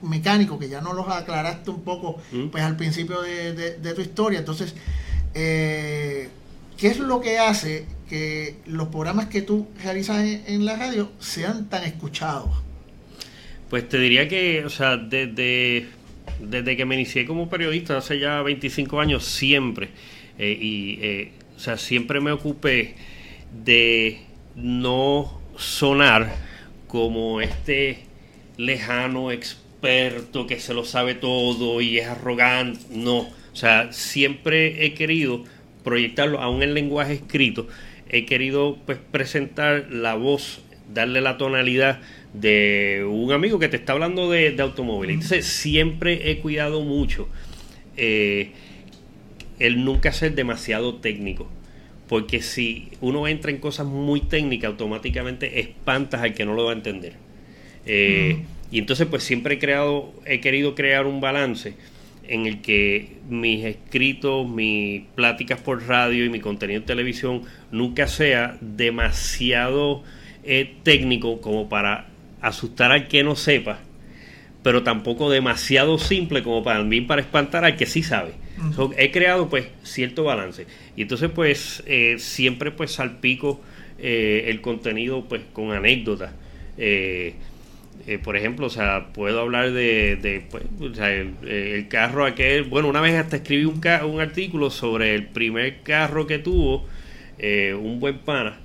mecánico, 0.02 0.60
que 0.60 0.70
ya 0.70 0.80
no 0.80 0.94
los 0.94 1.08
aclaraste 1.08 1.70
un 1.70 1.82
poco 1.82 2.18
mm. 2.32 2.48
pues 2.48 2.64
al 2.64 2.78
principio 2.78 3.22
de, 3.22 3.54
de 3.54 3.94
tu 3.94 4.02
historia. 4.02 4.40
Entonces, 4.40 4.74
eh, 5.34 6.30
¿qué 6.78 6.88
es 6.88 7.00
lo 7.00 7.22
que 7.22 7.40
hace 7.40 7.86
que 8.10 8.56
los 8.65 8.88
programas 8.88 9.28
que 9.28 9.41
tú 9.41 9.67
realizas 9.82 10.26
en, 10.26 10.65
la 10.65 10.76
radio 10.76 11.12
sean 11.19 11.69
tan 11.69 11.84
escuchados? 11.84 12.50
Pues 13.69 13.88
te 13.88 14.00
diría 14.00 14.28
que, 14.28 14.65
o 14.65 14.69
sea, 14.69 14.98
desde, 14.98 15.88
desde 16.41 16.76
que 16.76 16.86
me 16.86 16.95
inicié 16.95 17.26
como 17.26 17.50
periodista 17.50 17.98
hace 17.98 18.19
ya 18.19 18.41
25 18.41 19.00
años, 19.00 19.24
siempre, 19.26 19.89
eh, 20.39 20.58
y, 20.60 21.00
eh, 21.02 21.32
o 21.56 21.60
sea, 21.60 21.78
siempre 21.78 22.19
me 22.19 22.32
ocupé 22.32 22.95
de 23.63 24.22
no 24.56 25.39
sonar 25.56 26.36
como 26.88 27.41
este 27.41 28.00
lejano 28.58 29.32
experto 29.32 30.48
que 30.48 30.60
se 30.60 30.74
lo 30.74 30.84
sabe 30.84 31.13
todo 31.13 31.80
y 31.80 32.00
es 32.00 32.08
arrogante, 32.08 32.80
no, 32.89 33.19
o 33.19 33.56
sea, 33.56 33.93
siempre 33.93 34.86
he 34.86 34.93
querido 34.95 35.43
proyectarlo 35.84 36.39
aún 36.39 36.63
en 36.63 36.74
lenguaje 36.74 37.13
escrito 37.13 37.67
he 38.10 38.26
querido 38.26 38.78
pues 38.86 38.98
presentar 39.12 39.88
la 39.91 40.15
voz, 40.15 40.62
darle 40.93 41.22
la 41.22 41.38
tonalidad 41.38 42.02
de 42.34 43.06
un 43.10 43.32
amigo 43.32 43.60
que 43.60 43.67
te 43.67 43.78
está 43.78 43.93
hablando 43.93 44.30
de, 44.30 44.56
automóviles. 44.60 45.15
Entonces 45.15 45.45
siempre 45.45 46.32
he 46.32 46.39
cuidado 46.39 46.82
mucho 46.82 47.28
eh, 47.98 48.52
el 49.60 49.84
nunca 49.86 50.12
ser 50.12 50.36
demasiado 50.36 50.95
técnico. 50.95 51.48
Porque 52.08 52.41
si 52.41 52.89
uno 53.02 53.28
entra 53.28 53.52
en 53.52 53.58
cosas 53.58 53.86
muy 53.86 54.22
técnicas, 54.22 54.72
automáticamente 54.72 55.60
espantas 55.60 56.22
al 56.22 56.34
que 56.34 56.43
no 56.43 56.56
lo 56.56 56.65
va 56.65 56.72
a 56.72 56.76
entender. 56.76 57.13
Eh, 57.86 58.43
y 58.72 58.80
entonces, 58.80 59.08
pues 59.08 59.24
siempre 59.24 59.56
he 59.56 59.60
creado, 59.60 60.12
he 60.26 60.39
querido 60.41 60.74
crear 60.74 61.06
un 61.06 61.22
balance 61.22 61.76
en 62.30 62.46
el 62.46 62.62
que 62.62 63.18
mis 63.28 63.65
escritos, 63.65 64.48
mis 64.48 65.02
pláticas 65.15 65.60
por 65.60 65.88
radio 65.88 66.26
y 66.26 66.30
mi 66.30 66.39
contenido 66.39 66.80
en 66.80 66.86
televisión 66.86 67.42
nunca 67.72 68.08
sea 68.08 68.58
demasiado 68.62 70.04
eh, 70.44 70.76
técnico 70.84 71.42
como 71.42 71.70
para 71.70 72.08
asustar 72.42 72.92
al 72.92 73.08
que 73.08 73.24
no 73.24 73.36
sepa, 73.36 73.80
pero 74.63 74.84
tampoco 74.84 75.30
demasiado 75.30 75.98
simple 75.98 76.44
como 76.44 76.63
para 76.63 76.84
mí 76.84 77.02
para 77.02 77.22
espantar 77.22 77.66
al 77.66 77.76
que 77.76 77.86
sí 77.86 78.03
sabe. 78.03 78.34
he 78.97 79.12
creado 79.12 79.49
pues 79.49 79.68
cierto 79.84 80.24
balance 80.24 80.68
y 80.95 81.03
entonces 81.03 81.30
pues 81.34 81.84
eh, 81.88 82.16
siempre 82.20 82.72
pues 82.72 82.91
salpico 82.91 83.62
eh, 83.97 84.45
el 84.47 84.62
contenido 84.62 85.26
pues 85.26 85.41
con 85.51 85.72
anécdotas. 85.72 86.32
Eh, 86.78 87.34
por 88.24 88.36
ejemplo, 88.36 88.68
o 88.68 88.70
sea, 88.70 89.08
puedo 89.14 89.41
hablar 89.41 89.72
de, 89.72 90.45
pues, 90.50 90.64
el, 91.00 91.88
carro 91.89 92.26
aquel, 92.26 92.64
bueno, 92.64 92.88
una 92.88 93.02
vez 93.02 93.16
hasta 93.16 93.38
escribí 93.38 93.66
un, 93.66 93.82
un 94.06 94.22
artículo 94.22 94.70
sobre 94.70 95.16
el 95.16 95.28
primer 95.28 95.82
carro 95.84 96.26
que 96.26 96.39
tuvo 96.39 96.86
eh, 97.38 97.74
un 97.74 98.00
buen 98.00 98.20
pana 98.20 98.58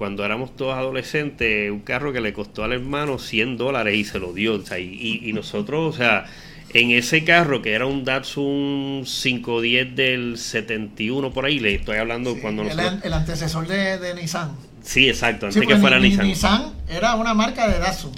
cuando 0.00 0.24
éramos 0.24 0.56
todos 0.56 0.74
adolescentes, 0.76 1.70
un 1.70 1.80
carro 1.80 2.10
que 2.10 2.22
le 2.22 2.32
costó 2.32 2.64
al 2.64 2.72
hermano 2.72 3.18
100 3.18 3.58
dólares 3.58 3.94
y 3.94 4.04
se 4.04 4.18
lo 4.18 4.32
dio. 4.32 4.54
O 4.54 4.62
sea, 4.64 4.78
y, 4.78 5.20
y, 5.22 5.30
nosotros, 5.34 5.94
o 5.94 5.98
sea, 5.98 6.24
en 6.72 6.90
ese 6.92 7.22
carro 7.22 7.60
que 7.60 7.74
era 7.74 7.84
un 7.84 8.06
Datsun 8.06 9.04
510 9.04 9.94
del 9.94 10.38
71 10.38 11.32
por 11.34 11.44
ahí, 11.44 11.60
le 11.60 11.74
estoy 11.74 11.98
hablando 11.98 12.34
cuando 12.40 12.62
el, 12.62 12.80
el 13.02 13.12
antecesor 13.12 13.66
de, 13.66 13.98
de, 13.98 14.14
Nissan. 14.14 14.56
Sí, 14.82 15.06
exacto, 15.06 15.44
antes 15.44 15.60
que 15.60 15.66
pues, 15.66 15.80
fuera 15.80 15.98
Nissan. 15.98 16.26
Nissan 16.26 16.72
era 16.88 17.16
una 17.16 17.34
marca 17.34 17.68
de 17.68 17.78
Datsun. 17.78 18.12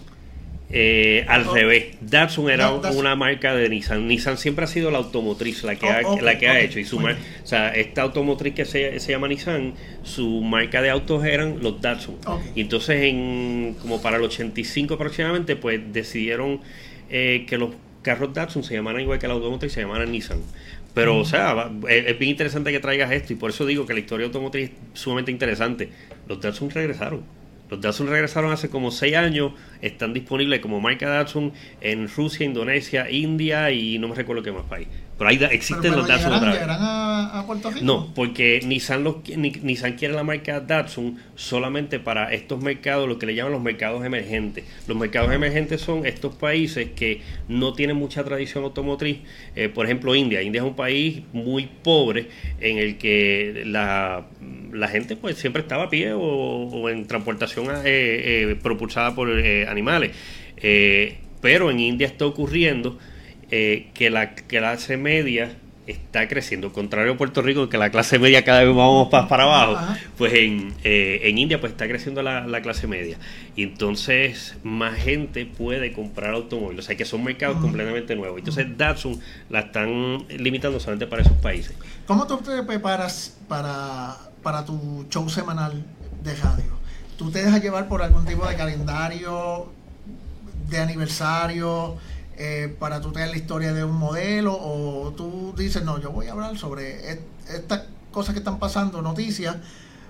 Eh, 0.75 1.27
al 1.29 1.45
revés, 1.45 1.97
Datsun 2.01 2.49
era 2.51 2.71
una 2.71 3.15
marca 3.15 3.55
de 3.55 3.69
Nissan. 3.69 4.09
Nissan 4.09 4.39
siempre 4.39 4.65
ha 4.65 4.69
sido 4.69 4.91
la 4.91 4.99
automotriz, 4.99 5.63
la 5.65 5.77
que, 5.77 5.87
ha, 5.87 6.01
la 6.23 6.39
que 6.39 6.49
ha 6.49 6.61
hecho. 6.61 6.79
Y 6.79 6.85
su 6.85 6.99
o 6.99 7.11
sea, 7.45 7.69
esta 7.75 8.03
automotriz 8.03 8.55
que 8.55 8.65
se, 8.65 8.99
se, 8.99 9.13
llama 9.13 9.29
Nissan, 9.29 9.75
su 10.03 10.41
marca 10.41 10.81
de 10.81 10.89
autos 10.89 11.25
eran 11.27 11.63
los 11.63 11.83
Datsun. 11.83 12.17
Y 12.55 12.63
entonces, 12.63 13.03
en, 13.03 13.77
como 13.83 14.01
para 14.01 14.17
el 14.17 14.23
85 14.23 14.95
aproximadamente, 14.95 15.57
pues 15.57 15.81
decidieron 15.93 16.61
eh, 17.11 17.45
que 17.47 17.59
los 17.59 17.71
carros 18.01 18.33
Datsun 18.33 18.65
se 18.65 18.75
llamaran 18.75 19.03
igual 19.03 19.19
que 19.19 19.29
la 19.29 19.35
automotriz, 19.35 19.73
se 19.73 19.83
llamaran 19.83 20.11
Nissan. 20.11 20.39
Pero, 20.95 21.19
o 21.19 21.25
sea, 21.25 21.71
es, 21.89 22.19
bien 22.19 22.31
interesante 22.31 22.73
que 22.73 22.81
traigas 22.81 23.11
esto 23.13 23.33
y 23.35 23.37
por 23.37 23.51
eso 23.51 23.67
digo 23.67 23.85
que 23.87 23.93
la 23.93 24.01
historia 24.01 24.27
automotriz 24.27 24.71
es 24.71 25.01
sumamente 25.01 25.31
interesante. 25.31 25.91
Los 26.29 26.41
Datsun 26.41 26.71
regresaron. 26.71 27.42
Los 27.73 27.81
Datsun 27.81 28.09
regresaron 28.09 28.53
hace 28.53 28.69
como 28.69 28.91
6 28.91 29.17
años, 29.17 29.55
están 29.81 30.13
disponibles 30.13 30.61
como 30.61 30.79
marca 30.79 31.09
Datsun 31.09 31.55
en 31.81 32.07
Rusia, 32.07 32.45
Indonesia, 32.45 33.09
India 33.11 33.71
y 33.71 33.99
no 33.99 34.09
me 34.09 34.15
recuerdo 34.15 34.43
qué 34.43 34.53
más 34.53 34.65
país. 34.65 34.89
Pero 35.19 35.31
ahí 35.31 35.41
existen 35.51 35.93
los 35.93 36.09
Datsun 36.09 36.33
otra 36.33 36.53
vez. 36.53 36.61
A, 36.65 37.45
Puerto 37.47 37.71
Rico? 37.71 37.85
No, 37.85 38.13
porque 38.15 38.61
Nissan, 38.65 39.05
los, 39.05 39.17
Nissan 39.37 39.95
quiere 39.95 40.15
la 40.15 40.25
marca 40.25 40.61
Datsun 40.61 41.19
solamente 41.35 42.01
para 42.01 42.33
estos 42.33 42.63
mercados, 42.63 43.09
lo 43.09 43.19
que 43.19 43.27
le 43.27 43.35
llaman 43.35 43.53
los 43.53 43.63
mercados 43.63 44.05
emergentes. 44.05 44.65
Los 44.87 44.97
mercados 44.97 45.33
emergentes 45.33 45.81
son 45.81 46.07
estos 46.07 46.35
países 46.35 46.91
que 46.97 47.21
no 47.49 47.73
tienen 47.75 47.97
mucha 47.97 48.25
tradición 48.25 48.65
automotriz. 48.65 49.19
Eh, 49.55 49.69
por 49.69 49.85
ejemplo, 49.87 50.15
India. 50.15 50.43
India 50.43 50.61
es 50.61 50.67
un 50.67 50.77
país 50.77 51.23
muy 51.33 51.69
pobre 51.83 52.29
en 52.61 52.79
el 52.79 52.99
que 52.99 53.63
la, 53.67 54.27
la 54.73 54.89
gente 54.89 55.17
pues 55.17 55.37
siempre 55.37 55.63
estaba 55.63 55.85
a 55.85 55.91
pie 55.91 56.13
o, 56.15 56.89
en 56.89 57.07
transportación 57.07 57.67
eh, 57.67 57.81
eh, 57.85 58.57
propulsada 58.61 59.15
por 59.15 59.29
animales. 59.69 60.13
pero 61.41 61.71
en 61.71 61.81
India 61.81 62.07
está 62.07 62.25
ocurriendo 62.25 62.99
eh, 63.55 63.91
que 63.93 64.09
la 64.09 64.35
clase 64.35 64.97
media 64.97 65.53
está 65.87 66.27
creciendo, 66.27 66.73
contrario 66.73 67.13
a 67.13 67.17
Puerto 67.19 67.43
Rico, 67.43 67.69
que 67.69 67.77
la 67.77 67.91
clase 67.91 68.19
media 68.19 68.47
cada 68.47 68.65
vez 68.65 68.75
vamos 68.75 69.13
más 69.13 69.27
para 69.27 69.43
abajo, 69.43 69.95
pues 70.17 70.33
en, 70.33 70.73
eh, 70.85 71.21
en 71.25 71.37
India 71.37 71.61
pues 71.61 71.73
está 71.73 71.87
creciendo 71.87 72.23
la, 72.23 72.63
clase 72.63 72.87
media. 72.87 73.19
Y 73.55 73.65
entonces 73.65 74.57
más 74.63 74.97
gente 74.97 75.45
puede 75.45 75.93
comprar 75.93 76.33
automóviles, 76.33 76.87
o 76.87 76.87
sea 76.87 76.97
que 76.97 77.05
son 77.05 77.25
mercados 77.25 77.59
completamente 77.59 78.17
nuevos. 78.17 78.39
Entonces 78.39 78.67
Datsun 78.79 79.21
la 79.51 79.61
están 79.61 80.25
limitando 80.31 80.81
solamente 80.81 81.07
para 81.07 81.21
esos 81.21 81.37
países. 81.37 81.75
¿Cómo 82.07 82.27
tú 82.27 82.39
te 82.39 82.63
preparas 82.63 83.37
para, 83.49 84.17
para 84.43 84.65
tu 84.65 85.05
show 85.11 85.29
semanal 85.29 85.85
de 86.25 86.35
radio? 86.37 86.73
¿Tú 87.19 87.31
te 87.31 87.45
dejas 87.45 87.63
llevar 87.63 87.87
por 87.87 88.01
algún 88.01 88.25
tipo 88.25 88.49
de 88.49 88.57
calendario 88.57 89.71
de 90.71 90.79
aniversario? 90.79 91.99
Eh, 92.45 92.75
para 92.77 93.01
tú 93.01 93.13
tener 93.13 93.29
la 93.29 93.37
historia 93.37 93.73
de 93.73 93.85
un 93.85 93.95
modelo 93.95 94.59
o 94.61 95.13
tú 95.13 95.55
dices, 95.57 95.85
no, 95.85 96.01
yo 96.01 96.11
voy 96.11 96.27
a 96.27 96.33
hablar 96.33 96.59
sobre 96.59 97.13
estas 97.49 97.85
cosas 98.11 98.35
que 98.35 98.41
están 98.41 98.59
pasando, 98.59 99.01
noticias, 99.01 99.59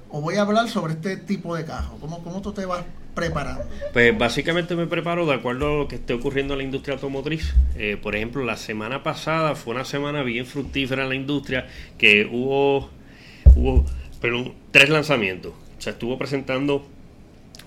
o 0.09 0.23
voy 0.23 0.37
a 0.37 0.41
hablar 0.41 0.67
sobre 0.71 0.95
este 0.95 1.19
tipo 1.19 1.55
de 1.55 1.67
casos? 1.67 1.93
¿Cómo, 2.01 2.25
cómo 2.25 2.41
tú 2.41 2.55
te 2.55 2.65
vas 2.65 2.87
preparando? 3.15 3.67
Pues 3.93 4.17
básicamente 4.17 4.75
me 4.77 4.87
preparo 4.87 5.27
de 5.27 5.35
acuerdo 5.35 5.67
a 5.67 5.77
lo 5.81 5.89
que 5.89 5.97
esté 5.97 6.15
ocurriendo 6.15 6.55
en 6.55 6.61
la 6.61 6.65
industria 6.65 6.95
automotriz. 6.95 7.53
Eh, 7.77 7.99
por 8.03 8.17
ejemplo, 8.17 8.43
la 8.45 8.57
semana 8.57 9.03
pasada 9.03 9.55
fue 9.55 9.75
una 9.75 9.85
semana 9.85 10.23
bien 10.23 10.47
fructífera 10.47 11.03
en 11.03 11.11
la 11.11 11.15
industria 11.15 11.67
que 11.99 12.27
hubo, 12.33 12.89
hubo 13.57 13.85
tres 14.71 14.89
lanzamientos. 14.89 15.53
O 15.53 15.83
sea, 15.83 15.93
estuvo 15.93 16.17
presentando 16.17 16.87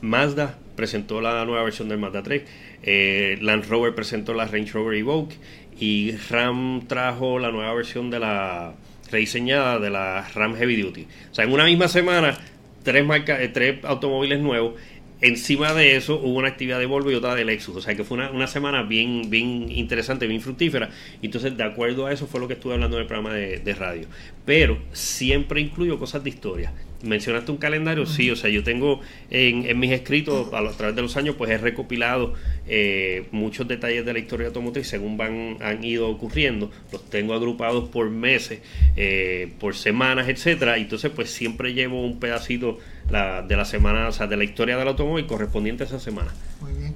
Mazda, 0.02 0.58
presentó 0.76 1.22
la 1.22 1.46
nueva 1.46 1.64
versión 1.64 1.90
del 1.90 1.98
Mazda 1.98 2.24
3. 2.24 2.44
Eh, 2.84 3.38
Land 3.42 3.66
Rover 3.70 3.96
presentó 3.96 4.34
la 4.34 4.46
Range 4.46 4.72
Rover 4.72 4.98
Evoque 4.98 5.36
y 5.80 6.12
Ram 6.30 6.88
trajo 6.88 7.40
la 7.40 7.52
nueva 7.52 7.74
versión 7.74 8.10
de 8.10 8.20
la 8.20 8.76
rediseñada 9.12 9.80
de 9.80 9.90
la 9.90 10.28
Ram 10.34 10.56
Heavy 10.56 10.82
Duty. 10.82 11.08
O 11.32 11.36
sea, 11.36 11.46
en 11.46 11.52
una 11.52 11.66
misma 11.66 11.88
semana, 11.88 12.38
tres, 12.84 13.06
marcas, 13.06 13.40
eh, 13.42 13.50
tres 13.50 13.84
automóviles 13.84 14.40
nuevos. 14.40 14.76
Encima 15.22 15.74
de 15.74 15.96
eso 15.96 16.20
hubo 16.20 16.38
una 16.38 16.50
actividad 16.50 16.78
de 16.78 16.86
Volvo 16.86 17.10
y 17.10 17.16
otra 17.16 17.36
de 17.36 17.46
Lexus. 17.46 17.76
O 17.76 17.82
sea 17.82 17.96
que 17.96 18.04
fue 18.04 18.18
una, 18.18 18.32
una 18.32 18.48
semana 18.48 18.84
bien, 18.84 19.30
bien 19.30 19.72
interesante, 19.72 20.28
bien 20.28 20.42
fructífera. 20.42 20.90
Entonces, 21.22 21.56
de 21.58 21.64
acuerdo 21.64 22.06
a 22.06 22.12
eso 22.12 22.28
fue 22.28 22.40
lo 22.40 22.48
que 22.48 22.54
estuve 22.54 22.74
hablando 22.74 22.98
en 22.98 23.04
el 23.04 23.08
programa 23.08 23.34
de, 23.34 23.60
de 23.60 23.74
radio. 23.74 24.08
Pero 24.46 24.78
siempre 24.92 25.62
incluyo 25.62 25.98
cosas 25.98 26.24
de 26.24 26.30
historia 26.30 26.74
mencionaste 27.04 27.52
un 27.52 27.58
calendario, 27.58 28.06
sí, 28.06 28.32
o 28.32 28.36
sea, 28.36 28.50
yo 28.50 28.64
tengo 28.64 29.02
en, 29.30 29.80
mis 29.80 29.92
escritos 29.92 30.48
a, 30.54 30.70
través 30.72 30.96
de 30.96 31.02
los 31.02 31.16
años, 31.18 31.36
pues 31.38 31.52
he 31.52 31.58
recopilado 31.58 32.34
eh, 32.68 33.28
muchos 33.32 33.68
detalles 33.68 34.06
de 34.06 34.14
la 34.14 34.20
historia 34.20 34.48
automotriz 34.48 34.88
según 34.88 35.18
van 35.18 35.58
han 35.62 35.84
ido 35.84 36.10
ocurriendo, 36.10 36.72
los 36.92 37.04
tengo 37.10 37.34
agrupados 37.34 37.90
por 37.90 38.10
meses, 38.10 38.60
eh, 38.96 39.54
por 39.60 39.76
semanas, 39.76 40.30
etcétera, 40.30 40.78
y 40.78 40.82
entonces 40.82 41.12
pues 41.14 41.32
siempre 41.32 41.74
llevo 41.74 42.04
un 42.04 42.20
pedacito 42.20 42.80
de 43.08 43.56
la 43.56 43.66
semana, 43.66 44.08
o 44.08 44.12
sea, 44.12 44.28
de 44.28 44.38
la 44.38 44.44
historia 44.44 44.78
del 44.78 44.88
automóvil 44.88 45.28
correspondiente 45.28 45.84
a 45.84 45.88
esa 45.88 46.00
semana. 46.00 46.34
Muy 46.62 46.74
bien. 46.74 46.96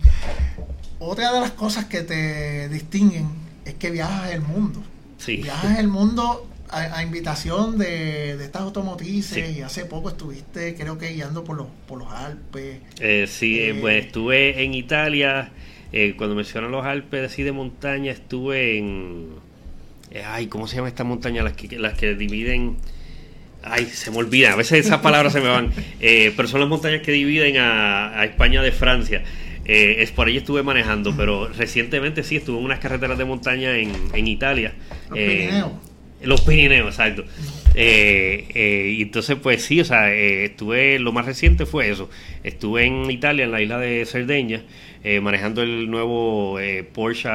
Otra 1.00 1.32
de 1.32 1.40
las 1.40 1.52
cosas 1.52 1.86
que 1.86 2.02
te 2.02 2.68
distinguen 2.70 3.28
es 3.64 3.76
que 3.76 3.92
viajas 3.92 4.32
el 4.32 4.42
mundo. 4.42 4.82
Sí. 5.18 5.38
Viajas 5.38 5.80
el 5.80 5.88
mundo 5.88 6.48
a, 6.72 7.04
invitación 7.04 7.78
de, 7.78 8.32
estas 8.44 8.62
automotrices 8.62 9.58
y 9.58 9.62
hace 9.62 9.86
poco 9.86 10.10
estuviste 10.10 10.76
creo 10.76 10.98
que 10.98 11.14
guiando 11.14 11.44
por 11.44 11.58
los, 11.58 11.68
por 11.88 12.00
los 12.00 12.12
Alpes. 12.12 12.80
Eh, 13.00 13.28
sí, 13.28 13.60
eh, 13.60 13.76
pues 13.80 14.06
estuve 14.06 14.64
en 14.64 14.74
Italia, 14.74 15.52
eh, 15.92 16.14
cuando 16.18 16.36
mencionan 16.36 16.72
los 16.72 16.86
Alpes 16.86 17.32
así 17.32 17.44
de 17.44 17.52
montaña, 17.52 18.12
estuve 18.12 18.78
en... 18.78 19.30
Eh, 20.12 20.24
ay, 20.26 20.48
¿cómo 20.48 20.68
se 20.68 20.76
llama 20.76 20.88
esta 20.88 21.04
montaña? 21.04 21.44
Las 21.44 21.54
que, 21.54 21.78
las 21.78 21.94
que 21.96 22.16
dividen... 22.16 22.78
Ay, 23.62 23.86
se 23.86 24.10
me 24.10 24.18
olvida, 24.18 24.54
a 24.54 24.56
veces 24.56 24.86
esas 24.86 25.00
palabras 25.00 25.34
se 25.34 25.42
me 25.42 25.50
van. 25.50 25.74
pero 26.00 26.48
son 26.48 26.62
las 26.62 26.70
montañas 26.70 27.02
que 27.02 27.12
dividen 27.12 27.58
a, 27.58 28.24
España 28.24 28.62
de 28.62 28.72
Francia. 28.72 29.24
es 29.66 30.12
por 30.12 30.28
ahí 30.28 30.38
estuve 30.38 30.64
manejando, 30.64 31.14
pero 31.18 31.50
recientemente 31.50 32.24
sí 32.24 32.38
estuve 32.38 32.60
en 32.60 32.66
unas 32.66 32.80
carreteras 32.80 33.18
de 33.18 33.26
montaña 33.26 33.78
en, 33.78 33.92
en 34.14 34.28
Italia. 34.28 34.74
Los 35.10 35.18
Pirineos, 35.18 35.72
exacto. 36.22 37.24
Eh, 37.76 38.48
eh, 38.54 38.96
y 38.98 39.02
entonces, 39.04 39.38
pues 39.42 39.64
sí, 39.64 39.80
o 39.80 39.86
sea, 39.86 40.14
eh, 40.14 40.46
estuve, 40.46 41.00
lo 41.00 41.12
más 41.12 41.26
reciente 41.26 41.66
fue 41.66 41.90
eso. 41.90 42.10
Estuve 42.44 42.86
en 42.86 43.10
Italia, 43.10 43.46
en 43.46 43.52
la 43.52 43.62
isla 43.62 43.78
de 43.78 44.06
Cerdeña, 44.06 44.64
manejando 45.22 45.62
el 45.62 45.90
nuevo 45.90 46.60
Porsche 46.94 47.30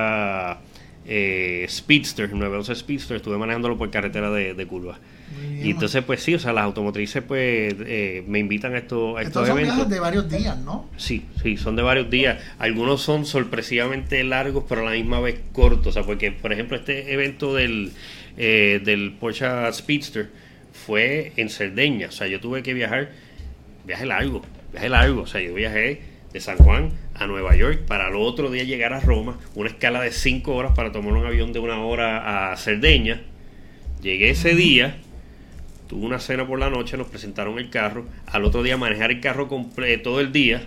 Speedster, 1.69 2.27
el 2.27 2.39
911 2.39 2.75
Speedster, 2.75 3.17
estuve 3.17 3.39
manejándolo 3.39 3.79
por 3.79 3.91
carretera 3.91 4.31
de, 4.31 4.67
curva. 4.67 4.99
y 5.63 5.71
entonces, 5.71 6.03
pues 6.05 6.23
sí, 6.23 6.35
o 6.35 6.39
sea, 6.39 6.53
las 6.53 6.65
automotrices, 6.65 7.23
pues, 7.23 7.75
me 8.27 8.39
invitan 8.39 8.75
a, 8.75 8.79
esto, 8.79 9.17
a 9.17 9.23
estos, 9.23 9.49
estos 9.49 9.77
son 9.77 9.89
de 9.89 10.01
varios 10.01 10.29
días, 10.29 10.59
¿no? 10.59 10.91
Sí, 10.99 11.25
sí, 11.43 11.57
son 11.57 11.77
de 11.77 11.83
varios 11.83 12.11
días. 12.11 12.43
Algunos 12.59 13.01
son 13.01 13.25
sorpresivamente 13.25 14.23
largos, 14.25 14.65
pero 14.69 14.83
a 14.83 14.85
la 14.85 14.91
misma 14.91 15.21
vez 15.21 15.41
cortos. 15.53 15.89
O 15.89 15.93
sea, 15.93 16.03
porque, 16.03 16.33
por 16.33 16.53
ejemplo, 16.53 16.77
este 16.77 17.15
evento 17.15 17.55
del 17.55 17.93
eh, 18.37 18.81
del 18.85 19.13
Porsche 19.13 19.47
Speedster 19.73 20.31
fue 20.73 21.33
en 21.37 21.49
Cerdeña. 21.49 22.09
O 22.09 22.13
sea, 22.13 22.27
yo 22.27 22.41
tuve 22.41 22.63
que 22.63 22.75
viajar, 22.75 23.11
viaje 23.85 24.07
largo, 24.07 24.43
viaje 24.73 24.89
largo. 24.89 25.23
O 25.23 25.27
sea, 25.27 25.41
yo 25.41 25.55
viajé 25.55 26.01
de 26.33 26.41
San 26.41 26.59
Juan 26.59 26.91
a 27.15 27.27
Nueva 27.27 27.55
York 27.57 27.83
para 27.87 28.09
el 28.09 28.17
otro 28.17 28.51
día 28.51 28.65
llegar 28.65 28.93
a 28.93 29.01
Roma, 29.01 29.39
una 29.55 29.71
escala 29.71 30.01
de 30.03 30.11
5 30.11 30.53
horas 30.53 30.73
para 30.75 30.91
tomar 30.91 31.13
un 31.13 31.25
avión 31.25 31.53
de 31.53 31.61
una 31.61 31.81
hora 31.83 32.53
a 32.53 32.57
Cerdeña. 32.57 33.23
Llegué 34.03 34.31
ese 34.31 34.55
día, 34.55 34.97
tuve 35.89 36.05
una 36.05 36.19
cena 36.19 36.47
por 36.47 36.59
la 36.59 36.71
noche, 36.71 36.97
nos 36.97 37.07
presentaron 37.07 37.59
el 37.59 37.71
carro. 37.71 38.05
Al 38.27 38.45
otro 38.45 38.63
día 38.63 38.77
manejar 38.77 39.13
el 39.13 39.21
carro 39.21 39.49
completo 39.49 40.11
todo 40.11 40.21
el 40.21 40.33
día 40.33 40.67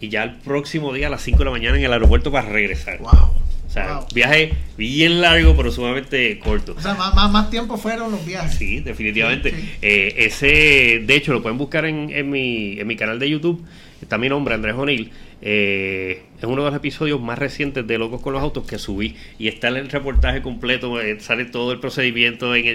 y 0.00 0.08
ya 0.08 0.24
el 0.24 0.36
próximo 0.36 0.92
día 0.92 1.06
a 1.06 1.10
las 1.10 1.22
5 1.22 1.38
de 1.38 1.44
la 1.44 1.50
mañana 1.50 1.76
en 1.76 1.84
el 1.84 1.92
aeropuerto 1.92 2.32
para 2.32 2.48
regresar. 2.48 2.98
Wow. 2.98 3.31
O 3.72 3.74
sea, 3.74 4.00
viaje 4.12 4.52
bien 4.76 5.22
largo, 5.22 5.56
pero 5.56 5.72
sumamente 5.72 6.38
corto. 6.40 6.74
O 6.76 6.80
sea, 6.82 6.92
más, 6.92 7.30
más, 7.32 7.48
tiempo 7.48 7.78
fueron 7.78 8.12
los 8.12 8.22
viajes. 8.26 8.58
Sí, 8.58 8.80
definitivamente. 8.80 9.54
Eh, 9.80 10.14
ese, 10.18 11.02
de 11.06 11.16
hecho, 11.16 11.32
lo 11.32 11.40
pueden 11.40 11.56
buscar 11.56 11.86
en, 11.86 12.10
en, 12.10 12.28
mi, 12.28 12.78
en 12.78 12.86
mi 12.86 12.96
canal 12.96 13.18
de 13.18 13.30
YouTube. 13.30 13.64
Está 14.02 14.18
mi 14.18 14.28
nombre, 14.28 14.52
Andrés 14.52 14.74
O'Neill. 14.76 15.10
Eh, 15.40 16.22
es 16.36 16.44
uno 16.44 16.64
de 16.64 16.70
los 16.70 16.76
episodios 16.76 17.18
más 17.18 17.38
recientes 17.38 17.86
de 17.86 17.96
Locos 17.96 18.20
con 18.20 18.34
los 18.34 18.42
Autos 18.42 18.66
que 18.66 18.78
subí. 18.78 19.16
Y 19.38 19.48
está 19.48 19.68
el 19.68 19.88
reportaje 19.88 20.42
completo. 20.42 21.00
Eh, 21.00 21.18
sale 21.20 21.46
todo 21.46 21.72
el 21.72 21.80
procedimiento 21.80 22.54
en, 22.54 22.66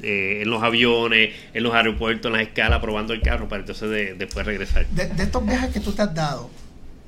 en, 0.00 0.48
los 0.48 0.62
aviones, 0.62 1.34
en 1.52 1.62
los 1.64 1.74
aeropuertos, 1.74 2.30
en 2.30 2.38
las 2.38 2.42
escalas, 2.42 2.78
probando 2.78 3.14
el 3.14 3.20
carro 3.20 3.48
para 3.48 3.62
entonces 3.62 4.16
después 4.16 4.46
regresar. 4.46 4.86
De, 4.90 5.08
de, 5.08 5.24
estos 5.24 5.44
viajes 5.44 5.70
que 5.70 5.80
tú 5.80 5.90
te 5.90 6.02
has 6.02 6.14
dado, 6.14 6.50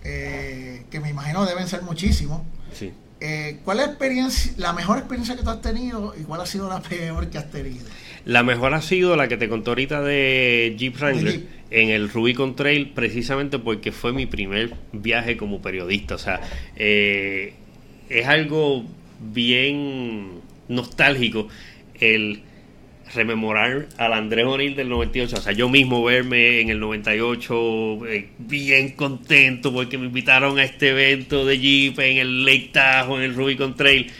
que 0.02 1.00
me 1.00 1.10
imagino 1.10 1.46
deben 1.46 1.68
ser 1.68 1.82
muchísimos. 1.82 2.42
Sí. 2.72 2.92
Eh, 3.24 3.58
¿Cuál 3.64 3.78
es 3.78 3.86
la, 3.86 3.90
experiencia, 3.92 4.52
la 4.56 4.72
mejor 4.72 4.98
experiencia 4.98 5.36
que 5.36 5.44
tú 5.44 5.50
has 5.50 5.62
tenido 5.62 6.12
y 6.20 6.24
cuál 6.24 6.40
ha 6.40 6.46
sido 6.46 6.68
la 6.68 6.82
peor 6.88 7.30
que 7.30 7.38
has 7.38 7.48
tenido? 7.52 7.86
La 8.24 8.42
mejor 8.42 8.74
ha 8.74 8.82
sido 8.82 9.14
la 9.14 9.28
que 9.28 9.36
te 9.36 9.48
contó 9.48 9.70
ahorita 9.70 10.02
de 10.02 10.74
Jeep 10.76 10.96
Wrangler 10.96 11.42
en 11.70 11.90
el 11.90 12.08
Rubicon 12.08 12.56
Trail, 12.56 12.90
precisamente 12.90 13.60
porque 13.60 13.92
fue 13.92 14.12
mi 14.12 14.26
primer 14.26 14.74
viaje 14.92 15.36
como 15.36 15.62
periodista. 15.62 16.16
O 16.16 16.18
sea, 16.18 16.40
eh, 16.74 17.54
es 18.08 18.26
algo 18.26 18.84
bien 19.20 20.40
nostálgico 20.68 21.46
el 22.00 22.42
rememorar 23.14 23.88
al 23.98 24.12
Andrés 24.12 24.46
O'Neill 24.46 24.74
del 24.74 24.88
98, 24.88 25.36
o 25.36 25.40
sea, 25.40 25.52
yo 25.52 25.68
mismo 25.68 26.02
verme 26.02 26.60
en 26.60 26.70
el 26.70 26.80
98 26.80 28.06
eh, 28.06 28.28
bien 28.38 28.90
contento 28.92 29.72
porque 29.72 29.98
me 29.98 30.06
invitaron 30.06 30.58
a 30.58 30.64
este 30.64 30.90
evento 30.90 31.44
de 31.44 31.58
Jeep 31.58 31.98
en 32.00 32.18
el 32.18 32.44
Lake 32.44 32.70
Tahoe, 32.72 33.18
en 33.18 33.30
el 33.30 33.34
Rubicon 33.34 33.76
Trail, 33.76 34.10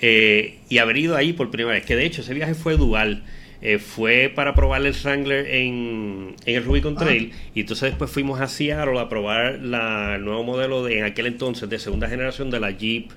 eh, 0.00 0.58
y 0.68 0.78
haber 0.78 0.98
ido 0.98 1.16
ahí 1.16 1.32
por 1.32 1.50
primera 1.50 1.74
vez, 1.74 1.86
que 1.86 1.96
de 1.96 2.04
hecho 2.04 2.20
ese 2.20 2.34
viaje 2.34 2.54
fue 2.54 2.76
dual. 2.76 3.22
Eh, 3.62 3.78
fue 3.78 4.30
para 4.34 4.54
probar 4.54 4.84
el 4.84 4.92
Wrangler 4.92 5.46
en, 5.46 6.34
en 6.44 6.54
el 6.54 6.64
Rubicon 6.64 6.96
Trail 6.96 7.30
ah. 7.32 7.50
y 7.54 7.60
entonces 7.60 7.92
después 7.92 8.10
fuimos 8.10 8.38
a 8.42 8.46
Seattle 8.46 8.98
a 8.98 9.08
probar 9.08 9.60
la, 9.62 10.16
el 10.16 10.24
nuevo 10.24 10.44
modelo 10.44 10.84
de 10.84 10.98
en 10.98 11.04
aquel 11.04 11.24
entonces 11.24 11.70
de 11.70 11.78
segunda 11.78 12.06
generación 12.06 12.50
de 12.50 12.60
la 12.60 12.72
Jeep 12.72 13.10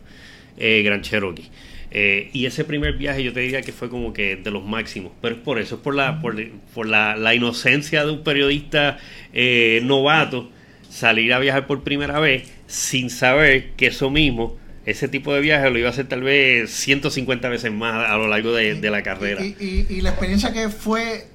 Grand 0.57 1.03
Cherokee. 1.03 1.49
Eh, 1.89 2.29
y 2.33 2.45
ese 2.45 2.65
primer 2.65 2.97
viaje 2.97 3.23
yo 3.23 3.31
te 3.31 3.39
diría 3.39 3.61
que 3.61 3.71
fue 3.71 3.89
como 3.89 4.13
que 4.13 4.35
de 4.35 4.51
los 4.51 4.63
máximos. 4.63 5.11
Pero 5.21 5.35
es 5.35 5.41
por 5.41 5.59
eso, 5.59 5.75
es 5.75 5.81
por 5.81 5.95
la, 5.95 6.21
por, 6.21 6.85
la, 6.85 7.35
inocencia 7.35 8.05
de 8.05 8.11
un 8.11 8.23
periodista 8.23 8.97
eh, 9.33 9.81
novato 9.83 10.49
salir 10.89 11.33
a 11.33 11.39
viajar 11.39 11.67
por 11.67 11.83
primera 11.83 12.19
vez 12.19 12.51
sin 12.65 13.09
saber 13.09 13.71
que 13.71 13.87
eso 13.87 14.09
mismo, 14.09 14.57
ese 14.85 15.07
tipo 15.07 15.33
de 15.33 15.41
viaje 15.41 15.69
lo 15.69 15.77
iba 15.77 15.89
a 15.89 15.91
hacer 15.91 16.07
tal 16.07 16.23
vez 16.23 16.71
150 16.71 17.49
veces 17.49 17.71
más 17.71 18.09
a 18.09 18.15
lo 18.17 18.27
largo 18.27 18.53
de, 18.53 18.75
la 18.89 19.03
carrera. 19.03 19.43
Y, 19.43 20.01
la 20.01 20.09
experiencia 20.09 20.51
que 20.51 20.69
fue 20.69 21.27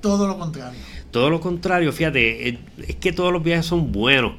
todo 0.00 0.26
lo 0.26 0.38
contrario. 0.38 0.78
Todo 1.10 1.30
lo 1.30 1.40
contrario, 1.40 1.92
fíjate, 1.92 2.58
es 2.88 2.96
que 2.96 3.12
todos 3.12 3.32
los 3.32 3.42
viajes 3.42 3.66
son 3.66 3.92
buenos. 3.92 4.34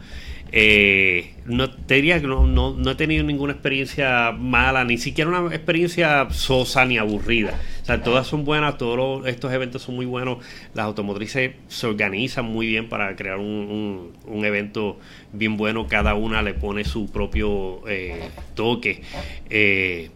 Eh, 0.58 1.34
no 1.45 1.70
te 1.70 1.95
diría 1.95 2.22
que 2.22 2.28
no, 2.28 2.47
no, 2.47 2.89
he 2.89 2.95
tenido 2.95 3.26
ninguna 3.26 3.51
experiencia 3.51 4.32
mala, 4.32 4.86
ni 4.86 4.97
siquiera 4.97 5.30
una 5.30 5.53
experiencia 5.53 6.30
sosa 6.32 6.86
ni 6.86 6.97
aburrida. 6.97 7.60
O 7.82 7.86
sea, 7.86 8.01
todas 8.01 8.26
son 8.26 8.45
buenas, 8.45 8.78
todos 8.78 9.28
estos 9.28 9.51
eventos 9.51 9.82
son 9.82 9.95
muy 9.95 10.06
buenos. 10.06 10.38
Las 10.74 10.86
automotrices 10.86 11.56
se 11.68 11.88
organizan 11.88 12.45
muy 12.45 12.68
bien 12.68 12.88
para 12.88 13.18
crear 13.18 13.38
un, 13.38 14.14
un, 14.26 14.45
evento 14.45 14.97
bien 15.34 15.58
bueno. 15.58 15.88
Cada 15.88 16.16
una 16.16 16.41
le 16.41 16.53
pone 16.53 16.86
su 16.86 17.12
propio 17.12 17.86
eh, 17.89 18.30
toque. 18.56 19.01
Eh, 19.49 20.10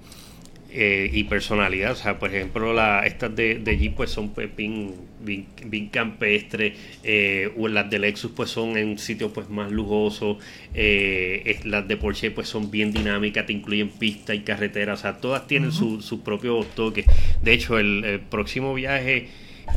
eh, 0.72 1.10
y 1.12 1.24
personalidad. 1.24 1.94
O 1.94 1.96
sea, 1.96 2.20
por 2.20 2.30
ejemplo, 2.30 2.74
la, 2.74 3.04
estas 3.06 3.36
de, 3.36 3.56
de 3.56 3.78
Jeep 3.78 3.96
pues 3.96 4.12
son 4.12 4.30
pues, 4.30 4.56
bien, 4.56 4.94
bien, 5.20 5.90
campestres, 5.90 6.78
eh, 7.04 7.52
o 7.58 7.68
las 7.68 7.90
de 7.90 7.98
Lexus 7.98 8.32
pues 8.36 8.52
son 8.52 8.78
en 8.78 9.00
sitios 9.00 9.32
pues 9.32 9.50
más 9.50 9.72
lujosos, 9.72 10.38
eh, 10.76 11.60
las 11.64 11.88
de 11.88 11.98
Porsche 11.98 12.30
pues 12.30 12.48
son 12.48 12.70
bien 12.70 12.92
dinámicas, 12.92 13.48
te 13.48 13.54
incluyen 13.54 13.90
pista 13.90 14.36
y 14.36 14.42
carretera, 14.42 14.94
o 14.94 14.98
sea, 14.98 15.18
todas 15.18 15.48
tienen 15.48 15.72
sus 15.72 16.06
su 16.06 16.22
propios 16.22 16.68
toques. 16.76 17.06
De 17.42 17.54
hecho, 17.54 17.80
el, 17.80 18.22
próximo 18.30 18.76
viaje, 18.76 19.28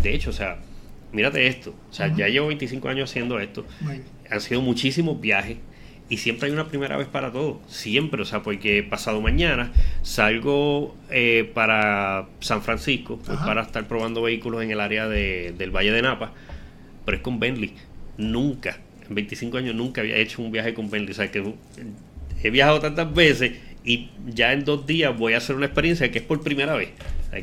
de 0.03 0.15
hecho, 0.15 0.29
o 0.29 0.35
sea, 0.35 0.59
mírate 1.11 1.47
esto, 1.47 1.75
o 1.91 1.93
sea, 1.93 2.15
ya 2.15 2.29
llevo 2.29 2.49
25 2.49 2.89
años 2.91 3.11
haciendo 3.11 3.41
esto, 3.41 3.65
han 4.29 4.41
sido 4.43 4.61
muchísimos 4.61 5.19
viajes 5.19 5.57
y 6.13 6.19
siempre 6.19 6.49
hay 6.49 6.53
una 6.53 6.69
primera 6.69 6.99
vez 6.99 7.07
para 7.07 7.33
todo, 7.33 7.63
siempre, 7.69 8.21
o 8.21 8.27
sea, 8.27 8.43
porque 8.43 8.83
pasado 8.83 9.23
mañana 9.23 9.73
salgo 10.03 10.95
eh, 11.09 11.51
para 11.55 12.29
San 12.41 12.61
Francisco 12.61 13.19
pues, 13.25 13.39
para 13.39 13.63
estar 13.63 13.89
probando 13.89 14.21
vehículos 14.21 14.63
en 14.63 14.71
el 14.71 14.81
área 14.81 15.09
de, 15.09 15.55
del 15.57 15.71
Valle 15.71 15.91
de 15.91 16.03
Napa, 16.03 16.33
pero 17.07 17.17
es 17.17 17.23
con 17.23 17.41
Bentley. 17.41 17.73
Nunca, 18.19 18.77
en 19.09 19.15
25 19.15 19.57
años 19.57 19.75
nunca 19.75 20.03
había 20.03 20.17
hecho 20.17 20.43
un 20.43 20.53
viaje 20.53 20.75
con 20.75 20.91
Bentley, 20.91 21.13
o 21.13 21.15
sea, 21.15 21.31
que 21.31 21.55
he 22.43 22.51
viajado 22.51 22.81
tantas 22.81 23.15
veces 23.15 23.53
y 23.83 24.11
ya 24.27 24.53
en 24.53 24.67
dos 24.67 24.87
días 24.87 25.19
voy 25.19 25.33
a 25.33 25.39
hacer 25.39 25.57
una 25.57 25.65
experiencia 25.65 26.13
que 26.13 26.19
es 26.19 26.25
por 26.27 26.43
primera 26.43 26.75
vez. 26.75 26.91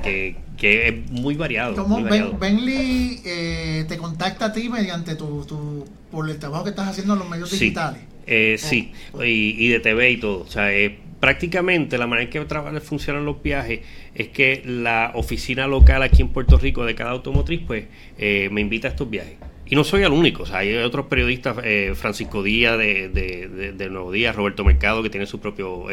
que, 0.03 0.35
que, 0.59 0.89
es 0.89 1.09
muy 1.09 1.33
variado. 1.33 1.73
¿Cómo 1.73 2.03
Bentley 2.03 3.19
eh, 3.25 3.85
te 3.89 3.97
contacta 3.97 4.45
a 4.45 4.53
ti 4.53 4.69
mediante 4.69 5.15
tu, 5.15 5.43
tu, 5.45 5.87
por 6.11 6.29
el 6.29 6.37
trabajo 6.37 6.65
que 6.65 6.69
estás 6.69 6.87
haciendo 6.87 7.13
en 7.13 7.19
los 7.19 7.27
medios 7.27 7.49
digitales? 7.49 8.03
Eh, 8.31 8.57
sí, 8.59 8.91
y, 9.25 9.69
de 9.69 9.79
TV 9.79 10.11
y 10.11 10.17
todo. 10.17 10.41
O 10.41 10.47
sea, 10.47 10.71
eh, 10.71 10.95
prácticamente 11.19 11.97
la 11.97 12.05
manera 12.05 12.29
en 12.31 12.47
que 12.47 12.79
funcionan 12.79 13.25
los 13.25 13.41
viajes 13.41 13.79
es 14.13 14.27
que 14.27 14.61
la 14.65 15.13
oficina 15.15 15.65
local 15.65 16.03
aquí 16.03 16.21
en 16.21 16.29
Puerto 16.29 16.59
Rico 16.59 16.85
de 16.85 16.93
cada 16.93 17.09
automotriz, 17.09 17.61
pues, 17.65 17.85
eh, 18.19 18.49
me 18.51 18.61
invita 18.61 18.87
a 18.87 18.91
estos 18.91 19.09
viajes. 19.09 19.33
Y 19.65 19.75
no 19.75 19.83
soy 19.83 20.03
el 20.03 20.11
único, 20.11 20.43
o 20.43 20.45
sea, 20.45 20.59
hay 20.59 20.75
otros 20.75 21.07
periodistas, 21.07 21.57
eh, 21.63 21.93
Francisco 21.95 22.41
Díaz 22.41 22.77
de, 22.77 23.09
de, 23.09 23.89
Nuevo 23.89 24.11
Día, 24.11 24.31
Roberto 24.31 24.63
Mercado, 24.63 25.03
que 25.03 25.11
tiene 25.11 25.27
su 25.27 25.39
propio 25.39 25.85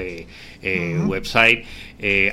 website, 1.06 1.64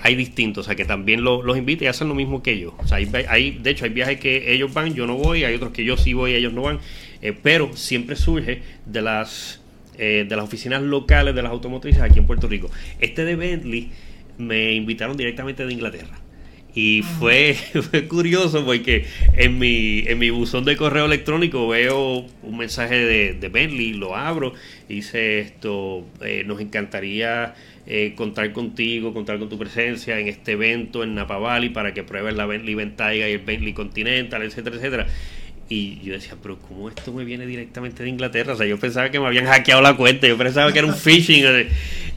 hay 0.02 0.16
distintos, 0.16 0.66
o 0.66 0.68
sea, 0.68 0.76
que 0.76 0.86
también 0.86 1.22
los 1.22 1.58
invita 1.58 1.84
y 1.84 1.88
hacen 1.88 2.08
lo 2.08 2.16
mismo 2.16 2.42
que 2.42 2.60
yo. 2.60 2.76
O 2.78 2.88
sea, 2.88 2.98
hay, 2.98 3.10
hay, 3.28 3.52
de 3.52 3.70
hecho, 3.72 3.84
hay 3.84 3.92
viajes 3.92 4.22
que 4.22 4.54
ellos 4.54 4.74
van, 4.74 4.94
yo 4.94 5.06
no 5.06 5.16
voy, 5.16 5.44
hay 5.44 5.54
otros 5.56 5.74
que 5.74 5.84
yo 5.84 5.98
sí 5.98 6.14
voy, 6.14 6.32
y 6.32 6.36
ellos 6.36 6.54
no 6.54 6.62
van, 6.62 6.80
pero 7.42 7.76
siempre 7.76 8.16
surge 8.16 8.62
de 8.86 9.02
las 9.02 9.63
eh, 9.98 10.26
de 10.28 10.36
las 10.36 10.46
oficinas 10.46 10.82
locales 10.82 11.36
de 11.36 11.42
las 11.42 11.52
automotrices 11.52 12.02
aquí 12.02 12.20
en 12.20 12.26
Puerto 12.26 12.48
Rico. 12.48 12.70
Este 13.00 13.26
de 13.26 13.36
Bentley 13.36 13.92
me 14.38 14.74
invitaron 14.74 15.18
directamente 15.18 15.66
de 15.66 15.74
Inglaterra. 15.74 16.20
Y 16.76 17.02
fue, 17.20 17.56
curioso 18.08 18.66
porque 18.66 19.06
en 19.36 19.60
mi, 19.60 20.00
en 20.08 20.18
mi 20.18 20.30
buzón 20.32 20.66
de 20.66 20.76
correo 20.76 21.06
electrónico 21.06 21.68
veo 21.68 22.26
un 22.42 22.58
mensaje 22.58 22.96
de, 22.96 23.50
Bentley, 23.50 23.94
lo 23.94 24.16
abro 24.16 24.54
y 24.90 24.96
dice 24.96 25.40
esto, 25.40 26.08
eh, 26.22 26.44
nos 26.46 26.60
encantaría 26.60 27.54
eh, 27.86 28.14
contar 28.16 28.52
contigo, 28.54 29.14
contar 29.14 29.38
con 29.40 29.50
tu 29.50 29.60
presencia 29.60 30.20
en 30.20 30.28
este 30.28 30.54
evento 30.54 31.04
en 31.04 31.16
Napa 31.16 31.38
Valley 31.38 31.70
para 31.70 31.94
que 31.94 32.04
pruebes 32.04 32.34
la 32.34 32.46
Bentley 32.46 32.76
Bentayga 32.76 33.30
y 33.30 33.34
el 33.34 33.40
Bentley 33.40 33.74
Continental, 33.74 34.42
etcétera, 34.42 34.78
etcétera. 34.78 35.08
Y 35.74 36.00
yo 36.04 36.14
decía, 36.14 36.36
pero 36.40 36.60
¿cómo 36.60 36.88
esto 36.88 37.12
me 37.12 37.26
viene 37.26 37.48
directamente 37.48 38.04
de 38.04 38.10
Inglaterra? 38.10 38.54
O 38.54 38.56
sea, 38.56 38.68
yo 38.68 38.78
pensaba 38.78 39.10
que 39.10 39.20
me 39.20 39.26
habían 39.26 39.48
hackeado 39.48 39.82
la 39.82 39.98
cuenta, 39.98 40.28
yo 40.28 40.38
pensaba 40.38 40.72
que 40.72 40.78
era 40.78 40.88
un 40.88 40.94
phishing. 40.94 41.44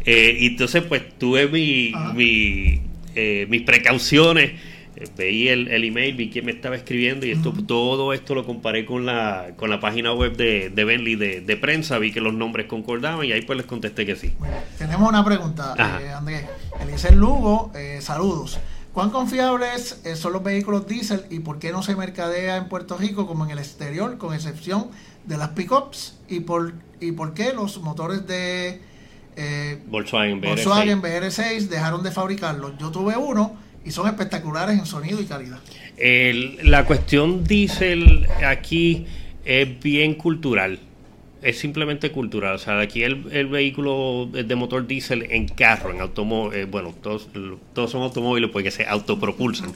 Eh, 0.05 0.37
y 0.41 0.47
entonces, 0.49 0.83
pues 0.83 1.03
tuve 1.19 1.49
mi, 1.49 1.95
mi 2.15 2.83
eh, 3.15 3.47
mis 3.49 3.63
precauciones. 3.63 4.53
Eh, 4.97 5.09
veí 5.17 5.49
el, 5.49 5.69
el, 5.69 5.85
email, 5.85 6.15
vi 6.17 6.29
quién 6.29 6.45
me 6.45 6.53
estaba 6.53 6.77
escribiendo 6.77 7.25
y 7.25 7.31
esto 7.31 7.55
todo 7.67 8.13
esto 8.13 8.35
lo 8.35 8.45
comparé 8.45 8.85
con 8.85 9.07
la, 9.07 9.53
con 9.57 9.71
la 9.71 9.81
página 9.81 10.13
web 10.13 10.37
de, 10.37 10.69
de 10.69 10.85
Bentley 10.85 11.17
de, 11.17 11.41
de, 11.41 11.57
prensa, 11.57 11.99
vi 11.99 12.13
que 12.13 12.21
los 12.21 12.35
nombres 12.35 12.67
concordaban 12.67 13.25
y 13.25 13.33
ahí 13.33 13.41
pues 13.41 13.57
les 13.57 13.67
contesté 13.67 14.05
que 14.05 14.17
sí. 14.17 14.33
tenemos 14.77 15.09
una 15.09 15.25
pregunta, 15.25 15.75
Andrés. 16.19 16.45
Eliezer 16.83 17.17
Lugo, 17.17 17.73
saludos. 18.01 18.61
¿Cuán 18.97 19.11
confiables 19.11 20.01
eh, 20.07 20.17
son 20.17 20.33
los 20.33 20.43
vehículos 20.43 20.87
diésel 20.89 21.27
y 21.29 21.41
por 21.41 21.59
qué 21.59 21.71
no 21.71 21.83
se 21.83 21.95
mercadea 21.95 22.57
en 22.57 22.71
Puerto 22.71 22.97
Rico 22.97 23.27
como 23.27 23.45
en 23.45 23.51
el 23.51 23.59
exterior, 23.59 24.17
con 24.17 24.33
excepción 24.33 24.87
de 25.27 25.37
las 25.37 25.51
pickups? 25.51 26.19
¿Y 26.31 26.41
por, 26.41 26.73
y 26.99 27.13
por 27.13 27.35
qué 27.35 27.53
los 27.53 27.79
motores 27.83 28.27
de 28.27 28.81
eh, 29.37 29.83
Volkswagen, 29.89 30.41
BR6. 30.41 31.69
dejaron 31.69 32.03
de 32.03 32.11
fabricarlos? 32.11 32.79
Yo 32.79 32.91
tuve 32.91 33.19
uno 33.19 33.55
y 33.85 33.91
son 33.91 34.07
espectaculares 34.07 34.79
en 34.79 34.87
sonido 34.87 35.21
y 35.21 35.27
calidad. 35.27 35.59
la 36.63 36.87
cuestión 36.87 37.45
diésel 37.45 38.27
aquí 38.47 39.07
es 39.45 39.79
bien 39.79 40.15
cultural. 40.15 40.81
Es 41.47 41.59
simplemente 41.59 42.11
cultural. 42.11 42.57
O 42.57 42.59
sea, 42.59 42.81
aquí 42.81 43.05
el, 43.05 43.25
el 43.31 43.47
vehículo 43.47 44.29
de 44.33 44.55
motor 44.57 44.87
diésel 44.87 45.27
en 45.31 45.47
carro, 45.47 45.93
en 45.93 46.01
automóvil, 46.01 46.59
eh, 46.59 46.65
bueno, 46.65 46.93
todos, 47.01 47.29
todos 47.73 47.91
son 47.91 48.03
automóviles 48.03 48.51
porque 48.51 48.73
se 48.73 48.85
autopropulsan. 48.85 49.73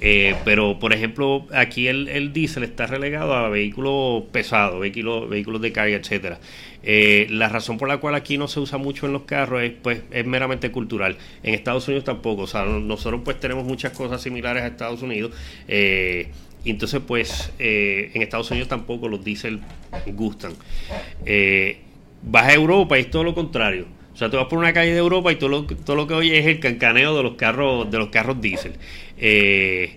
Eh, 0.00 0.34
pero, 0.44 0.80
por 0.80 0.92
ejemplo, 0.92 1.46
aquí 1.54 1.86
el, 1.86 2.08
el 2.08 2.32
diésel 2.32 2.64
está 2.64 2.86
relegado 2.86 3.34
a 3.34 3.48
vehículos 3.48 4.24
pesados, 4.32 4.80
vehículos, 4.80 5.28
vehículos 5.28 5.62
de 5.62 5.70
carga, 5.70 5.96
etcétera. 5.96 6.40
Eh, 6.82 7.28
la 7.30 7.48
razón 7.48 7.78
por 7.78 7.86
la 7.86 7.98
cual 7.98 8.16
aquí 8.16 8.36
no 8.36 8.48
se 8.48 8.58
usa 8.58 8.76
mucho 8.76 9.06
en 9.06 9.12
los 9.12 9.22
carros 9.22 9.62
es, 9.62 9.72
pues, 9.80 10.02
es 10.10 10.26
meramente 10.26 10.72
cultural. 10.72 11.16
En 11.44 11.54
Estados 11.54 11.86
Unidos 11.86 12.02
tampoco. 12.04 12.42
O 12.42 12.46
sea, 12.48 12.64
nosotros 12.64 13.20
pues 13.24 13.38
tenemos 13.38 13.64
muchas 13.64 13.92
cosas 13.92 14.20
similares 14.20 14.64
a 14.64 14.66
Estados 14.66 15.02
Unidos. 15.02 15.32
Eh, 15.68 16.30
y 16.64 16.70
entonces, 16.70 17.00
pues, 17.06 17.52
eh, 17.58 18.10
en 18.14 18.22
Estados 18.22 18.50
Unidos 18.50 18.68
tampoco 18.68 19.08
los 19.08 19.24
diésel 19.24 19.60
gustan. 20.06 20.52
Eh, 21.26 21.78
vas 22.22 22.46
a 22.46 22.54
Europa 22.54 22.98
y 22.98 23.02
es 23.02 23.10
todo 23.10 23.24
lo 23.24 23.34
contrario. 23.34 23.86
O 24.14 24.16
sea, 24.16 24.30
tú 24.30 24.36
vas 24.36 24.46
por 24.46 24.58
una 24.58 24.72
calle 24.72 24.92
de 24.92 24.98
Europa 24.98 25.32
y 25.32 25.36
todo 25.36 25.48
lo, 25.48 25.64
todo 25.64 25.96
lo 25.96 26.06
que 26.06 26.14
oyes 26.14 26.38
es 26.38 26.46
el 26.46 26.60
cancaneo 26.60 27.16
de 27.16 27.22
los 27.22 27.34
carros, 27.34 27.90
de 27.90 27.98
los 27.98 28.10
carros 28.10 28.40
diésel. 28.40 28.74
Eh, 29.16 29.96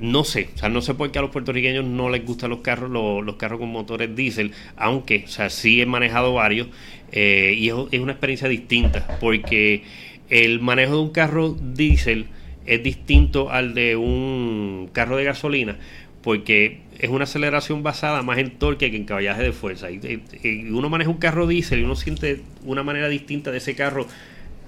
no 0.00 0.24
sé, 0.24 0.48
o 0.54 0.58
sea, 0.58 0.68
no 0.70 0.80
sé 0.80 0.94
por 0.94 1.10
qué 1.10 1.18
a 1.18 1.22
los 1.22 1.30
puertorriqueños 1.30 1.84
no 1.84 2.08
les 2.08 2.24
gustan 2.24 2.50
los 2.50 2.60
carros, 2.60 2.90
los, 2.90 3.36
carros 3.36 3.60
con 3.60 3.68
motores 3.68 4.16
diésel, 4.16 4.52
aunque, 4.76 5.24
o 5.26 5.28
sea, 5.28 5.50
sí 5.50 5.82
he 5.82 5.86
manejado 5.86 6.32
varios 6.32 6.68
eh, 7.12 7.54
y 7.56 7.68
es 7.68 8.00
una 8.00 8.12
experiencia 8.12 8.48
distinta, 8.48 9.18
porque 9.20 9.82
el 10.30 10.60
manejo 10.60 10.94
de 10.94 11.00
un 11.00 11.10
carro 11.10 11.54
diésel 11.60 12.28
es 12.64 12.82
distinto 12.82 13.50
al 13.50 13.74
de 13.74 13.96
un 13.96 14.88
carro 14.92 15.16
de 15.16 15.24
gasolina, 15.24 15.76
porque 16.22 16.80
es 16.98 17.08
una 17.08 17.24
aceleración 17.24 17.82
basada 17.82 18.22
más 18.22 18.38
en 18.38 18.50
torque 18.58 18.90
que 18.90 18.96
en 18.96 19.04
caballaje 19.04 19.42
de 19.42 19.52
fuerza. 19.52 19.90
Y, 19.90 20.22
uno 20.70 20.88
maneja 20.90 21.10
un 21.10 21.16
carro 21.18 21.46
diésel 21.46 21.80
y 21.80 21.84
uno 21.84 21.96
siente 21.96 22.42
una 22.64 22.82
manera 22.82 23.08
distinta 23.08 23.50
de 23.50 23.58
ese 23.58 23.74
carro 23.74 24.06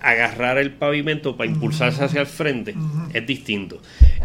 agarrar 0.00 0.58
el 0.58 0.72
pavimento 0.72 1.36
para 1.36 1.48
impulsarse 1.48 2.02
hacia 2.02 2.20
el 2.22 2.26
frente 2.26 2.74
es 3.12 3.24
distinto. 3.26 3.80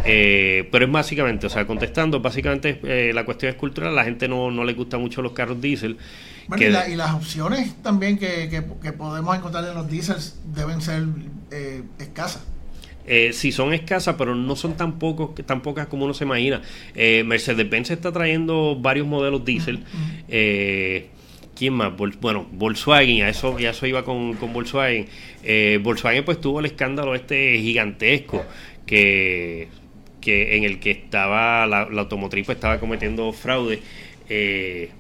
Eh, 0.06 0.68
pero 0.72 0.86
es 0.86 0.92
básicamente, 0.92 1.46
o 1.46 1.50
sea, 1.50 1.68
contestando, 1.68 2.20
básicamente 2.20 2.80
eh, 2.84 3.12
la 3.14 3.26
cuestión 3.26 3.52
es 3.52 3.58
cultural, 3.58 3.94
la 3.96 4.04
gente 4.04 4.28
no, 4.28 4.50
no 4.50 4.64
le 4.64 4.74
gusta 4.74 4.98
mucho 4.98 5.22
los 5.22 5.34
carros 5.34 5.62
diésel. 5.62 5.98
Bueno, 6.48 6.60
que- 6.62 6.70
y, 6.70 6.72
la- 6.72 6.90
y 6.90 6.96
las 6.96 7.14
opciones 7.14 7.76
también 7.84 8.18
que, 8.18 8.48
que- 8.50 8.64
que 8.82 8.92
podemos 8.94 9.36
encontrar 9.38 9.66
en 9.66 9.76
los 9.76 9.88
diésels 9.90 10.40
deben 10.56 10.82
ser 10.82 11.04
eh, 11.52 11.84
escasas. 12.00 12.42
Eh, 13.08 13.32
sí, 13.34 13.52
son 13.52 13.74
escasas, 13.74 14.16
pero 14.18 14.36
no 14.36 14.56
son 14.56 14.76
tan, 14.76 15.00
pocos, 15.00 15.34
tan 15.46 15.62
pocas 15.62 15.88
como 15.88 16.06
uno 16.06 16.14
se 16.14 16.26
imagina. 16.26 16.62
Eh, 16.94 17.24
Mercedes-Benz 17.26 17.92
está 17.92 18.12
trayendo 18.12 18.76
varios 18.80 19.08
modelos 19.08 19.46
diésel. 19.46 19.84
Eh, 20.28 21.08
¿Quién 21.56 21.74
más? 21.74 21.92
Bueno, 21.96 22.48
Volkswagen, 22.52 23.24
a 23.24 23.30
eso, 23.30 23.58
ya 23.58 23.72
eso 23.72 23.88
iba 23.88 24.04
con, 24.04 24.34
con 24.36 24.54
Volkswagen. 24.54 25.08
Eh, 25.44 25.80
Volkswagen 25.82 26.24
pues 26.24 26.40
tuvo 26.40 26.60
el 26.60 26.68
escándalo 26.68 27.16
este 27.16 27.58
gigantesco 27.58 28.46
que, 28.86 29.70
que 30.22 30.58
en 30.58 30.66
el 30.66 30.80
que 30.80 30.92
estaba 30.92 31.66
la, 31.66 31.90
la 31.90 32.02
automotriz 32.02 32.46
pues, 32.46 32.58
estaba 32.58 32.80
cometiendo 32.80 33.32
fraude. 33.34 33.80
eh, 34.30 34.92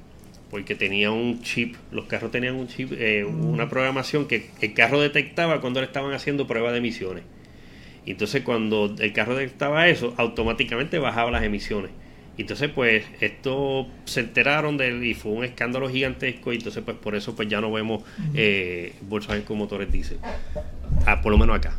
porque 0.50 0.76
tenía 0.76 1.12
un 1.12 1.42
chip, 1.42 1.76
los 1.92 2.06
carros 2.06 2.32
tenían 2.32 2.56
un 2.56 2.68
chip, 2.68 2.94
eh, 2.94 3.26
una 3.26 3.70
programación 3.70 4.28
que 4.28 4.50
el 4.62 4.74
carro 4.74 5.02
detectaba 5.02 5.60
cuando 5.60 5.82
le 5.82 5.88
estaban 5.88 6.14
haciendo 6.14 6.48
pruebas 6.48 6.72
de 6.72 6.78
emisiones. 6.80 7.24
Y 8.08 8.12
entonces 8.12 8.42
cuando 8.42 8.96
el 9.00 9.12
carro 9.12 9.36
detectaba 9.36 9.90
eso, 9.90 10.14
automáticamente 10.16 10.98
bajaba 10.98 11.30
las 11.30 11.44
emisiones. 11.44 11.92
Y 12.38 12.44
entonces 12.44 12.72
pues 12.74 13.04
esto 13.20 13.86
se 14.06 14.22
enteraron 14.22 14.78
de 14.78 14.88
él 14.88 15.04
y 15.04 15.14
fue 15.14 15.34
un 15.34 15.44
escándalo 15.44 15.90
gigantesco 15.90 16.54
y 16.54 16.56
entonces 16.56 16.84
pues 16.86 16.96
por 16.96 17.16
eso 17.16 17.36
pues 17.36 17.50
ya 17.50 17.60
no 17.60 17.70
vemos 17.70 18.04
eh, 18.34 18.94
Volkswagen 19.02 19.44
con 19.44 19.58
motores 19.58 19.92
diésel. 19.92 20.20
Ah, 21.06 21.22
por 21.22 21.34
lo 21.34 21.38
menos 21.38 21.58
acá. 21.58 21.74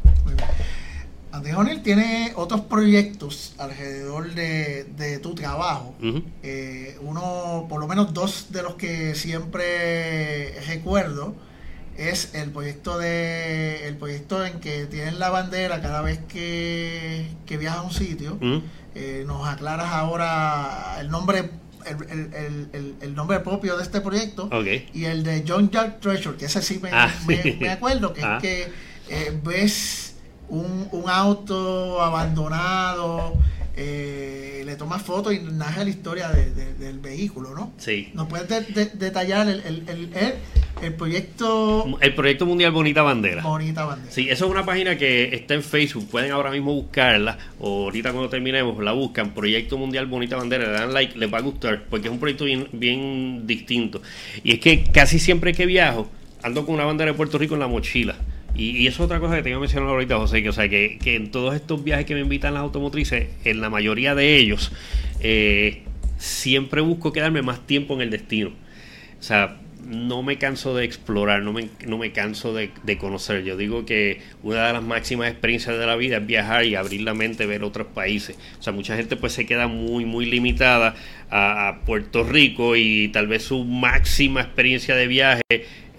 Andy 1.32 1.52
O'Neill 1.52 1.82
tiene 1.82 2.32
otros 2.36 2.60
proyectos 2.60 3.54
alrededor 3.56 4.34
de, 4.34 4.84
de 4.84 5.20
tu 5.20 5.34
trabajo. 5.34 5.94
Eh, 6.42 6.98
uno, 7.00 7.64
por 7.70 7.80
lo 7.80 7.88
menos 7.88 8.12
dos 8.12 8.48
de 8.50 8.62
los 8.62 8.74
que 8.74 9.14
siempre 9.14 10.60
recuerdo 10.66 11.47
es 11.98 12.34
el 12.34 12.50
proyecto 12.50 12.96
de 12.98 13.86
el 13.88 13.96
proyecto 13.96 14.44
en 14.46 14.60
que 14.60 14.86
tienen 14.86 15.18
la 15.18 15.30
bandera 15.30 15.82
cada 15.82 16.00
vez 16.00 16.20
que, 16.28 17.26
que 17.44 17.56
viajas 17.58 17.80
a 17.80 17.82
un 17.82 17.92
sitio. 17.92 18.34
Ujú. 18.36 18.62
Eh, 18.94 19.24
nos 19.26 19.46
aclaras 19.46 19.88
ahora 19.92 20.96
el 21.00 21.10
nombre 21.10 21.50
el, 21.86 22.68
el- 22.72 22.94
el- 23.00 23.14
nombre 23.14 23.40
propio 23.40 23.76
de 23.76 23.82
este 23.82 24.00
proyecto 24.00 24.48
y 24.92 25.04
el 25.06 25.22
de 25.22 25.42
John 25.46 25.70
Jack 25.70 26.00
Treasure, 26.00 26.36
que 26.36 26.44
ese 26.46 26.60
sí 26.60 26.78
me, 26.82 26.90
Ah, 26.92 27.10
me- 27.26 27.70
acuerdo, 27.70 28.12
que 28.12 28.22
Ah. 28.22 28.36
es 28.36 28.42
que 28.42 28.72
eh, 29.08 29.40
ves 29.42 30.16
un, 30.50 30.86
un 30.92 31.08
auto 31.08 32.02
abandonado, 32.02 33.34
eh, 33.80 34.62
le 34.66 34.74
tomas 34.76 35.02
fotos 35.02 35.32
y 35.32 35.38
narra 35.38 35.84
la 35.84 35.90
historia 35.90 36.28
de- 36.30 36.50
de- 36.50 36.74
del 36.74 36.98
vehículo, 36.98 37.54
¿no? 37.54 37.72
Sí. 37.78 38.10
¿Nos 38.12 38.26
puedes 38.28 38.48
de- 38.48 38.60
de- 38.62 38.90
detallar 38.94 39.48
el, 39.48 39.60
el, 39.60 39.84
el, 39.88 39.98
el- 40.14 40.34
el 40.82 40.94
proyecto 40.94 41.86
El 42.00 42.14
proyecto 42.14 42.44
mundial 42.46 42.72
Bonita 42.72 43.02
Bandera. 43.02 43.42
Bonita 43.42 43.84
Bandera? 43.84 44.12
Sí, 44.12 44.28
eso 44.28 44.44
es 44.46 44.50
una 44.50 44.64
página 44.66 44.96
que 44.98 45.34
está 45.34 45.54
en 45.54 45.62
Facebook. 45.62 46.08
Pueden 46.10 46.32
ahora 46.32 46.50
mismo 46.50 46.72
buscarla. 46.74 47.38
O 47.60 47.84
ahorita 47.84 48.10
cuando 48.12 48.28
terminemos 48.28 48.82
la 48.82 48.92
buscan. 48.92 49.32
Proyecto 49.32 49.78
Mundial 49.78 50.06
Bonita 50.06 50.36
Bandera. 50.36 50.64
Le 50.66 50.72
dan 50.72 50.92
like, 50.92 51.16
les 51.18 51.32
va 51.32 51.38
a 51.38 51.42
gustar. 51.42 51.84
Porque 51.88 52.08
es 52.08 52.12
un 52.12 52.20
proyecto 52.20 52.44
bien, 52.44 52.68
bien 52.72 53.46
distinto. 53.46 54.02
Y 54.44 54.52
es 54.52 54.60
que 54.60 54.84
casi 54.84 55.18
siempre 55.18 55.52
que 55.52 55.66
viajo, 55.66 56.08
ando 56.42 56.64
con 56.66 56.74
una 56.76 56.84
bandera 56.84 57.10
de 57.12 57.16
Puerto 57.16 57.38
Rico 57.38 57.54
en 57.54 57.60
la 57.60 57.68
mochila. 57.68 58.16
Y, 58.54 58.86
eso 58.86 59.02
es 59.02 59.06
otra 59.06 59.20
cosa 59.20 59.36
que 59.36 59.42
tengo 59.42 59.58
que 59.58 59.62
mencionar 59.62 59.90
ahorita, 59.90 60.16
José. 60.16 60.42
Que, 60.42 60.48
o 60.48 60.52
sea, 60.52 60.68
que, 60.68 60.98
que 61.02 61.16
en 61.16 61.30
todos 61.30 61.54
estos 61.54 61.82
viajes 61.84 62.06
que 62.06 62.14
me 62.14 62.20
invitan 62.20 62.54
las 62.54 62.62
automotrices, 62.62 63.28
en 63.44 63.60
la 63.60 63.70
mayoría 63.70 64.14
de 64.14 64.36
ellos, 64.36 64.72
eh, 65.20 65.82
siempre 66.18 66.80
busco 66.80 67.12
quedarme 67.12 67.42
más 67.42 67.66
tiempo 67.66 67.94
en 67.94 68.00
el 68.00 68.10
destino. 68.10 68.50
O 69.18 69.22
sea, 69.22 69.58
no 69.88 70.22
me 70.22 70.36
canso 70.36 70.74
de 70.74 70.84
explorar, 70.84 71.42
no 71.42 71.52
me, 71.52 71.68
no 71.86 71.96
me 71.98 72.12
canso 72.12 72.52
de, 72.52 72.70
de 72.82 72.98
conocer. 72.98 73.42
Yo 73.44 73.56
digo 73.56 73.86
que 73.86 74.20
una 74.42 74.66
de 74.66 74.72
las 74.74 74.82
máximas 74.82 75.30
experiencias 75.30 75.78
de 75.78 75.86
la 75.86 75.96
vida 75.96 76.18
es 76.18 76.26
viajar 76.26 76.64
y 76.64 76.74
abrir 76.74 77.00
la 77.02 77.14
mente, 77.14 77.46
ver 77.46 77.64
otros 77.64 77.86
países. 77.88 78.36
O 78.58 78.62
sea, 78.62 78.72
mucha 78.72 78.96
gente 78.96 79.16
pues 79.16 79.32
se 79.32 79.46
queda 79.46 79.66
muy, 79.66 80.04
muy 80.04 80.26
limitada 80.26 80.94
a 81.30 81.78
Puerto 81.86 82.22
Rico 82.22 82.76
y 82.76 83.08
tal 83.08 83.28
vez 83.28 83.44
su 83.44 83.64
máxima 83.64 84.42
experiencia 84.42 84.94
de 84.94 85.06
viaje 85.06 85.42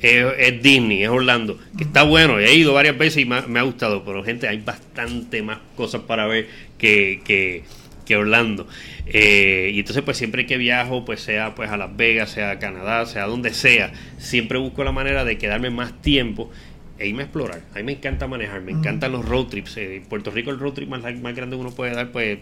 es, 0.01 0.25
es 0.37 0.61
Disney, 0.63 1.03
es 1.03 1.09
Orlando, 1.09 1.59
que 1.77 1.83
está 1.83 2.03
bueno, 2.03 2.39
he 2.39 2.53
ido 2.53 2.73
varias 2.73 2.97
veces 2.97 3.21
y 3.23 3.25
me, 3.25 3.35
ha- 3.37 3.47
me 3.47 3.59
ha 3.59 3.63
gustado, 3.63 4.03
pero 4.05 4.23
gente, 4.23 4.47
hay 4.47 4.57
bastante 4.59 5.41
más 5.41 5.59
cosas 5.75 6.01
para 6.01 6.25
ver 6.27 6.47
que, 6.77 7.21
que, 7.25 7.63
que 8.05 8.15
Orlando. 8.15 8.67
Eh, 9.05 9.71
y 9.73 9.79
entonces 9.79 10.03
pues 10.03 10.17
siempre 10.17 10.45
que 10.45 10.57
viajo, 10.57 11.03
pues 11.05 11.19
sea 11.21 11.55
pues 11.55 11.69
a 11.71 11.77
Las 11.77 11.95
Vegas, 11.97 12.31
sea 12.31 12.51
a 12.51 12.59
Canadá, 12.59 13.05
sea 13.05 13.25
donde 13.25 13.53
sea, 13.53 13.91
siempre 14.17 14.57
busco 14.59 14.83
la 14.83 14.91
manera 14.91 15.25
de 15.25 15.37
quedarme 15.37 15.69
más 15.69 15.99
tiempo 16.01 16.51
e 16.99 17.07
irme 17.07 17.21
a 17.21 17.25
explorar. 17.25 17.61
A 17.73 17.77
mí 17.77 17.83
me 17.83 17.91
encanta 17.93 18.27
manejar, 18.27 18.61
me 18.61 18.71
encantan 18.73 19.11
los 19.13 19.23
road 19.25 19.45
trips. 19.47 19.77
En 19.77 20.03
Puerto 20.03 20.31
Rico 20.31 20.51
el 20.51 20.59
road 20.59 20.73
trip 20.73 20.89
más, 20.89 21.01
más 21.01 21.33
grande 21.35 21.55
que 21.55 21.61
uno 21.61 21.71
puede 21.71 21.93
dar 21.93 22.11
pues 22.11 22.39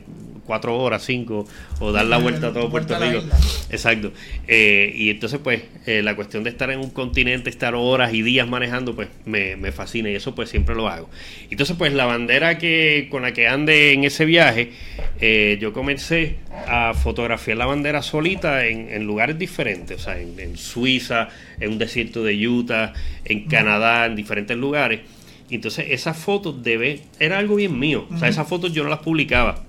cuatro 0.47 0.75
horas, 0.77 1.03
cinco, 1.05 1.45
o 1.79 1.91
dar 1.91 2.05
la 2.05 2.17
vuelta 2.17 2.47
a 2.47 2.53
todo 2.53 2.71
Puerto 2.71 2.97
Rico. 2.97 3.23
Exacto. 3.69 4.11
Eh, 4.47 4.91
y 4.95 5.11
entonces, 5.11 5.39
pues, 5.43 5.61
eh, 5.85 6.01
la 6.01 6.15
cuestión 6.15 6.43
de 6.43 6.49
estar 6.49 6.71
en 6.71 6.79
un 6.79 6.89
continente, 6.89 7.51
estar 7.51 7.75
horas 7.75 8.13
y 8.13 8.23
días 8.23 8.47
manejando, 8.47 8.95
pues, 8.95 9.09
me, 9.25 9.55
me 9.57 9.71
fascina 9.71 10.09
y 10.09 10.15
eso, 10.15 10.33
pues, 10.33 10.49
siempre 10.49 10.73
lo 10.73 10.87
hago. 10.87 11.09
Entonces, 11.51 11.75
pues, 11.77 11.93
la 11.93 12.05
bandera 12.05 12.57
que 12.57 13.07
con 13.11 13.21
la 13.21 13.33
que 13.33 13.47
ande 13.47 13.91
en 13.91 14.05
ese 14.05 14.25
viaje, 14.25 14.71
eh, 15.19 15.57
yo 15.61 15.73
comencé 15.73 16.37
a 16.67 16.93
fotografiar 16.93 17.57
la 17.57 17.65
bandera 17.65 18.01
solita 18.01 18.65
en, 18.65 18.89
en 18.89 19.05
lugares 19.05 19.37
diferentes, 19.37 20.01
o 20.01 20.03
sea, 20.03 20.19
en, 20.19 20.39
en 20.39 20.57
Suiza, 20.57 21.27
en 21.59 21.71
un 21.71 21.77
desierto 21.77 22.23
de 22.23 22.47
Utah, 22.47 22.93
en 23.25 23.45
Canadá, 23.47 24.05
en 24.05 24.15
diferentes 24.15 24.55
lugares. 24.57 25.01
Entonces, 25.49 25.87
esas 25.91 26.17
fotos 26.17 26.61
debe, 26.61 27.03
era 27.19 27.37
algo 27.37 27.55
bien 27.55 27.79
mío. 27.79 28.05
O 28.13 28.17
sea, 28.17 28.27
esas 28.27 28.47
fotos 28.47 28.73
yo 28.73 28.83
no 28.83 28.89
las 28.89 28.99
publicaba. 28.99 29.63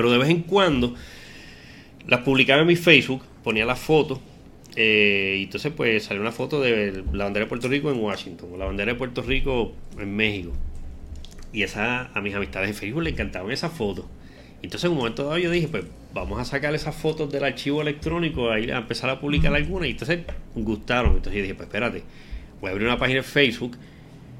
Pero 0.00 0.12
de 0.12 0.16
vez 0.16 0.30
en 0.30 0.40
cuando 0.40 0.94
las 2.08 2.20
publicaba 2.20 2.62
en 2.62 2.68
mi 2.68 2.76
Facebook, 2.76 3.22
ponía 3.44 3.66
las 3.66 3.78
fotos. 3.78 4.18
eh, 4.76 5.36
y 5.40 5.42
entonces 5.42 5.70
pues 5.76 6.04
salió 6.04 6.22
una 6.22 6.32
foto 6.32 6.58
de 6.58 7.04
la 7.12 7.24
bandera 7.24 7.44
de 7.44 7.48
Puerto 7.50 7.68
Rico 7.68 7.90
en 7.90 8.00
Washington, 8.00 8.48
o 8.54 8.56
la 8.56 8.64
bandera 8.64 8.92
de 8.92 8.98
Puerto 8.98 9.20
Rico 9.20 9.74
en 9.98 10.16
México. 10.16 10.52
Y 11.52 11.64
esa, 11.64 12.10
a 12.14 12.20
mis 12.22 12.34
amistades 12.34 12.70
en 12.70 12.74
Facebook 12.76 13.02
le 13.02 13.10
encantaban 13.10 13.50
esas 13.50 13.72
fotos. 13.72 14.06
Entonces 14.62 14.86
en 14.86 14.92
un 14.92 14.98
momento 15.00 15.24
dado 15.24 15.36
yo 15.36 15.50
dije, 15.50 15.68
pues 15.68 15.84
vamos 16.14 16.40
a 16.40 16.46
sacar 16.46 16.74
esas 16.74 16.94
fotos 16.94 17.30
del 17.30 17.44
archivo 17.44 17.82
electrónico, 17.82 18.50
ahí 18.50 18.70
a 18.70 18.78
empezar 18.78 19.10
a 19.10 19.20
publicar 19.20 19.54
algunas. 19.54 19.86
Y 19.86 19.90
entonces 19.90 20.20
gustaron. 20.54 21.16
Entonces 21.16 21.34
yo 21.34 21.42
dije, 21.42 21.54
pues 21.54 21.66
espérate, 21.66 22.04
voy 22.62 22.68
a 22.68 22.72
abrir 22.72 22.86
una 22.86 22.96
página 22.96 23.18
en 23.18 23.24
Facebook 23.24 23.76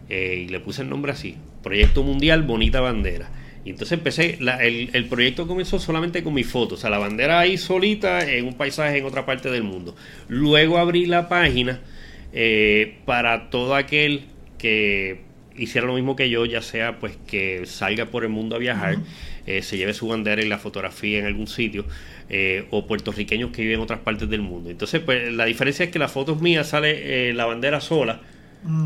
eh, 0.09 0.45
y 0.47 0.49
le 0.49 0.61
puse 0.61 0.81
el 0.81 0.89
nombre 0.89 1.13
así, 1.13 1.37
Proyecto 1.63 2.03
Mundial 2.03 2.45
Bonita 2.45 2.81
Bandera. 2.81 3.29
Y 3.65 3.71
entonces 3.71 3.99
empecé, 3.99 4.39
el, 4.41 5.07
proyecto 5.07 5.47
comenzó 5.47 5.79
solamente 5.79 6.23
con 6.23 6.33
mis 6.33 6.47
fotos, 6.47 6.79
o 6.79 6.81
sea, 6.81 6.91
la 6.91 6.99
bandera 6.99 7.41
ahí 7.41 7.59
solita 7.59 8.27
en 8.27 8.47
un 8.47 8.55
paisaje 8.55 8.99
en 8.99 9.05
otra 9.05 9.27
parte 9.27 9.51
del 9.51 9.65
mundo. 9.65 9.95
Luego 10.29 10.79
abrí 10.79 11.05
la 11.05 11.29
página 11.29 11.81
eh, 12.33 12.99
para 13.05 13.51
todo 13.51 13.75
aquel 13.75 14.25
que 14.57 15.21
hiciera 15.59 15.87
lo 15.87 15.93
mismo 15.93 16.17
que 16.17 16.31
yo, 16.31 16.47
ya 16.47 16.63
sea 16.63 16.99
pues 16.99 17.19
que 17.27 17.67
salga 17.67 18.07
por 18.07 18.23
el 18.23 18.31
mundo 18.31 18.57
a 18.57 18.59
viajar, 18.59 18.97
eh, 19.47 19.61
se 19.61 19.77
lleve 19.77 19.93
su 19.93 20.09
bandera 20.09 20.43
y 20.43 20.49
la 20.49 20.59
fotografía 20.59 21.19
en 21.19 21.27
algún 21.27 21.47
sitio, 21.47 21.85
eh, 22.31 22.65
o 22.71 22.87
puertorriqueños 22.87 23.51
que 23.51 23.61
viven 23.61 23.77
en 23.77 23.83
otras 23.83 24.01
partes 24.01 24.31
del 24.31 24.41
mundo. 24.41 24.71
Entonces, 24.71 25.01
pues 25.01 25.31
la 25.35 25.45
diferencia 25.45 25.85
es 25.85 25.91
que 25.91 25.99
las 25.99 26.11
fotos 26.11 26.41
mías 26.41 26.69
sale 26.69 27.35
la 27.35 27.45
bandera 27.45 27.83
sola, 27.83 28.23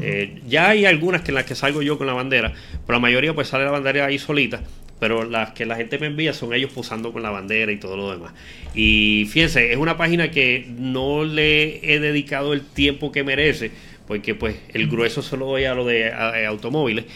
eh, 0.00 0.40
ya 0.46 0.68
hay 0.70 0.86
algunas 0.86 1.22
que 1.22 1.30
en 1.30 1.36
las 1.36 1.44
que 1.44 1.54
salgo 1.54 1.82
yo 1.82 1.98
con 1.98 2.06
la 2.06 2.12
bandera, 2.12 2.52
pero 2.86 2.98
la 2.98 3.00
mayoría 3.00 3.34
pues 3.34 3.48
sale 3.48 3.64
la 3.64 3.70
bandera 3.70 4.06
ahí 4.06 4.18
solita. 4.18 4.62
Pero 5.00 5.24
las 5.24 5.50
que 5.50 5.66
la 5.66 5.76
gente 5.76 5.98
me 5.98 6.06
envía 6.06 6.32
son 6.32 6.54
ellos 6.54 6.70
posando 6.72 7.12
con 7.12 7.22
la 7.22 7.30
bandera 7.30 7.72
y 7.72 7.76
todo 7.76 7.96
lo 7.96 8.12
demás. 8.12 8.32
Y 8.74 9.26
fíjense, 9.28 9.72
es 9.72 9.76
una 9.76 9.96
página 9.96 10.30
que 10.30 10.66
no 10.78 11.24
le 11.24 11.92
he 11.92 11.98
dedicado 11.98 12.52
el 12.52 12.62
tiempo 12.62 13.10
que 13.10 13.24
merece, 13.24 13.72
porque 14.06 14.34
pues 14.34 14.56
el 14.72 14.88
grueso 14.88 15.20
se 15.20 15.36
lo 15.36 15.46
doy 15.46 15.64
a 15.64 15.74
lo 15.74 15.84
de 15.84 16.12
automóviles. 16.46 17.06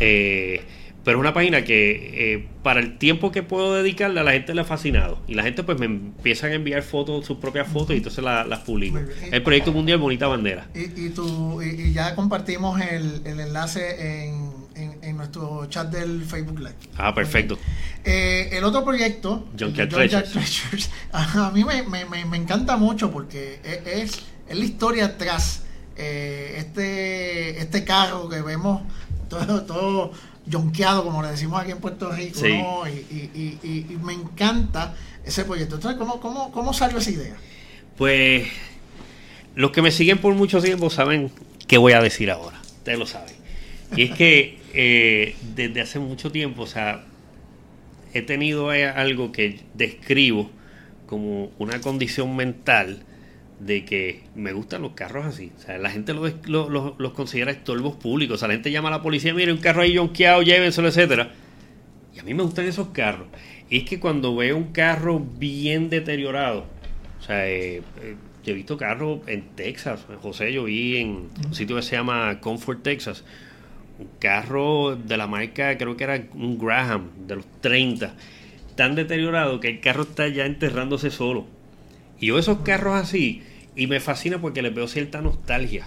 Eh, 0.00 0.60
pero 1.04 1.18
es 1.18 1.20
una 1.20 1.32
página 1.32 1.64
que 1.64 2.34
eh, 2.34 2.48
para 2.62 2.80
el 2.80 2.98
tiempo 2.98 3.32
que 3.32 3.42
puedo 3.42 3.74
dedicarle 3.74 4.20
a 4.20 4.22
la 4.22 4.32
gente 4.32 4.54
le 4.54 4.60
ha 4.60 4.64
fascinado. 4.64 5.18
Y 5.26 5.34
la 5.34 5.42
gente 5.42 5.62
pues 5.62 5.78
me 5.78 5.86
empiezan 5.86 6.52
a 6.52 6.54
enviar 6.54 6.82
fotos, 6.82 7.24
sus 7.26 7.38
propias 7.38 7.68
fotos 7.68 7.94
y 7.94 7.98
entonces 7.98 8.22
las 8.22 8.58
publico. 8.60 8.98
El 9.30 9.42
proyecto 9.42 9.72
mundial 9.72 9.98
Bonita 9.98 10.26
Bandera. 10.26 10.68
Y, 10.74 11.06
y, 11.06 11.10
tú, 11.10 11.62
y, 11.62 11.92
ya 11.92 12.14
compartimos 12.14 12.80
el, 12.80 13.22
enlace 13.24 14.26
en, 14.26 14.50
en, 15.02 15.16
nuestro 15.16 15.66
chat 15.66 15.90
del 15.90 16.22
Facebook 16.22 16.58
Live. 16.58 16.76
Ah, 16.96 17.14
perfecto. 17.14 17.58
Eh, 18.04 18.50
el 18.52 18.64
otro 18.64 18.84
proyecto, 18.84 19.48
Junkyard 19.58 19.88
Treasures. 19.88 20.90
a 21.12 21.50
mí 21.52 21.64
me, 21.64 21.82
me, 21.82 22.24
me, 22.24 22.36
encanta 22.36 22.76
mucho 22.76 23.10
porque 23.10 23.60
e, 23.64 24.02
es, 24.02 24.22
es 24.48 24.58
la 24.58 24.64
historia 24.64 25.18
tras 25.18 25.64
eh, 25.96 26.54
este, 26.56 27.58
este 27.58 27.84
carro 27.84 28.28
que 28.28 28.40
vemos 28.40 28.82
todo, 29.30 29.62
todo 29.62 30.12
yonqueado, 30.46 31.04
como 31.04 31.22
le 31.22 31.30
decimos 31.30 31.60
aquí 31.60 31.70
en 31.70 31.78
Puerto 31.78 32.10
Rico, 32.12 32.46
y, 32.46 33.96
me 34.02 34.12
encanta 34.12 34.94
ese 35.24 35.44
proyecto. 35.44 35.76
Entonces, 35.76 35.98
¿cómo, 35.98 36.20
cómo, 36.20 36.52
cómo 36.52 36.74
salió 36.74 36.98
esa 36.98 37.10
idea? 37.10 37.36
Pues 37.96 38.48
los 39.54 39.70
que 39.70 39.80
me 39.80 39.90
siguen 39.90 40.18
por 40.18 40.34
mucho 40.34 40.60
tiempo 40.60 40.90
saben 40.90 41.30
qué 41.66 41.78
voy 41.78 41.92
a 41.94 42.00
decir 42.02 42.30
ahora. 42.30 42.60
Ustedes 42.78 42.98
lo 42.98 43.06
saben. 43.06 43.34
Y 43.96 44.02
es 44.02 44.10
que 44.12 44.58
eh, 44.74 45.36
desde 45.54 45.80
hace 45.80 45.98
mucho 45.98 46.30
tiempo, 46.30 46.62
o 46.62 46.66
sea, 46.66 47.04
he 48.12 48.22
tenido 48.22 48.70
algo 48.70 49.32
que 49.32 49.60
describo 49.74 50.50
como 51.06 51.50
una 51.58 51.80
condición 51.80 52.36
mental 52.36 53.04
de 53.60 53.84
que 53.84 54.22
me 54.34 54.52
gustan 54.52 54.82
los 54.82 54.92
carros 54.92 55.26
así. 55.26 55.52
O 55.56 55.60
sea, 55.60 55.78
la 55.78 55.90
gente 55.90 56.14
los 56.14 56.32
lo, 56.48 56.96
los 56.98 57.12
considera 57.12 57.50
estorbos 57.50 57.96
públicos. 57.96 58.36
O 58.36 58.38
sea, 58.38 58.48
la 58.48 58.54
gente 58.54 58.70
llama 58.70 58.88
a 58.88 58.92
la 58.92 59.02
policía, 59.02 59.34
mire, 59.34 59.52
un 59.52 59.58
carro 59.58 59.82
ahí 59.82 59.92
yonqueado, 59.92 60.42
llévenselo, 60.42 60.88
etcétera. 60.88 61.32
Y 62.14 62.18
a 62.18 62.22
mí 62.22 62.34
me 62.34 62.42
gustan 62.42 62.66
esos 62.66 62.88
carros. 62.88 63.28
Es 63.70 63.84
que 63.84 64.00
cuando 64.00 64.34
veo 64.34 64.56
un 64.56 64.72
carro 64.72 65.20
bien 65.20 65.90
deteriorado, 65.90 66.66
o 67.20 67.22
sea, 67.22 67.48
eh, 67.48 67.82
eh, 68.00 68.16
yo 68.42 68.52
he 68.52 68.54
visto 68.54 68.76
carros 68.76 69.20
en 69.26 69.42
Texas, 69.54 70.06
José, 70.22 70.52
yo 70.52 70.64
vi 70.64 70.96
en 70.96 71.28
un 71.46 71.54
sitio 71.54 71.76
que 71.76 71.82
se 71.82 71.96
llama 71.96 72.40
Comfort, 72.40 72.82
Texas, 72.82 73.24
un 73.98 74.08
carro 74.18 74.96
de 74.96 75.16
la 75.16 75.26
marca, 75.26 75.76
creo 75.76 75.96
que 75.96 76.04
era 76.04 76.24
un 76.32 76.58
Graham, 76.58 77.10
de 77.26 77.36
los 77.36 77.44
30, 77.60 78.14
tan 78.74 78.94
deteriorado 78.94 79.60
que 79.60 79.68
el 79.68 79.80
carro 79.80 80.02
está 80.02 80.26
ya 80.28 80.46
enterrándose 80.46 81.10
solo. 81.10 81.46
Y 82.18 82.26
yo 82.26 82.38
esos 82.38 82.60
carros 82.60 82.94
así, 82.94 83.42
y 83.76 83.86
me 83.86 84.00
fascina 84.00 84.40
porque 84.40 84.62
le 84.62 84.70
veo 84.70 84.88
cierta 84.88 85.20
nostalgia. 85.20 85.86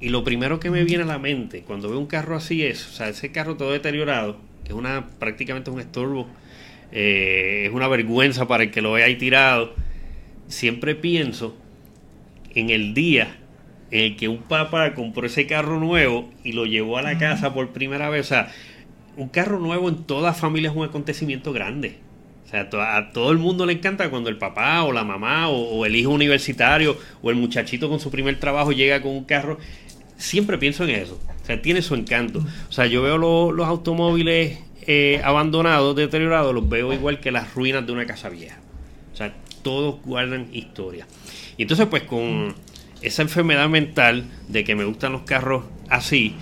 Y 0.00 0.10
lo 0.10 0.24
primero 0.24 0.60
que 0.60 0.70
me 0.70 0.84
viene 0.84 1.04
a 1.04 1.06
la 1.06 1.18
mente 1.18 1.62
cuando 1.62 1.88
veo 1.88 1.98
un 1.98 2.06
carro 2.06 2.36
así 2.36 2.64
es, 2.64 2.86
o 2.86 2.90
sea, 2.90 3.08
ese 3.08 3.32
carro 3.32 3.56
todo 3.56 3.72
deteriorado, 3.72 4.38
que 4.64 4.72
es 4.72 4.74
una 4.74 5.08
prácticamente 5.18 5.70
un 5.70 5.80
estorbo, 5.80 6.28
eh, 6.92 7.64
es 7.66 7.72
una 7.72 7.88
vergüenza 7.88 8.46
para 8.46 8.64
el 8.64 8.70
que 8.70 8.82
lo 8.82 8.92
vea 8.92 9.06
ahí 9.06 9.16
tirado. 9.16 9.74
Siempre 10.48 10.94
pienso 10.94 11.56
en 12.54 12.70
el 12.70 12.94
día 12.94 13.36
en 13.90 14.00
el 14.00 14.16
que 14.16 14.28
un 14.28 14.42
papá 14.42 14.94
compró 14.94 15.26
ese 15.26 15.46
carro 15.46 15.78
nuevo 15.80 16.30
y 16.44 16.52
lo 16.52 16.66
llevó 16.66 16.98
a 16.98 17.02
la 17.02 17.18
casa 17.18 17.54
por 17.54 17.70
primera 17.70 18.10
vez. 18.10 18.26
O 18.26 18.28
sea, 18.28 18.52
un 19.16 19.28
carro 19.28 19.58
nuevo 19.58 19.88
en 19.88 20.04
toda 20.04 20.34
familia 20.34 20.70
es 20.70 20.76
un 20.76 20.84
acontecimiento 20.84 21.52
grande. 21.52 21.98
O 22.46 22.48
sea, 22.48 22.68
a 22.96 23.12
todo 23.12 23.32
el 23.32 23.38
mundo 23.38 23.66
le 23.66 23.72
encanta 23.72 24.08
cuando 24.08 24.30
el 24.30 24.38
papá 24.38 24.84
o 24.84 24.92
la 24.92 25.02
mamá 25.02 25.48
o, 25.48 25.84
el 25.84 25.96
hijo 25.96 26.10
universitario 26.10 26.96
o 27.20 27.30
el 27.30 27.36
muchachito 27.36 27.88
con 27.88 27.98
su 27.98 28.10
primer 28.10 28.38
trabajo 28.38 28.70
llega 28.70 29.02
con 29.02 29.12
un 29.12 29.24
carro. 29.24 29.58
Siempre 30.16 30.56
pienso 30.56 30.84
en 30.84 30.90
eso. 30.90 31.20
O 31.42 31.44
sea, 31.44 31.60
tiene 31.60 31.82
su 31.82 31.94
encanto. 31.94 32.44
O 32.68 32.72
sea, 32.72 32.86
yo 32.86 33.02
veo 33.02 33.18
los 33.18 33.66
automóviles 33.66 34.58
eh, 34.86 35.20
abandonados, 35.24 35.96
deteriorados, 35.96 36.54
los 36.54 36.68
veo 36.68 36.92
igual 36.92 37.18
que 37.18 37.32
las 37.32 37.52
ruinas 37.54 37.84
de 37.84 37.92
una 37.92 38.06
casa 38.06 38.28
vieja. 38.28 38.58
O 39.12 39.16
sea, 39.16 39.34
todos 39.62 40.00
guardan 40.04 40.48
historia. 40.52 41.06
Y 41.56 41.62
entonces, 41.62 41.86
pues 41.86 42.04
con 42.04 42.54
esa 43.02 43.22
enfermedad 43.22 43.68
mental 43.68 44.24
de 44.48 44.62
que 44.62 44.76
me 44.76 44.84
gustan 44.84 45.12
los 45.12 45.22
carros 45.22 45.64
así, 45.88 46.36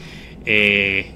eh, 0.44 1.12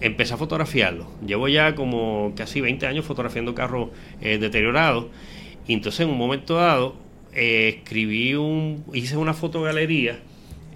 empecé 0.00 0.34
a 0.34 0.36
fotografiarlo. 0.36 1.06
Llevo 1.26 1.48
ya 1.48 1.74
como 1.74 2.32
casi 2.36 2.60
20 2.60 2.86
años 2.86 3.04
fotografiando 3.04 3.54
carros 3.54 3.90
eh, 4.20 4.38
deteriorados. 4.38 5.06
Y 5.66 5.74
entonces 5.74 6.00
en 6.00 6.10
un 6.10 6.18
momento 6.18 6.54
dado 6.54 6.96
eh, 7.32 7.76
escribí 7.78 8.34
un, 8.34 8.84
hice 8.92 9.16
una 9.16 9.34
fotogalería. 9.34 10.18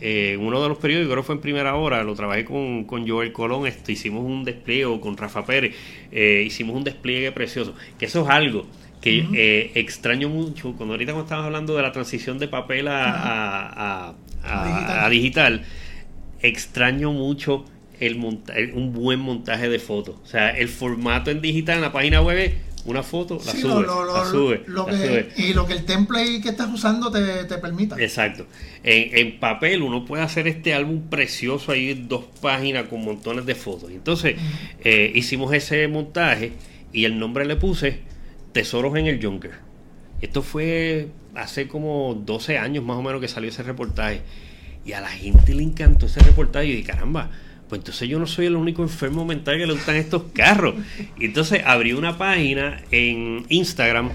Eh, 0.00 0.36
uno 0.38 0.62
de 0.62 0.68
los 0.68 0.78
periódicos, 0.78 1.12
creo 1.12 1.22
que 1.22 1.26
fue 1.26 1.34
en 1.36 1.40
primera 1.40 1.76
hora, 1.76 2.02
lo 2.04 2.14
trabajé 2.14 2.44
con, 2.44 2.84
con 2.84 3.08
Joel 3.08 3.32
Colón, 3.32 3.66
esto, 3.66 3.90
hicimos 3.90 4.24
un 4.24 4.44
despliegue, 4.44 5.00
con 5.00 5.16
Rafa 5.16 5.46
Pérez, 5.46 5.74
eh, 6.12 6.42
hicimos 6.44 6.76
un 6.76 6.84
despliegue 6.84 7.32
precioso, 7.32 7.74
que 7.98 8.06
eso 8.06 8.22
es 8.22 8.28
algo 8.28 8.66
que 9.00 9.70
extraño 9.74 10.30
mucho, 10.30 10.72
cuando 10.76 10.94
ahorita 10.94 11.12
cuando 11.12 11.24
estamos 11.24 11.44
hablando 11.44 11.76
de 11.76 11.82
la 11.82 11.92
transición 11.92 12.38
de 12.38 12.48
papel 12.48 12.88
a, 12.88 14.14
a 14.42 15.10
digital, 15.10 15.62
extraño 16.40 17.12
mucho 17.12 17.66
el 18.00 18.16
un 18.74 18.92
buen 18.92 19.20
montaje 19.20 19.68
de 19.68 19.78
fotos. 19.78 20.16
O 20.22 20.26
sea, 20.26 20.50
el 20.50 20.68
formato 20.68 21.30
en 21.30 21.40
digital 21.40 21.76
en 21.76 21.82
la 21.82 21.92
página 21.92 22.20
web 22.20 22.52
una 22.86 23.02
foto, 23.02 23.40
la, 23.44 23.52
sube, 24.26 24.62
Y 25.38 25.54
lo 25.54 25.66
que 25.66 25.72
el 25.72 25.84
template 25.86 26.42
que 26.42 26.50
estás 26.50 26.70
usando 26.72 27.10
te, 27.10 27.44
te 27.44 27.56
permita. 27.56 27.96
Exacto. 27.98 28.46
En, 28.82 29.38
papel 29.40 29.82
uno 29.82 30.04
puede 30.04 30.22
hacer 30.22 30.46
este 30.48 30.74
álbum 30.74 31.08
precioso 31.08 31.72
ahí, 31.72 31.94
dos 31.94 32.26
páginas 32.42 32.88
con 32.88 33.02
montones 33.02 33.46
de 33.46 33.54
fotos. 33.54 33.90
Entonces, 33.90 34.36
eh, 34.82 35.10
hicimos 35.14 35.54
ese 35.54 35.88
montaje 35.88 36.52
y 36.92 37.06
el 37.06 37.18
nombre 37.18 37.46
le 37.46 37.56
puse 37.56 38.00
Tesoros 38.52 38.96
en 38.96 39.06
el 39.06 39.24
Junker. 39.24 39.52
Esto 40.20 40.42
fue 40.42 41.08
hace 41.34 41.68
como 41.68 42.14
12 42.14 42.58
años 42.58 42.84
más 42.84 42.98
o 42.98 43.02
menos 43.02 43.20
que 43.20 43.28
salió 43.28 43.48
ese 43.48 43.62
reportaje. 43.62 44.20
Y 44.84 44.92
a 44.92 45.00
la 45.00 45.08
gente 45.08 45.54
le 45.54 45.62
encantó 45.62 46.04
ese 46.04 46.20
reportaje 46.20 46.66
y 46.66 46.72
dije, 46.72 46.88
caramba, 46.88 47.30
pues 47.68 47.80
entonces 47.80 48.08
yo 48.08 48.18
no 48.18 48.26
soy 48.26 48.46
el 48.46 48.56
único 48.56 48.82
enfermo 48.82 49.24
mental 49.24 49.58
que 49.58 49.66
le 49.66 49.72
gustan 49.72 49.96
estos 49.96 50.24
carros. 50.32 50.74
Y 51.18 51.26
entonces 51.26 51.62
abrí 51.64 51.92
una 51.92 52.18
página 52.18 52.82
en 52.90 53.44
Instagram. 53.48 54.10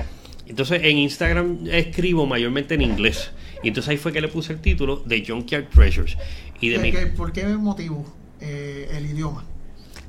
Entonces 0.48 0.82
en 0.84 0.98
Instagram 0.98 1.68
escribo 1.72 2.26
mayormente 2.26 2.76
en 2.76 2.82
inglés. 2.82 3.32
Y 3.64 3.70
entonces 3.70 3.90
ahí 3.90 3.98
fue 3.98 4.14
que 4.14 4.22
le 4.22 4.28
puse 4.28 4.54
el 4.54 4.62
título 4.62 4.98
de 5.06 5.26
Junkyard 5.26 5.70
Treasures. 5.70 6.18
Y 6.62 6.70
de 6.70 7.08
¿Por 7.16 7.32
qué 7.32 7.46
motivo 7.48 8.06
eh, 8.40 8.90
el 8.96 9.06
idioma? 9.08 9.46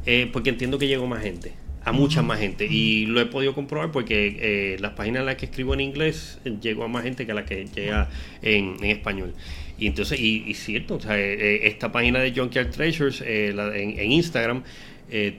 Eh, 0.07 0.29
porque 0.33 0.51
entiendo 0.51 0.79
que 0.79 0.87
llegó 0.87 1.07
más 1.07 1.23
gente 1.23 1.53
a 1.83 1.93
mucha 1.93 2.21
más 2.21 2.39
gente 2.39 2.67
y 2.67 3.07
lo 3.07 3.23
he 3.23 3.27
podido 3.27 3.55
comprobar 3.55 3.91
porque 3.91 4.37
eh, 4.41 4.77
las 4.81 4.93
páginas 4.93 5.21
en 5.21 5.27
las 5.27 5.37
que 5.37 5.47
escribo 5.47 5.73
en 5.73 5.81
inglés 5.81 6.39
llego 6.61 6.85
a 6.85 6.89
más 6.89 7.05
gente 7.05 7.25
que 7.25 7.33
a 7.33 7.35
las 7.35 7.47
que 7.47 7.67
llega 7.75 8.11
en, 8.43 8.77
en 8.81 8.91
español 8.91 9.35
y 9.81 9.87
entonces, 9.87 10.21
y, 10.21 10.53
cierto, 10.53 10.97
o 10.97 11.01
sea, 11.01 11.19
eh, 11.19 11.33
eh, 11.33 11.61
esta 11.65 11.91
página 11.91 12.21
de 12.21 12.33
Junkyard 12.33 12.71
Treasures 12.71 13.23
eh, 13.27 13.49
en, 13.49 14.13
Instagram 14.13 14.63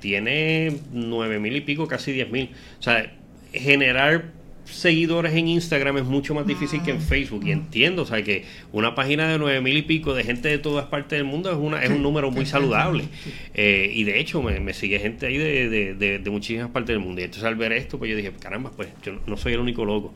tiene 0.01 0.75
nueve 0.91 1.39
mil 1.39 1.55
y 1.55 1.61
pico, 1.61 1.87
casi 1.87 2.11
diez 2.11 2.29
mil. 2.29 2.49
O 2.79 2.81
sea, 2.81 3.13
generar 3.53 4.25
seguidores 4.65 5.33
en 5.33 5.47
Instagram 5.47 5.99
es 5.99 6.03
mucho 6.03 6.33
más 6.33 6.47
difícil 6.47 6.81
que 6.81 6.89
en 6.89 7.01
Facebook. 7.01 7.45
Y 7.45 7.51
entiendo, 7.51 8.01
o 8.01 8.05
sea, 8.05 8.23
que 8.23 8.43
una 8.73 8.95
página 8.95 9.29
de 9.29 9.37
nueve 9.37 9.61
mil 9.61 9.77
y 9.77 9.83
pico 9.83 10.15
de 10.15 10.23
gente 10.23 10.49
de 10.49 10.57
todas 10.57 10.87
partes 10.87 11.19
del 11.19 11.25
mundo 11.25 11.51
es, 11.51 11.57
una, 11.57 11.83
es 11.83 11.91
un 11.91 12.01
número 12.01 12.31
muy 12.31 12.47
saludable. 12.47 13.05
y 13.53 14.03
de 14.03 14.19
hecho, 14.19 14.41
me, 14.41 14.73
sigue 14.73 14.97
gente 14.99 15.27
ahí 15.27 15.37
de, 15.37 15.93
de, 15.93 16.29
muchísimas 16.31 16.71
partes 16.71 16.95
del 16.95 16.99
mundo. 16.99 17.21
Y 17.21 17.25
entonces 17.25 17.45
al 17.45 17.55
ver 17.55 17.73
esto, 17.73 17.99
pues 17.99 18.09
yo 18.09 18.17
dije, 18.17 18.31
caramba, 18.41 18.71
pues 18.75 18.89
yo 19.03 19.21
no 19.27 19.37
soy 19.37 19.53
el 19.53 19.59
único 19.59 19.85
loco. 19.85 20.15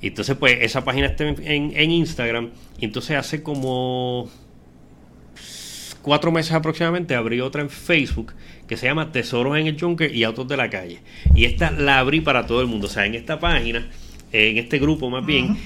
Y 0.00 0.08
entonces, 0.08 0.36
pues 0.36 0.58
esa 0.60 0.84
página 0.84 1.06
está 1.06 1.24
en, 1.28 1.72
en, 1.74 1.90
Instagram. 1.90 2.50
Y 2.78 2.84
entonces 2.84 3.16
hace 3.16 3.42
como 3.42 4.30
cuatro 6.02 6.30
meses 6.30 6.52
aproximadamente 6.52 7.14
abrí 7.14 7.40
otra 7.40 7.62
en 7.62 7.70
Facebook 7.70 8.32
que 8.68 8.76
se 8.76 8.86
llama 8.86 9.12
Tesoros 9.12 9.58
en 9.58 9.66
el 9.66 9.80
Junker 9.80 10.14
y 10.14 10.24
Autos 10.24 10.46
de 10.46 10.56
la 10.56 10.70
Calle. 10.70 11.00
Y 11.34 11.44
esta 11.44 11.70
la 11.70 11.98
abrí 11.98 12.20
para 12.20 12.46
todo 12.46 12.60
el 12.60 12.66
mundo. 12.66 12.86
O 12.86 12.90
sea, 12.90 13.06
en 13.06 13.14
esta 13.14 13.40
página, 13.40 13.88
en 14.32 14.58
este 14.58 14.78
grupo 14.78 15.10
más 15.10 15.26
bien, 15.26 15.56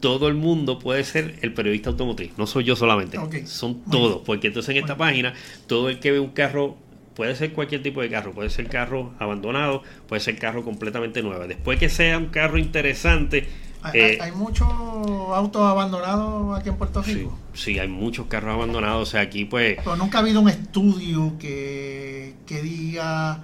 todo 0.00 0.28
el 0.28 0.34
mundo 0.34 0.78
puede 0.78 1.04
ser 1.04 1.36
el 1.42 1.52
periodista 1.52 1.90
automotriz. 1.90 2.32
No 2.36 2.46
soy 2.46 2.64
yo 2.64 2.76
solamente. 2.76 3.18
Son 3.46 3.82
todos. 3.84 4.22
Porque 4.24 4.48
entonces 4.48 4.74
en 4.74 4.82
esta 4.82 4.96
página, 4.96 5.34
todo 5.66 5.90
el 5.90 6.00
que 6.00 6.12
ve 6.12 6.20
un 6.20 6.30
carro 6.30 6.76
puede 7.14 7.36
ser 7.36 7.52
cualquier 7.52 7.82
tipo 7.82 8.00
de 8.00 8.08
carro, 8.08 8.32
puede 8.32 8.50
ser 8.50 8.68
carro 8.68 9.12
abandonado, 9.18 9.82
puede 10.08 10.20
ser 10.20 10.38
carro 10.38 10.64
completamente 10.64 11.22
nuevo. 11.22 11.46
Después 11.46 11.78
que 11.78 11.88
sea 11.88 12.18
un 12.18 12.26
carro 12.26 12.58
interesante, 12.58 13.46
¿Hay, 13.82 14.00
eh, 14.00 14.32
muchos 14.34 14.68
autos 14.68 15.62
abandonados 15.62 16.58
aquí 16.58 16.68
en 16.68 16.76
Puerto 16.76 17.02
Rico? 17.02 17.36
Sí, 17.52 17.78
hay 17.78 17.88
muchos 17.88 18.26
carros 18.26 18.54
abandonados. 18.54 19.08
O 19.08 19.10
sea, 19.10 19.22
aquí 19.22 19.44
pues... 19.44 19.76
Pero 19.76 19.96
nunca 19.96 20.18
ha 20.18 20.20
habido 20.20 20.40
un 20.40 20.48
estudio 20.48 21.36
que, 21.38 22.34
que 22.46 22.62
diga... 22.62 23.42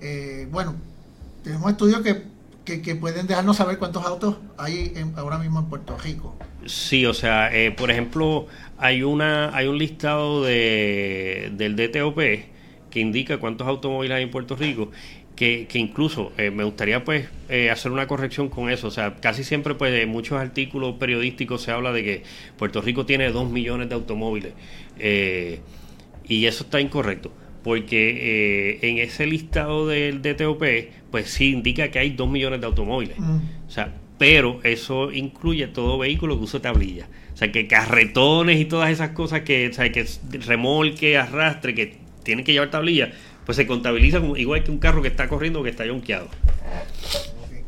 Eh, 0.00 0.48
bueno, 0.50 0.74
tenemos 1.42 1.70
estudios 1.70 2.02
que, 2.02 2.80
que, 2.80 2.94
pueden 2.96 3.26
dejarnos 3.26 3.56
saber 3.56 3.78
cuántos 3.78 4.04
autos 4.04 4.36
hay 4.56 4.94
ahora 5.16 5.38
mismo 5.38 5.60
en 5.60 5.66
Puerto 5.66 5.96
Rico. 5.98 6.36
Sí, 6.66 7.06
o 7.06 7.14
sea, 7.14 7.54
eh, 7.54 7.72
por 7.72 7.90
ejemplo, 7.90 8.46
hay 8.78 9.02
una 9.02 9.54
hay 9.54 9.66
un 9.66 9.78
listado 9.78 10.42
de, 10.42 11.52
del 11.54 11.76
DTOP 11.76 12.18
que 12.90 13.00
indica 13.00 13.38
cuántos 13.38 13.66
automóviles 13.66 14.16
hay 14.16 14.22
en 14.24 14.30
Puerto 14.30 14.54
Rico 14.54 14.90
que, 15.36 15.66
incluso 15.74 16.32
eh, 16.36 16.50
me 16.50 16.64
gustaría 16.64 17.04
pues 17.04 17.28
eh, 17.48 17.70
hacer 17.70 17.90
una 17.90 18.06
corrección 18.06 18.48
con 18.48 18.70
eso. 18.70 18.88
O 18.88 18.90
sea, 18.90 19.16
casi 19.16 19.44
siempre 19.44 19.74
pues 19.74 19.92
en 20.00 20.08
muchos 20.08 20.38
artículos 20.38 20.96
periodísticos 20.96 21.62
se 21.62 21.70
habla 21.70 21.92
de 21.92 22.04
que 22.04 22.22
Puerto 22.58 22.80
Rico 22.80 23.06
tiene 23.06 23.30
2 23.30 23.50
millones 23.50 23.88
de 23.88 23.94
automóviles. 23.94 24.52
Eh, 24.98 25.60
y 26.28 26.46
eso 26.46 26.64
está 26.64 26.80
incorrecto. 26.80 27.32
Porque 27.64 28.80
en 28.82 28.98
ese 28.98 29.24
listado 29.24 29.86
del 29.86 30.20
DTOP, 30.20 30.64
pues 31.12 31.30
sí 31.30 31.52
indica 31.52 31.92
que 31.92 32.00
hay 32.00 32.10
2 32.10 32.28
millones 32.28 32.60
de 32.60 32.66
automóviles. 32.66 33.16
Mm. 33.20 33.38
O 33.68 33.70
sea, 33.70 33.94
pero 34.18 34.58
eso 34.64 35.12
incluye 35.12 35.68
todo 35.68 35.96
vehículo 35.96 36.36
que 36.36 36.44
use 36.44 36.58
tablilla. 36.58 37.06
O 37.32 37.36
sea, 37.36 37.52
que 37.52 37.68
carretones 37.68 38.60
y 38.60 38.64
todas 38.64 38.90
esas 38.90 39.10
cosas 39.10 39.42
que, 39.42 39.68
o 39.68 39.72
sea, 39.72 39.92
que 39.92 40.04
remolque, 40.44 41.16
arrastre, 41.16 41.72
que 41.74 41.98
tienen 42.24 42.44
que 42.44 42.52
llevar 42.52 42.70
tablilla 42.70 43.12
pues 43.44 43.56
se 43.56 43.66
contabiliza 43.66 44.20
igual 44.36 44.62
que 44.62 44.70
un 44.70 44.78
carro 44.78 45.02
que 45.02 45.08
está 45.08 45.28
corriendo 45.28 45.60
o 45.60 45.62
que 45.62 45.70
está 45.70 45.84
yonqueado. 45.84 46.28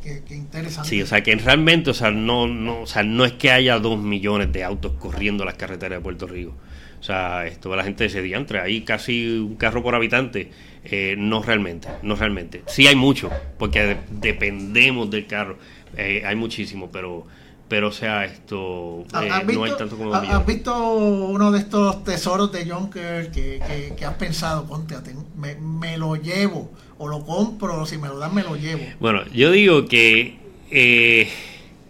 Qué, 0.03 0.35
interesante. 0.35 0.89
Sí, 0.89 1.01
o 1.01 1.07
sea 1.07 1.23
que 1.23 1.35
realmente, 1.37 1.91
o 1.91 1.95
sea, 1.95 2.11
no, 2.11 2.47
no, 2.47 2.83
o 2.83 2.87
sea, 2.87 3.03
no 3.03 3.25
es 3.25 3.33
que 3.33 3.51
haya 3.51 3.79
dos 3.79 3.99
millones 3.99 4.53
de 4.53 4.63
autos 4.63 4.93
corriendo 4.99 5.45
las 5.47 5.55
carreteras 5.55 5.99
de 5.99 6.03
Puerto 6.03 6.27
Rico. 6.27 6.55
O 7.01 7.03
sea, 7.03 7.47
esto 7.47 7.75
la 7.75 7.85
gente 7.85 8.09
se 8.09 8.23
diantre, 8.23 8.61
hay 8.61 8.83
casi 8.83 9.39
un 9.39 9.57
carro 9.57 9.83
por 9.83 9.95
habitante. 9.95 10.51
Eh, 10.85 11.15
no 11.17 11.43
realmente, 11.43 11.89
no 12.03 12.17
realmente. 12.17 12.63
Sí 12.67 12.87
hay 12.87 12.97
mucho, 12.97 13.31
porque 13.59 13.97
dependemos 14.11 15.11
del 15.11 15.27
carro. 15.27 15.57
Eh, 15.97 16.23
hay 16.27 16.37
muchísimo, 16.37 16.91
pero 16.91 17.27
pero 17.75 17.89
o 17.89 17.93
sea, 17.93 18.25
esto 18.25 19.05
eh, 19.21 19.29
no 19.53 19.65
hay 19.65 19.73
tanto 19.77 19.97
como 19.97 20.15
¿Has 20.15 20.47
visto 20.47 20.95
uno 20.95 21.51
de 21.51 21.59
estos 21.59 22.05
tesoros 22.05 22.53
de 22.53 22.71
Junker 22.71 23.33
que, 23.33 23.61
que, 23.99 24.05
has 24.05 24.15
pensado, 24.15 24.65
ponte, 24.65 24.95
me, 25.37 25.57
me, 25.57 25.99
lo 25.99 26.15
llevo 26.15 26.71
o 26.99 27.09
lo 27.09 27.25
compro, 27.25 27.85
si 27.85 27.99
me 27.99 28.07
lo 28.07 28.21
dan 28.21 28.33
me 28.33 28.45
lo 28.45 28.55
llevo? 28.55 28.85
Bueno, 29.01 29.25
yo 29.33 29.51
digo 29.51 29.87
que 29.87 30.39
eh, 30.71 31.29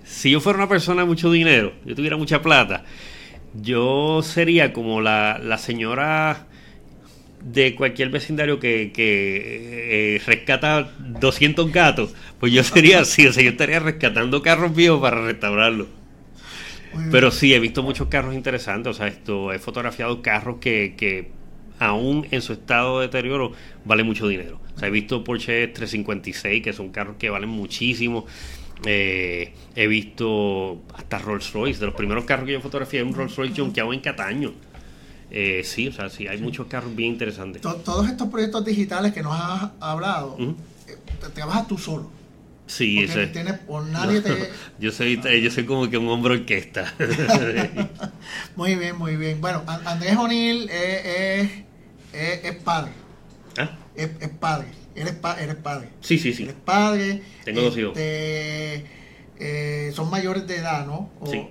si 0.07 0.31
yo 0.31 0.41
fuera 0.41 0.59
una 0.59 0.71
persona 0.71 1.03
de 1.03 1.07
mucho 1.07 1.31
dinero, 1.31 1.75
yo 1.85 1.95
tuviera 1.95 2.17
mucha 2.17 2.41
plata, 2.41 2.85
yo 3.53 4.23
sería 4.23 4.73
como 4.73 5.03
la, 5.03 5.39
la 5.39 5.59
señora 5.59 6.47
de 7.45 7.75
cualquier 7.75 8.09
vecindario 8.09 8.59
que, 8.59 8.91
que 8.93 10.17
eh, 10.17 10.23
rescata 10.27 10.93
200 10.99 11.71
gatos, 11.73 12.15
pues 12.41 12.53
yo 12.53 12.65
sería 12.65 13.01
así, 13.01 13.27
o 13.27 13.33
sea, 13.33 13.43
yo 13.43 13.51
estaría 13.51 13.81
rescatando 13.81 14.43
carros 14.43 14.75
viejos 14.75 15.01
para 15.01 15.25
restaurarlos. 15.25 15.89
Pero 17.11 17.33
sí, 17.33 17.53
he 17.53 17.59
visto 17.59 17.83
muchos 17.83 18.07
carros 18.07 18.35
interesantes, 18.35 18.91
o 18.91 18.95
sea, 18.95 19.09
esto, 19.09 19.53
he 19.53 19.59
fotografiado 19.59 20.23
carros 20.23 20.59
que, 20.61 20.95
que 20.97 21.33
aún 21.81 22.27
en 22.31 22.41
su 22.41 22.53
estado 22.53 23.01
de 23.01 23.07
deterioro 23.07 23.53
vale 23.85 24.05
mucho 24.05 24.29
dinero. 24.29 24.61
O 24.77 24.79
sea, 24.79 24.89
he 24.89 24.93
visto 24.93 25.25
Porsche 25.25 25.67
356, 25.69 26.63
que 26.63 26.73
son 26.73 26.91
carros 26.91 27.17
que 27.17 27.31
valen 27.31 27.49
muchísimo. 27.49 28.27
Eh, 28.87 29.53
he 29.75 29.87
visto 29.87 30.83
hasta 30.95 31.19
Rolls 31.19 31.53
Royce, 31.53 31.81
de 31.81 31.87
los 31.87 31.95
primeros 31.95 32.25
carros 32.25 32.47
que 32.47 32.53
yo 32.53 32.61
fotografié, 32.61 33.03
un 33.03 33.15
Rolls 33.15 33.35
Royce 33.37 33.61
junkeado 33.61 33.93
en 33.93 34.01
Cataño. 34.01 34.53
Eh, 35.37 35.65
sí, 35.65 35.89
o 35.89 35.93
sea, 35.93 36.09
sí, 36.11 36.29
hay 36.29 36.41
muchos 36.41 36.69
carros 36.69 36.95
bien 36.95 37.15
interesantes. 37.15 37.61
Todos 37.61 38.09
estos 38.09 38.29
proyectos 38.29 38.65
digitales 38.65 39.13
que 39.13 39.21
nos 39.21 39.35
has 39.35 39.73
hablado, 39.81 40.37
eh, 40.39 40.97
te 41.21 41.29
trabajas 41.31 41.67
tú 41.67 41.77
solo. 41.77 42.09
Sí, 42.69 43.03
ese. 43.03 43.27
por 43.67 43.85
nadie 43.85 44.21
te... 44.21 44.51
yo, 44.79 44.93
soy, 44.93 45.21
yo 45.43 45.51
soy 45.51 45.65
como 45.65 45.91
que 45.91 45.99
un 45.99 46.09
hombre 46.09 46.35
orquesta. 46.35 46.95
muy 48.57 48.77
bien, 48.77 48.97
muy 48.97 49.17
bien. 49.17 49.41
Bueno, 49.41 49.65
Andrés 49.67 50.17
O'Neill 50.17 50.71
es, 50.71 51.51
es, 52.13 52.55
padre. 52.63 52.93
¿Ah? 53.59 53.77
Es, 53.97 54.11
padre. 54.39 54.69
Eres, 54.95 55.17
eres 55.41 55.57
padre. 55.57 55.89
Sí, 56.01 56.17
sí, 56.17 56.33
sí. 56.33 56.45
Eres 56.45 56.55
padre. 56.65 57.23
Tengo 57.45 57.61
dos 57.61 57.77
hijos. 57.77 57.99
Eh, 59.39 59.91
son 59.95 60.11
mayores 60.11 60.47
de 60.47 60.57
edad, 60.57 60.87
¿no? 60.87 61.11
sí. 61.27 61.47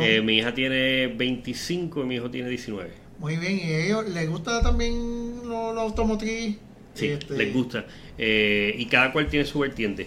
Eh, 0.00 0.22
mi 0.22 0.38
hija 0.38 0.54
tiene 0.54 1.08
25 1.08 2.02
y 2.02 2.06
mi 2.06 2.14
hijo 2.14 2.30
tiene 2.30 2.48
19. 2.48 2.90
Muy 3.18 3.36
bien, 3.36 3.58
¿y 3.58 3.72
a 3.72 3.84
ellos 3.84 4.08
les 4.08 4.28
gusta 4.28 4.62
también 4.62 5.46
lo, 5.46 5.78
automotriz? 5.80 6.56
Sí, 6.94 7.08
este, 7.08 7.36
les 7.36 7.52
gusta. 7.52 7.84
Eh, 8.16 8.74
y 8.78 8.86
cada 8.86 9.12
cual 9.12 9.28
tiene 9.28 9.44
su 9.44 9.58
vertiente. 9.58 10.06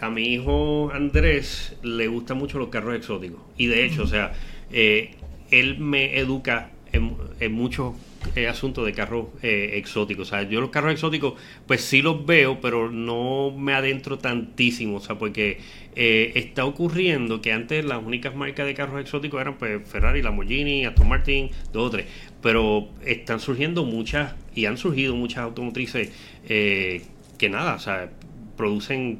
a 0.00 0.10
mi 0.10 0.34
hijo 0.34 0.90
Andrés 0.92 1.74
le 1.82 2.06
gustan 2.06 2.38
mucho 2.38 2.58
los 2.58 2.68
carros 2.68 2.94
exóticos. 2.94 3.40
Y 3.56 3.66
de 3.66 3.84
hecho, 3.84 4.02
o 4.04 4.06
sea, 4.06 4.32
él 4.70 5.78
me 5.78 6.18
educa 6.18 6.70
en, 6.92 7.16
en 7.40 7.52
muchos 7.52 7.94
eh, 8.34 8.48
asunto 8.48 8.84
de 8.84 8.92
carros 8.92 9.26
eh, 9.42 9.72
exóticos. 9.74 10.28
O 10.28 10.30
sea, 10.30 10.42
yo 10.42 10.60
los 10.60 10.70
carros 10.70 10.92
exóticos, 10.92 11.34
pues 11.66 11.82
sí 11.82 12.02
los 12.02 12.24
veo, 12.26 12.60
pero 12.60 12.90
no 12.90 13.50
me 13.50 13.74
adentro 13.74 14.18
tantísimo. 14.18 14.96
O 14.96 15.00
sea, 15.00 15.18
porque 15.18 15.58
eh, 15.94 16.32
está 16.34 16.64
ocurriendo 16.64 17.40
que 17.40 17.52
antes 17.52 17.84
las 17.84 18.02
únicas 18.02 18.34
marcas 18.34 18.66
de 18.66 18.74
carros 18.74 19.00
exóticos 19.00 19.40
eran 19.40 19.58
pues 19.58 19.88
Ferrari, 19.88 20.22
Lamborghini, 20.22 20.84
Aston 20.84 21.08
Martin, 21.08 21.50
dos 21.72 21.88
o 21.88 21.90
tres. 21.90 22.06
Pero 22.42 22.88
están 23.04 23.40
surgiendo 23.40 23.84
muchas, 23.84 24.34
y 24.54 24.66
han 24.66 24.76
surgido 24.76 25.14
muchas 25.14 25.38
automotrices 25.38 26.10
que 26.46 27.48
nada, 27.48 27.74
o 27.74 27.78
sea, 27.78 28.10
producen 28.56 29.18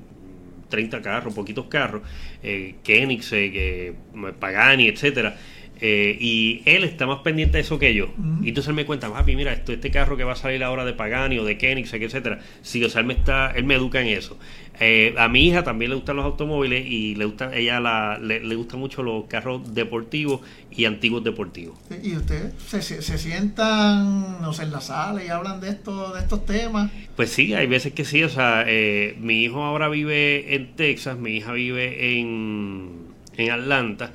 30 0.68 1.02
carros, 1.02 1.34
poquitos 1.34 1.66
carros, 1.66 2.02
eh, 2.42 2.74
Koenigsegg, 2.84 3.94
Pagani, 4.38 4.88
etcétera 4.88 5.36
eh, 5.86 6.16
y 6.18 6.62
él 6.64 6.82
está 6.82 7.06
más 7.06 7.18
pendiente 7.18 7.58
de 7.58 7.60
eso 7.60 7.78
que 7.78 7.92
yo. 7.92 8.08
Y 8.42 8.48
entonces 8.48 8.70
él 8.70 8.74
me 8.74 8.86
cuenta, 8.86 9.12
papi, 9.12 9.36
mira, 9.36 9.52
esto, 9.52 9.70
este 9.70 9.90
carro 9.90 10.16
que 10.16 10.24
va 10.24 10.32
a 10.32 10.36
salir 10.36 10.64
ahora 10.64 10.82
de 10.86 10.94
Pagani 10.94 11.38
o 11.38 11.44
de 11.44 11.58
Koenigsegg, 11.58 12.04
etcétera. 12.04 12.40
Sí, 12.62 12.82
o 12.82 12.88
sea, 12.88 13.02
él 13.02 13.06
me, 13.06 13.12
está, 13.12 13.50
él 13.50 13.64
me 13.64 13.74
educa 13.74 14.00
en 14.00 14.06
eso. 14.06 14.38
Eh, 14.80 15.14
a 15.18 15.28
mi 15.28 15.46
hija 15.46 15.62
también 15.62 15.90
le 15.90 15.96
gustan 15.96 16.16
los 16.16 16.24
automóviles 16.24 16.86
y 16.86 17.16
le 17.16 17.26
gusta, 17.26 17.54
ella 17.54 17.80
la, 17.80 18.18
le, 18.18 18.40
le 18.42 18.54
gustan 18.54 18.80
mucho 18.80 19.02
los 19.02 19.26
carros 19.26 19.74
deportivos 19.74 20.40
y 20.70 20.86
antiguos 20.86 21.22
deportivos. 21.22 21.78
¿Y 22.02 22.16
ustedes 22.16 22.54
se, 22.66 22.80
se, 22.80 23.18
sientan, 23.18 24.40
no 24.40 24.54
sé, 24.54 24.62
en 24.62 24.72
la 24.72 24.80
sala 24.80 25.22
y 25.22 25.28
hablan 25.28 25.60
de, 25.60 25.68
esto, 25.68 26.14
de 26.14 26.20
estos 26.20 26.46
temas? 26.46 26.90
Pues 27.14 27.28
sí, 27.28 27.52
hay 27.52 27.66
veces 27.66 27.92
que 27.92 28.06
sí. 28.06 28.24
O 28.24 28.30
sea, 28.30 28.64
eh, 28.66 29.18
mi 29.20 29.42
hijo 29.42 29.62
ahora 29.62 29.90
vive 29.90 30.54
en 30.54 30.74
Texas, 30.76 31.18
mi 31.18 31.32
hija 31.32 31.52
vive 31.52 32.18
en, 32.18 32.88
en 33.36 33.50
Atlanta 33.50 34.12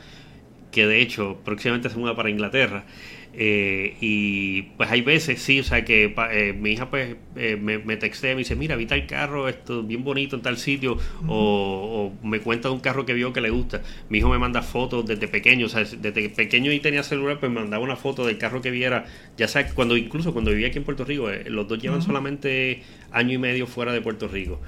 que 0.72 0.88
de 0.88 1.02
hecho 1.02 1.40
próximamente 1.44 1.90
se 1.90 1.98
muda 1.98 2.16
para 2.16 2.30
Inglaterra. 2.30 2.86
Eh, 3.32 3.96
y 4.02 4.64
pues 4.76 4.90
hay 4.90 5.02
veces, 5.02 5.42
sí, 5.42 5.60
o 5.60 5.64
sea 5.64 5.86
que 5.86 6.14
eh, 6.32 6.54
mi 6.54 6.72
hija 6.72 6.90
pues 6.90 7.16
eh, 7.36 7.58
me, 7.62 7.78
me 7.78 7.96
textea, 7.96 8.34
me 8.34 8.40
dice, 8.40 8.56
mira, 8.56 8.76
vi 8.76 8.88
tal 8.88 9.06
carro, 9.06 9.48
esto 9.48 9.84
bien 9.84 10.04
bonito 10.04 10.36
en 10.36 10.42
tal 10.42 10.58
sitio, 10.58 10.98
o, 11.28 12.12
me 12.24 12.40
cuenta 12.40 12.70
de 12.70 12.74
un 12.74 12.80
carro 12.80 13.06
que 13.06 13.14
vio 13.14 13.32
que 13.32 13.42
le 13.42 13.52
gusta. 13.52 13.82
Mi 14.10 14.18
hijo 14.18 14.30
me 14.30 14.40
manda 14.40 14.62
fotos 14.62 15.06
desde 15.06 15.28
pequeño, 15.28 15.68
o 15.68 15.70
sea, 15.70 15.84
desde 15.84 16.30
pequeño 16.30 16.72
y 16.72 16.80
tenía 16.80 17.04
celular, 17.04 17.40
pues 17.40 17.52
me 17.52 17.60
mandaba 17.60 17.84
una 17.84 17.96
foto 17.96 18.26
del 18.26 18.38
carro 18.38 18.62
que 18.62 18.72
viera, 18.72 19.06
ya 19.38 19.48
sea 19.48 19.70
cuando 19.70 19.96
incluso 19.96 20.34
cuando 20.34 20.52
vivía 20.52 20.68
aquí 20.68 20.80
en 20.80 20.84
Puerto 20.84 21.06
Rico, 21.06 21.30
los 21.46 21.68
dos 21.68 21.80
llevan 21.80 22.02
solamente 22.02 22.82
año 23.12 23.34
y 23.34 23.38
medio 23.38 23.68
fuera 23.68 23.94
de 23.94 24.02
Puerto 24.02 24.28
Rico. 24.28 24.60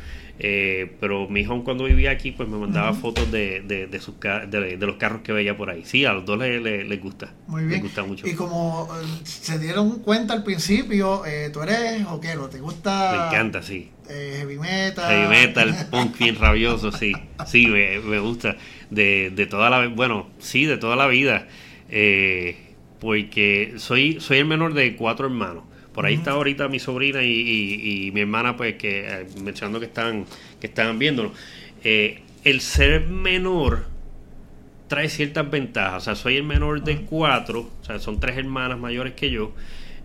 Eh, 0.43 0.95
pero 0.99 1.29
mi 1.29 1.41
hijo 1.41 1.63
cuando 1.63 1.83
vivía 1.83 2.09
aquí 2.09 2.31
pues 2.31 2.49
me 2.49 2.57
mandaba 2.57 2.93
fotos 2.93 3.31
de, 3.31 3.61
de, 3.61 3.99
sus, 3.99 4.19
de, 4.19 4.75
los 4.79 4.95
carros 4.95 5.21
que 5.21 5.31
veía 5.31 5.55
por 5.55 5.69
ahí. 5.69 5.83
Sí, 5.85 6.03
a 6.03 6.13
los 6.13 6.25
dos 6.25 6.39
les, 6.39 6.59
les, 6.63 6.99
gusta. 6.99 7.31
Muy 7.45 7.65
bien. 7.65 7.79
gusta 7.79 8.01
mucho. 8.01 8.27
Y 8.27 8.33
como 8.33 8.89
eh, 8.91 9.05
se 9.23 9.59
dieron 9.59 9.99
cuenta 9.99 10.33
al 10.33 10.43
principio, 10.43 11.23
eh, 11.27 11.51
tú 11.53 11.61
eres 11.61 12.03
rockero, 12.05 12.49
¿te 12.49 12.59
gusta? 12.59 13.11
Me 13.11 13.27
encanta, 13.27 13.61
sí. 13.61 13.91
heavy 14.07 14.57
metal. 14.57 15.11
Heavy 15.11 15.27
metal, 15.29 15.87
punk 15.91 16.17
bien 16.17 16.35
rabioso, 16.35 16.91
sí. 16.91 17.13
Sí, 17.45 17.67
me, 17.67 17.99
me 17.99 18.17
gusta. 18.17 18.57
De, 18.89 19.31
de 19.35 19.45
toda 19.45 19.69
la... 19.69 19.89
Bueno, 19.89 20.27
sí, 20.39 20.65
de 20.65 20.77
toda 20.77 20.95
la 20.95 21.05
vida. 21.05 21.47
porque 22.99 23.75
soy, 23.77 24.19
soy 24.19 24.39
el 24.39 24.45
menor 24.45 24.73
de 24.73 24.95
cuatro 24.95 25.27
hermanos. 25.27 25.65
Por 25.93 26.05
ahí 26.05 26.15
está 26.15 26.31
ahorita 26.31 26.67
mi 26.69 26.79
sobrina 26.79 27.21
y, 27.23 28.11
mi 28.13 28.21
hermana, 28.21 28.55
pues, 28.55 28.75
que 28.75 29.07
eh, 29.07 29.27
mencionando 29.41 29.79
que 29.79 29.87
están, 29.87 30.25
que 30.59 30.67
están 30.67 30.97
viéndolo. 30.97 31.33
Eh, 31.83 32.21
el 32.43 32.61
ser 32.61 33.07
menor 33.07 33.85
trae 34.87 35.09
ciertas 35.09 35.49
ventajas. 35.49 36.03
O 36.03 36.05
sea, 36.05 36.15
soy 36.15 36.37
el 36.37 36.43
menor 36.43 36.83
de 36.83 37.01
cuatro, 37.01 37.69
o 37.81 37.85
sea, 37.85 37.99
son 37.99 38.19
tres 38.19 38.37
hermanas 38.37 38.79
mayores 38.79 39.13
que 39.13 39.31
yo. 39.31 39.53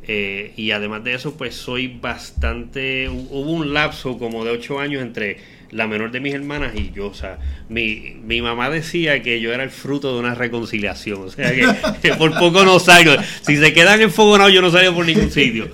Eh, 0.09 0.53
y 0.57 0.71
además 0.71 1.03
de 1.03 1.15
eso, 1.15 1.37
pues 1.37 1.55
soy 1.55 1.89
bastante. 1.89 3.09
Hubo 3.09 3.51
un 3.51 3.75
lapso 3.75 4.19
como 4.19 4.45
de 4.45 4.53
ocho 4.53 4.79
años 4.79 5.03
entre 5.03 5.39
la 5.71 5.87
menor 5.87 6.11
de 6.11 6.21
mis 6.21 6.35
hermanas 6.35 6.73
y 6.75 6.93
yo. 6.93 7.07
O 7.07 7.15
sea, 7.15 7.39
mi, 7.69 8.17
mi 8.23 8.43
mamá 8.43 8.71
decía 8.71 9.23
que 9.23 9.41
yo 9.41 9.53
era 9.53 9.65
el 9.65 9.71
fruto 9.71 10.15
de 10.15 10.21
una 10.21 10.35
reconciliación. 10.35 11.23
O 11.23 11.31
sea, 11.31 11.53
que, 12.01 12.15
por 12.19 12.39
poco 12.39 12.65
no 12.65 12.79
salgo. 12.79 13.13
Si 13.43 13.57
se 13.57 13.73
quedan 13.73 14.01
enfogonados, 14.01 14.53
yo 14.53 14.63
no 14.63 14.71
salgo 14.71 14.95
por 14.95 15.07
ningún 15.07 15.31
sitio. 15.31 15.69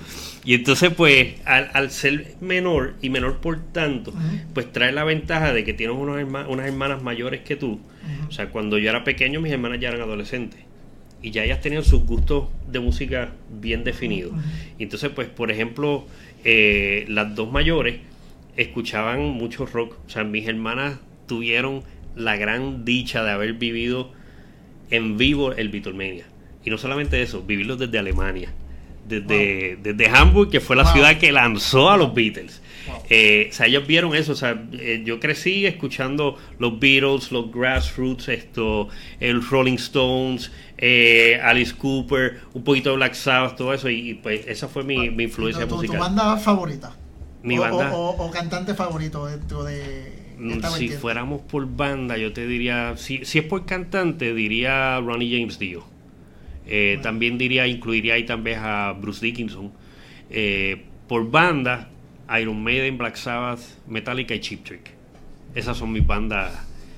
Y 0.45 0.55
entonces, 0.55 0.91
pues, 0.93 1.35
al, 1.45 1.89
ser 1.89 2.35
menor 2.41 2.95
y 3.01 3.09
menor 3.09 3.37
por 3.37 3.59
tanto, 3.71 4.13
pues 4.53 4.71
trae 4.71 4.91
la 4.91 5.05
ventaja 5.05 5.53
de 5.53 5.63
que 5.63 5.73
tienes 5.73 5.95
unos 5.95 6.21
unas 6.49 6.67
hermanas 6.67 7.01
mayores 7.01 7.41
que 7.41 7.55
tú. 7.55 7.79
O 8.27 8.31
sea, 8.31 8.49
cuando 8.49 8.77
yo 8.77 8.89
era 8.89 9.03
pequeño, 9.03 9.39
mis 9.39 9.53
hermanas 9.53 9.79
ya 9.79 9.89
eran 9.89 10.01
adolescentes. 10.01 10.59
Y 11.21 11.31
ya 11.31 11.45
ellas 11.45 11.61
tenían 11.61 11.85
sus 11.85 12.03
gustos 12.03 12.49
de 12.67 12.81
música 12.81 13.31
bien 13.49 13.85
definidos. 13.85 14.33
Y 14.77 14.83
entonces, 14.83 15.11
pues, 15.15 15.29
por 15.29 15.49
ejemplo, 15.49 16.05
eh, 16.43 17.05
las 17.07 17.33
dos 17.33 17.49
mayores 17.49 17.99
escuchaban 18.57 19.21
mucho 19.31 19.65
rock. 19.65 19.97
O 20.05 20.09
sea, 20.09 20.23
mis 20.23 20.47
hermanas 20.47 20.99
tuvieron 21.27 21.83
la 22.15 22.35
gran 22.37 22.85
dicha 22.85 23.23
de 23.23 23.31
haber 23.31 23.53
vivido 23.53 24.11
en 24.89 25.17
vivo 25.17 25.53
el 25.53 25.69
Beatlemania. 25.69 26.25
Y 26.63 26.69
no 26.69 26.77
solamente 26.77 27.21
eso, 27.21 27.41
vivirlo 27.41 27.75
desde 27.75 27.99
Alemania 27.99 28.53
desde, 29.07 29.77
desde 29.81 30.07
Hamburg, 30.07 30.49
que 30.49 30.59
fue 30.59 30.75
la 30.75 30.85
ciudad 30.91 31.17
que 31.17 31.31
lanzó 31.31 31.89
a 31.89 31.97
los 31.97 32.13
Beatles. 32.13 32.61
Eh, 33.09 33.47
o 33.49 33.53
sea, 33.53 33.67
ellos 33.67 33.85
vieron 33.87 34.15
eso. 34.15 34.33
O 34.33 34.35
sea, 34.35 34.63
eh, 34.73 35.01
yo 35.05 35.19
crecí 35.19 35.65
escuchando 35.65 36.37
los 36.59 36.79
Beatles, 36.79 37.31
los 37.31 37.51
Grassroots, 37.51 38.29
esto, 38.29 38.89
el 39.19 39.45
Rolling 39.45 39.75
Stones, 39.75 40.51
eh, 40.77 41.39
Alice 41.43 41.73
Cooper, 41.75 42.41
un 42.53 42.63
poquito 42.63 42.91
de 42.91 42.95
Black 42.97 43.13
Sabbath, 43.13 43.55
todo 43.57 43.73
eso. 43.73 43.89
Y, 43.89 44.15
pues 44.15 44.47
esa 44.47 44.67
fue 44.67 44.83
mi, 44.83 45.09
mi 45.09 45.25
influencia 45.25 45.65
musical. 45.65 45.97
¿Tu 45.97 46.01
banda 46.01 46.37
favorita? 46.37 46.95
Mi 47.43 47.57
banda. 47.57 47.91
O, 47.93 48.31
cantante 48.31 48.73
favorito 48.73 49.25
dentro 49.25 49.63
de. 49.63 50.23
Mm, 50.39 50.61
si 50.77 50.89
fuéramos 50.89 51.41
por 51.41 51.67
banda, 51.67 52.17
yo 52.17 52.33
te 52.33 52.47
diría. 52.47 52.95
Si, 52.97 53.25
si 53.25 53.39
es 53.39 53.45
por 53.45 53.65
cantante, 53.65 54.33
diría 54.33 54.99
Ronnie 54.99 55.37
James 55.37 55.59
Dio. 55.59 55.83
Eh, 56.65 56.99
también 57.03 57.37
diría, 57.37 57.67
incluiría 57.67 58.15
ahí 58.15 58.25
también 58.25 58.59
a 58.61 58.93
Bruce 58.93 59.25
Dickinson. 59.25 59.71
Eh, 60.29 60.85
por 61.07 61.29
banda, 61.29 61.89
Iron 62.39 62.63
Maiden, 62.63 62.97
Black 62.97 63.15
Sabbath, 63.15 63.59
Metallica 63.87 64.33
y 64.33 64.39
Cheap 64.39 64.63
Trick. 64.63 64.91
Esas 65.53 65.77
son 65.77 65.91
mis 65.91 66.07
bandas 66.07 66.51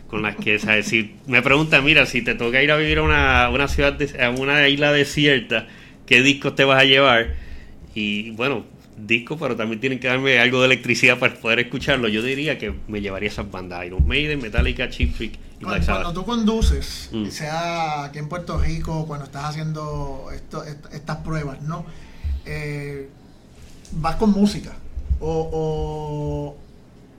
con 0.07 0.21
las 0.21 0.35
que, 0.35 0.59
¿sabes? 0.59 0.87
Si 0.87 1.15
me 1.25 1.41
preguntan, 1.41 1.83
mira, 1.83 2.05
si 2.05 2.21
te 2.21 2.35
toca 2.35 2.61
ir 2.61 2.71
a 2.71 2.77
vivir 2.77 2.99
a 2.99 3.03
una, 3.03 3.49
una 3.49 3.67
ciudad, 3.67 3.97
a 4.21 4.29
una 4.29 4.67
isla 4.67 4.91
desierta, 4.91 5.67
¿qué 6.05 6.21
discos 6.21 6.55
te 6.55 6.63
vas 6.63 6.81
a 6.81 6.85
llevar? 6.85 7.33
Y 7.95 8.29
bueno, 8.31 8.65
disco, 8.97 9.37
pero 9.37 9.55
también 9.55 9.79
tienen 9.79 9.99
que 9.99 10.07
darme 10.07 10.39
algo 10.39 10.59
de 10.59 10.67
electricidad 10.67 11.19
para 11.19 11.35
poder 11.35 11.59
escucharlo. 11.59 12.07
Yo 12.07 12.21
diría 12.21 12.57
que 12.57 12.73
me 12.87 13.01
llevaría 13.01 13.29
esas 13.29 13.49
bandas, 13.49 13.85
Iron 13.85 14.07
Maiden, 14.07 14.41
Metallica, 14.41 14.89
Cheap 14.89 15.15
Trick 15.15 15.39
y 15.59 15.63
cuando, 15.63 15.85
cuando 15.85 16.13
tú 16.13 16.25
conduces, 16.25 17.09
mm. 17.13 17.27
sea 17.27 18.05
aquí 18.05 18.19
en 18.19 18.27
Puerto 18.27 18.57
Rico, 18.57 19.05
cuando 19.07 19.25
estás 19.25 19.45
haciendo 19.45 20.27
estas 20.91 21.17
pruebas, 21.17 21.61
¿no? 21.61 21.85
Eh, 22.45 23.09
vas 23.93 24.17
con 24.17 24.31
música. 24.31 24.73
O, 25.21 26.57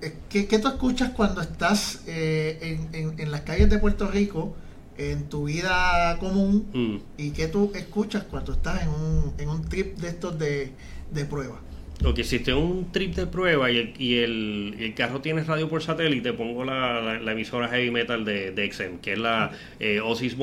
eh, 0.02 0.14
¿qué, 0.28 0.58
tú 0.58 0.68
escuchas 0.68 1.10
cuando 1.10 1.40
estás 1.40 2.02
eh, 2.06 2.78
en, 2.92 3.30
las 3.30 3.40
calles 3.40 3.70
de 3.70 3.78
Puerto 3.78 4.10
Rico, 4.10 4.54
en 4.98 5.28
tu 5.30 5.44
vida 5.44 6.18
común, 6.20 6.66
mm. 6.74 7.22
y 7.22 7.30
qué 7.30 7.48
tú 7.48 7.72
escuchas 7.74 8.24
cuando 8.24 8.52
estás 8.52 8.82
en 8.82 8.88
un, 8.90 9.34
en 9.38 9.48
un 9.48 9.64
trip 9.64 9.96
de 9.96 10.08
estos 10.08 10.38
de, 10.38 10.72
de 11.10 11.24
prueba? 11.24 11.60
Lo 12.00 12.12
que 12.12 12.20
existe 12.22 12.52
un 12.52 12.92
trip 12.92 13.14
de 13.14 13.26
prueba 13.26 13.70
y 13.70 13.78
el, 13.78 13.94
y 13.98 14.18
el, 14.18 14.94
carro 14.94 15.20
tiene 15.22 15.42
radio 15.44 15.68
por 15.68 15.82
satélite, 15.82 16.34
pongo 16.34 16.64
la, 16.64 17.18
la, 17.18 17.32
emisora 17.32 17.68
heavy 17.68 17.90
metal 17.90 18.24
de, 18.24 18.50
de, 18.50 18.70
XM, 18.70 18.98
que 18.98 19.14
es 19.14 19.18
la 19.18 19.50
eh, 19.80 20.00
Osis 20.00 20.36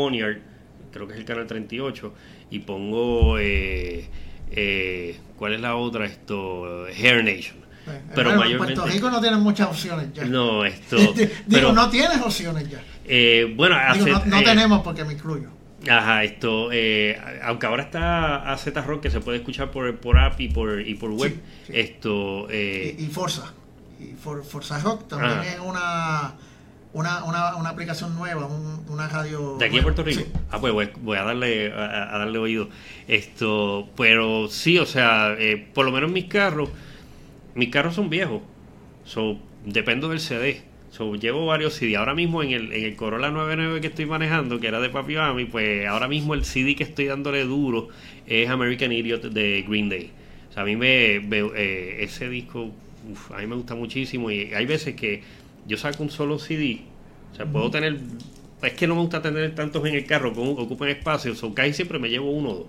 creo 0.94 1.08
que 1.08 1.14
es 1.14 1.20
el 1.20 1.26
canal 1.26 1.48
38, 1.48 2.14
y 2.52 2.60
pongo, 2.60 3.38
eh, 3.40 4.08
eh, 4.52 5.20
¿cuál 5.36 5.54
es 5.54 5.62
la 5.62 5.76
otra? 5.76 6.06
Esto, 6.06 6.86
Hair 6.88 7.24
Nation. 7.24 7.58
Eh, 7.88 8.02
pero 8.16 8.36
mayormente, 8.36 8.76
Puerto 8.76 8.86
Rico 8.86 9.10
no 9.10 9.20
tiene 9.20 9.38
muchas 9.38 9.68
opciones 9.68 10.14
ya. 10.14 10.24
No, 10.26 10.64
esto. 10.64 10.98
Digo, 11.16 11.32
pero, 11.50 11.74
no 11.74 11.90
tienes 11.90 12.22
opciones 12.22 12.70
ya. 12.70 12.82
bueno, 13.56 13.76
no, 14.26 14.44
tenemos 14.44 14.82
porque 14.84 15.04
me 15.04 15.14
incluyo. 15.14 15.50
Ajá, 15.90 16.24
esto, 16.24 16.70
eh, 16.72 17.20
aunque 17.44 17.66
ahora 17.66 17.84
está 17.84 18.52
a 18.52 18.58
Z 18.58 18.82
Rock 18.82 19.02
que 19.02 19.10
se 19.10 19.20
puede 19.20 19.40
escuchar 19.40 19.72
por, 19.72 19.98
por 19.98 20.18
app 20.18 20.40
y 20.40 20.50
por, 20.50 20.82
y 20.82 20.96
por 20.96 21.12
web, 21.12 21.40
esto... 21.70 22.48
Eh, 22.50 22.96
y, 22.98 23.08
Forza, 23.08 23.54
y 24.00 24.14
Forza 24.14 24.80
Rock 24.80 25.08
también 25.08 25.40
es 25.42 25.60
una, 25.60 26.36
una, 26.94 27.24
una, 27.26 27.56
una, 27.56 27.70
aplicación 27.70 28.16
nueva, 28.16 28.48
una 28.90 29.08
radio... 29.10 29.58
¿De 29.58 29.66
aquí 29.66 29.78
en 29.78 29.84
Puerto 29.84 30.04
Rico? 30.04 30.24
Ah, 30.52 30.60
pues 30.60 30.74
voy, 30.74 31.18
a 31.18 31.24
darle 31.24 31.72
a, 31.74 32.18
darle 32.18 32.38
oído. 32.38 32.70
Esto, 33.08 33.90
pero 33.98 34.48
sí, 34.48 34.78
o 34.80 34.86
sea, 34.86 35.36
eh, 35.38 35.68
por 35.74 35.86
lo 35.86 35.92
menos 35.92 36.12
mis 36.12 36.26
carros, 36.26 36.70
mis 37.56 37.70
carros 37.70 37.96
son 37.96 38.10
viejos, 38.10 38.42
so, 39.04 39.38
dependo 39.66 40.08
del 40.08 40.20
CD 40.20 40.73
llevo 41.20 41.46
varios 41.46 41.74
CD. 41.74 41.96
Ahora 41.96 42.14
mismo 42.14 42.44
en 42.44 42.52
el, 42.52 42.74
en 42.74 42.84
el 42.86 42.96
Corolla 42.96 43.32
99 43.32 43.82
que 43.82 43.88
estoy 43.88 44.06
manejando, 44.06 44.60
que 44.60 44.68
era 44.68 44.80
de 44.80 44.90
Papi 44.90 45.16
Mami, 45.16 45.46
pues 45.46 45.88
ahora 45.88 46.08
mismo 46.08 46.34
el 46.34 46.46
CD 46.46 46.76
que 46.76 46.84
estoy 46.84 47.06
dándole 47.06 47.44
duro 47.44 47.90
es 48.28 48.50
American 48.50 48.92
Idiot 48.92 49.24
de 49.24 49.66
Green 49.68 49.90
Day. 49.90 50.12
O 50.50 50.54
sea, 50.54 50.64
a 50.64 50.66
mí 50.66 50.76
me, 50.76 51.16
eh, 51.16 52.04
ese 52.04 52.30
disco, 52.30 52.72
a 53.34 53.38
mí 53.40 53.48
me 53.48 53.56
gusta 53.56 53.76
muchísimo 53.76 54.30
y 54.30 54.54
hay 54.54 54.66
veces 54.66 54.96
que 54.96 55.24
yo 55.68 55.78
saco 55.78 56.04
un 56.04 56.12
solo 56.12 56.38
CD. 56.38 56.82
O 57.32 57.36
sea, 57.36 57.46
puedo 57.48 57.72
tener, 57.72 57.98
es 58.62 58.74
que 58.74 58.86
no 58.86 58.96
me 58.96 59.02
gusta 59.02 59.22
tener 59.22 59.56
tantos 59.56 59.86
en 59.88 59.96
el 59.96 60.06
carro 60.06 60.34
que 60.34 60.40
ocupen 60.40 60.90
espacio, 60.90 61.34
o 61.42 61.54
casi 61.56 61.74
siempre 61.74 61.98
me 61.98 62.10
llevo 62.10 62.30
uno 62.30 62.50
o 62.50 62.56
dos. 62.56 62.68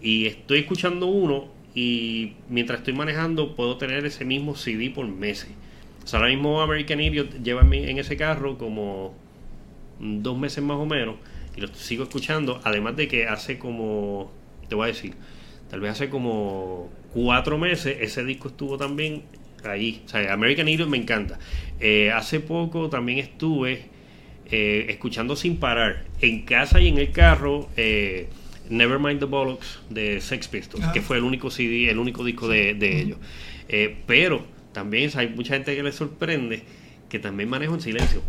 Y 0.00 0.26
estoy 0.26 0.60
escuchando 0.60 1.06
uno 1.06 1.48
y 1.74 2.32
mientras 2.48 2.78
estoy 2.78 2.94
manejando 2.94 3.54
puedo 3.54 3.76
tener 3.76 4.06
ese 4.06 4.24
mismo 4.24 4.56
CD 4.56 4.88
por 4.88 5.06
meses 5.06 5.50
ahora 6.14 6.28
mismo 6.28 6.60
American 6.60 7.00
Idiot 7.00 7.42
lleva 7.42 7.62
en, 7.62 7.98
ese 7.98 8.16
carro 8.16 8.58
como 8.58 9.14
dos 9.98 10.38
meses 10.38 10.62
más 10.62 10.76
o 10.76 10.86
menos 10.86 11.16
y 11.56 11.60
lo 11.60 11.68
sigo 11.68 12.04
escuchando. 12.04 12.60
Además 12.64 12.96
de 12.96 13.08
que 13.08 13.26
hace 13.26 13.58
como, 13.58 14.30
te 14.68 14.74
voy 14.74 14.84
a 14.84 14.86
decir, 14.88 15.14
tal 15.70 15.80
vez 15.80 15.92
hace 15.92 16.08
como 16.08 16.90
cuatro 17.12 17.58
meses 17.58 17.96
ese 18.00 18.24
disco 18.24 18.48
estuvo 18.48 18.76
también 18.76 19.22
ahí. 19.64 20.02
O 20.06 20.08
sea, 20.08 20.32
American 20.32 20.68
Idiot 20.68 20.88
me 20.88 20.98
encanta. 20.98 21.38
Eh, 21.80 22.12
hace 22.12 22.40
poco 22.40 22.88
también 22.88 23.18
estuve 23.18 23.86
eh, 24.50 24.86
escuchando 24.88 25.34
sin 25.34 25.56
parar 25.56 26.04
en 26.20 26.42
casa 26.42 26.80
y 26.80 26.88
en 26.88 26.98
el 26.98 27.10
carro. 27.10 27.68
Eh, 27.76 28.28
Nevermind 28.68 29.20
the 29.20 29.26
Bollocks 29.26 29.78
de 29.90 30.20
Sex 30.20 30.48
Pistols, 30.48 30.84
que 30.88 31.00
fue 31.00 31.18
el 31.18 31.22
único 31.22 31.52
CD, 31.52 31.88
el 31.88 31.98
único 31.98 32.24
disco 32.24 32.48
de, 32.48 32.74
de 32.74 33.00
ellos. 33.00 33.18
pero 34.06 34.55
también 34.76 35.10
hay 35.14 35.28
mucha 35.28 35.54
gente 35.54 35.74
que 35.74 35.82
le 35.82 35.90
sorprende 35.90 36.62
que 37.08 37.18
también 37.18 37.48
manejo 37.48 37.72
en 37.72 37.80
silencio. 37.80 38.20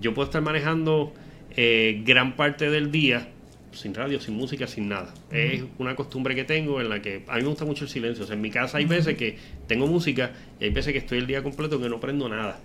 Yo 0.00 0.14
puedo 0.14 0.24
estar 0.24 0.40
manejando 0.40 1.12
eh, 1.58 2.00
gran 2.06 2.36
parte 2.36 2.70
del 2.70 2.90
día 2.90 3.28
sin 3.72 3.92
radio, 3.92 4.18
sin 4.18 4.34
música, 4.34 4.66
sin 4.66 4.88
nada. 4.88 5.12
Es 5.30 5.62
una 5.76 5.94
costumbre 5.94 6.34
que 6.34 6.44
tengo 6.44 6.80
en 6.80 6.88
la 6.88 7.02
que 7.02 7.22
a 7.28 7.36
mí 7.36 7.42
me 7.42 7.48
gusta 7.48 7.66
mucho 7.66 7.84
el 7.84 7.90
silencio. 7.90 8.24
en 8.32 8.40
mi 8.40 8.50
casa 8.50 8.78
hay 8.78 8.86
veces 8.86 9.18
que 9.18 9.36
tengo 9.66 9.86
música 9.86 10.30
y 10.58 10.64
hay 10.64 10.70
veces 10.70 10.94
que 10.94 11.00
estoy 11.00 11.18
el 11.18 11.26
día 11.26 11.42
completo 11.42 11.78
que 11.78 11.90
no 11.90 12.00
prendo 12.00 12.30
nada. 12.30 12.58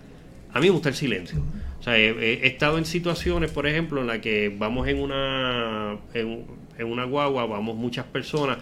A 0.54 0.62
mí 0.62 0.68
me 0.68 0.72
gusta 0.72 0.88
el 0.88 0.96
silencio. 0.96 1.44
O 1.82 1.84
sea, 1.84 1.98
he, 1.98 2.48
estado 2.48 2.78
en 2.78 2.86
situaciones, 2.86 3.52
por 3.52 3.68
ejemplo, 3.68 4.00
en 4.00 4.08
la 4.08 4.22
que 4.22 4.56
vamos 4.58 4.88
en 4.88 5.02
una, 5.02 5.98
en, 6.14 6.46
en 6.78 6.88
una 6.88 7.04
guagua, 7.04 7.48
vamos 7.48 7.76
muchas 7.76 8.06
personas 8.06 8.60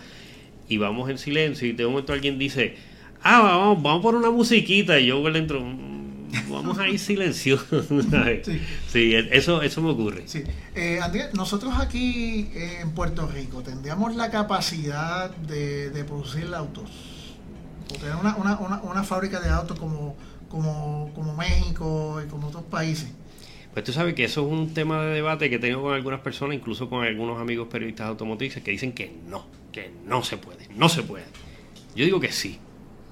y 0.68 0.78
vamos 0.78 1.12
en 1.12 1.20
silencio 1.20 1.68
y 1.68 1.74
de 1.74 1.86
un 1.86 1.92
momento 1.92 2.12
alguien 2.14 2.40
dice, 2.40 2.76
ah, 3.24 3.42
vamos, 3.42 3.84
vamos 3.84 4.02
por 4.02 4.16
una 4.16 4.30
musiquita 4.30 5.00
y 5.00 5.08
yo 5.08 5.22
por 5.22 5.34
dentro, 5.34 5.62
mm, 5.62 6.50
vamos 6.50 6.78
a 6.80 6.88
ir 6.88 7.00
silenciosos. 7.00 7.88
sí. 8.88 9.14
eso, 9.32 9.62
eso 9.62 9.82
me 9.82 9.90
ocurre. 9.90 10.24
Sí. 10.26 10.44
Eh, 10.76 11.00
Andrés, 11.02 11.34
nosotros 11.34 11.74
aquí 11.78 12.50
en 12.54 12.92
Puerto 12.92 13.28
Rico 13.28 13.62
tendríamos 13.62 14.16
la 14.16 14.30
capacidad 14.30 15.30
de, 15.32 15.90
de 15.90 16.04
producir 16.04 16.54
autos, 16.54 16.90
o 17.92 17.94
tener 17.96 18.16
una, 18.16 18.36
una, 18.36 18.82
una, 18.84 19.04
fábrica 19.04 19.40
de 19.40 19.50
autos 19.50 19.78
como, 19.78 20.16
como, 20.50 21.12
como 21.14 21.36
México 21.36 22.22
y 22.26 22.30
como 22.30 22.48
otros 22.48 22.64
países. 22.64 23.10
Pues 23.74 23.86
tú 23.86 23.94
sabes 23.94 24.16
que 24.16 24.26
eso 24.26 24.46
es 24.46 24.52
un 24.52 24.74
tema 24.74 25.02
de 25.02 25.14
debate 25.14 25.50
que 25.50 25.56
he 25.56 25.60
tenido 25.60 25.82
con 25.82 25.94
algunas 25.94 26.20
personas, 26.20 26.58
incluso 26.58 26.90
con 26.90 27.06
algunos 27.06 27.40
amigos 27.40 27.70
periodistas 27.70 28.08
automotrices, 28.08 28.62
que 28.62 28.72
dicen 28.72 28.92
que 28.92 29.16
no, 29.28 29.46
que 29.72 29.92
no 30.06 30.24
se 30.24 30.36
puede, 30.38 30.68
no 30.76 30.90
se 30.90 31.04
puede. 31.04 31.24
Yo 31.96 32.04
digo 32.04 32.20
que 32.20 32.34
sí, 32.34 32.60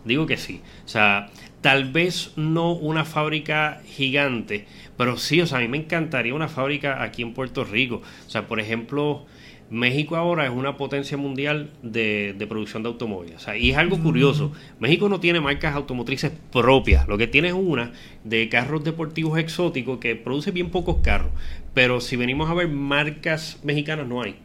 digo 0.10 0.26
que 0.26 0.36
sí. 0.36 0.62
O 0.86 0.88
sea, 0.90 1.30
tal 1.62 1.92
vez 1.92 2.34
no 2.36 2.74
una 2.74 3.06
fábrica 3.06 3.82
gigante, 3.86 4.66
pero 4.98 5.18
sí, 5.18 5.40
o 5.40 5.48
sea, 5.48 5.60
a 5.60 5.62
mí 5.62 5.70
me 5.70 5.78
encantaría 5.78 6.34
una 6.34 6.50
fábrica 6.50 7.02
aquí 7.02 7.22
en 7.22 7.34
Puerto 7.34 7.64
Rico. 7.64 8.02
O 8.28 8.30
sea, 8.30 8.48
por 8.48 8.60
ejemplo, 8.60 9.26
México 9.70 10.16
ahora 10.16 10.46
es 10.46 10.52
una 10.52 10.78
potencia 10.78 11.16
mundial 11.16 11.70
de, 11.84 12.36
producción 12.50 12.82
de 12.84 12.90
automóviles. 12.90 13.46
y 13.58 13.72
es 13.72 13.78
algo 13.78 14.00
curioso. 14.00 14.52
México 14.80 15.10
no 15.10 15.20
tiene 15.20 15.40
marcas 15.40 15.76
automotrices 15.76 16.32
propias. 16.52 17.08
Lo 17.08 17.18
que 17.18 17.28
tiene 17.28 17.50
es 17.50 17.54
una 17.54 17.92
de 18.24 18.50
carros 18.50 18.84
deportivos 18.84 19.38
exóticos 19.38 20.00
que 20.00 20.16
produce 20.16 20.52
bien 20.52 20.72
pocos 20.72 20.98
carros. 21.04 21.32
Pero 21.74 22.02
si 22.02 22.16
venimos 22.16 22.50
a 22.50 22.56
ver 22.56 22.68
marcas 22.68 23.60
mexicanas 23.64 24.08
no 24.08 24.22
hay. 24.22 24.36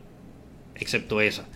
Excepto 0.76 1.20
esa. 1.20 1.46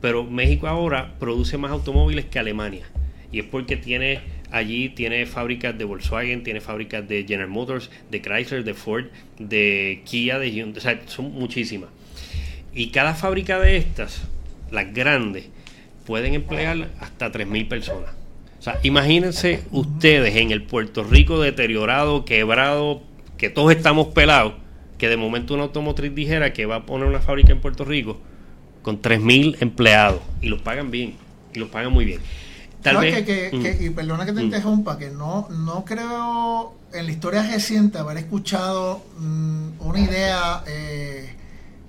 Pero 0.00 0.24
México 0.24 0.66
ahora 0.66 1.14
produce 1.18 1.58
más 1.58 1.70
automóviles 1.70 2.24
que 2.24 2.38
Alemania. 2.38 2.86
Y 3.32 3.40
es 3.40 3.46
porque 3.46 3.76
tiene 3.76 4.20
allí 4.50 4.90
tiene 4.90 5.26
fábricas 5.26 5.76
de 5.76 5.84
Volkswagen, 5.84 6.42
tiene 6.42 6.60
fábricas 6.60 7.06
de 7.08 7.24
General 7.24 7.48
Motors, 7.48 7.90
de 8.10 8.20
Chrysler, 8.20 8.64
de 8.64 8.74
Ford, 8.74 9.06
de 9.38 10.02
Kia, 10.04 10.38
de 10.38 10.50
Hyundai. 10.50 10.78
O 10.78 10.80
sea, 10.80 11.00
son 11.06 11.32
muchísimas. 11.32 11.90
Y 12.72 12.88
cada 12.88 13.14
fábrica 13.14 13.58
de 13.58 13.76
estas, 13.76 14.22
las 14.70 14.92
grandes, 14.92 15.48
pueden 16.04 16.34
emplear 16.34 16.88
hasta 17.00 17.32
3.000 17.32 17.68
personas. 17.68 18.10
O 18.58 18.62
sea, 18.62 18.78
imagínense 18.82 19.62
ustedes 19.70 20.36
en 20.36 20.50
el 20.50 20.62
Puerto 20.62 21.04
Rico 21.04 21.40
deteriorado, 21.40 22.24
quebrado, 22.24 23.02
que 23.38 23.50
todos 23.50 23.72
estamos 23.72 24.08
pelados, 24.08 24.54
que 24.98 25.08
de 25.08 25.16
momento 25.16 25.54
una 25.54 25.64
automotriz 25.64 26.14
dijera 26.14 26.52
que 26.52 26.66
va 26.66 26.76
a 26.76 26.86
poner 26.86 27.06
una 27.06 27.20
fábrica 27.20 27.52
en 27.52 27.60
Puerto 27.60 27.84
Rico 27.84 28.18
con 28.82 29.02
3.000 29.02 29.58
empleados 29.60 30.22
y 30.40 30.48
los 30.48 30.62
pagan 30.62 30.90
bien, 30.90 31.14
y 31.54 31.58
los 31.58 31.68
pagan 31.68 31.92
muy 31.92 32.04
bien. 32.04 32.20
Tal 32.92 32.98
vez, 32.98 33.24
que, 33.24 33.50
mm. 33.52 33.84
y 33.84 33.90
perdona 33.90 34.24
que 34.24 34.32
te 34.32 34.40
mm. 34.40 34.44
interrumpa, 34.44 34.98
que 34.98 35.10
no, 35.10 35.48
no 35.50 35.84
creo 35.84 36.74
en 36.92 37.06
la 37.06 37.12
historia 37.12 37.42
reciente 37.42 37.98
haber 37.98 38.18
escuchado 38.18 39.02
mm, 39.18 39.80
una 39.80 40.00
idea 40.00 40.62
eh, 40.66 41.34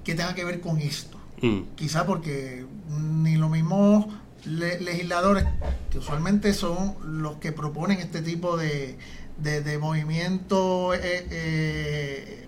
que 0.04 0.16
tenga 0.16 0.34
que 0.34 0.44
ver 0.44 0.60
con 0.60 0.80
esto. 0.80 1.18
Mm. 1.42 1.76
Quizá 1.76 2.06
porque 2.06 2.66
ni 2.90 3.36
los 3.36 3.50
mismos 3.50 4.08
legisladores, 4.46 5.46
que 5.92 6.00
usualmente 6.00 6.54
son 6.54 6.96
los 7.04 7.38
que 7.38 7.52
proponen 7.52 8.00
este 8.00 8.22
tipo 8.22 8.58
de, 8.58 8.98
de, 9.38 9.78
movimiento 9.78 10.94
eh, 10.94 11.28
eh, 11.30 12.48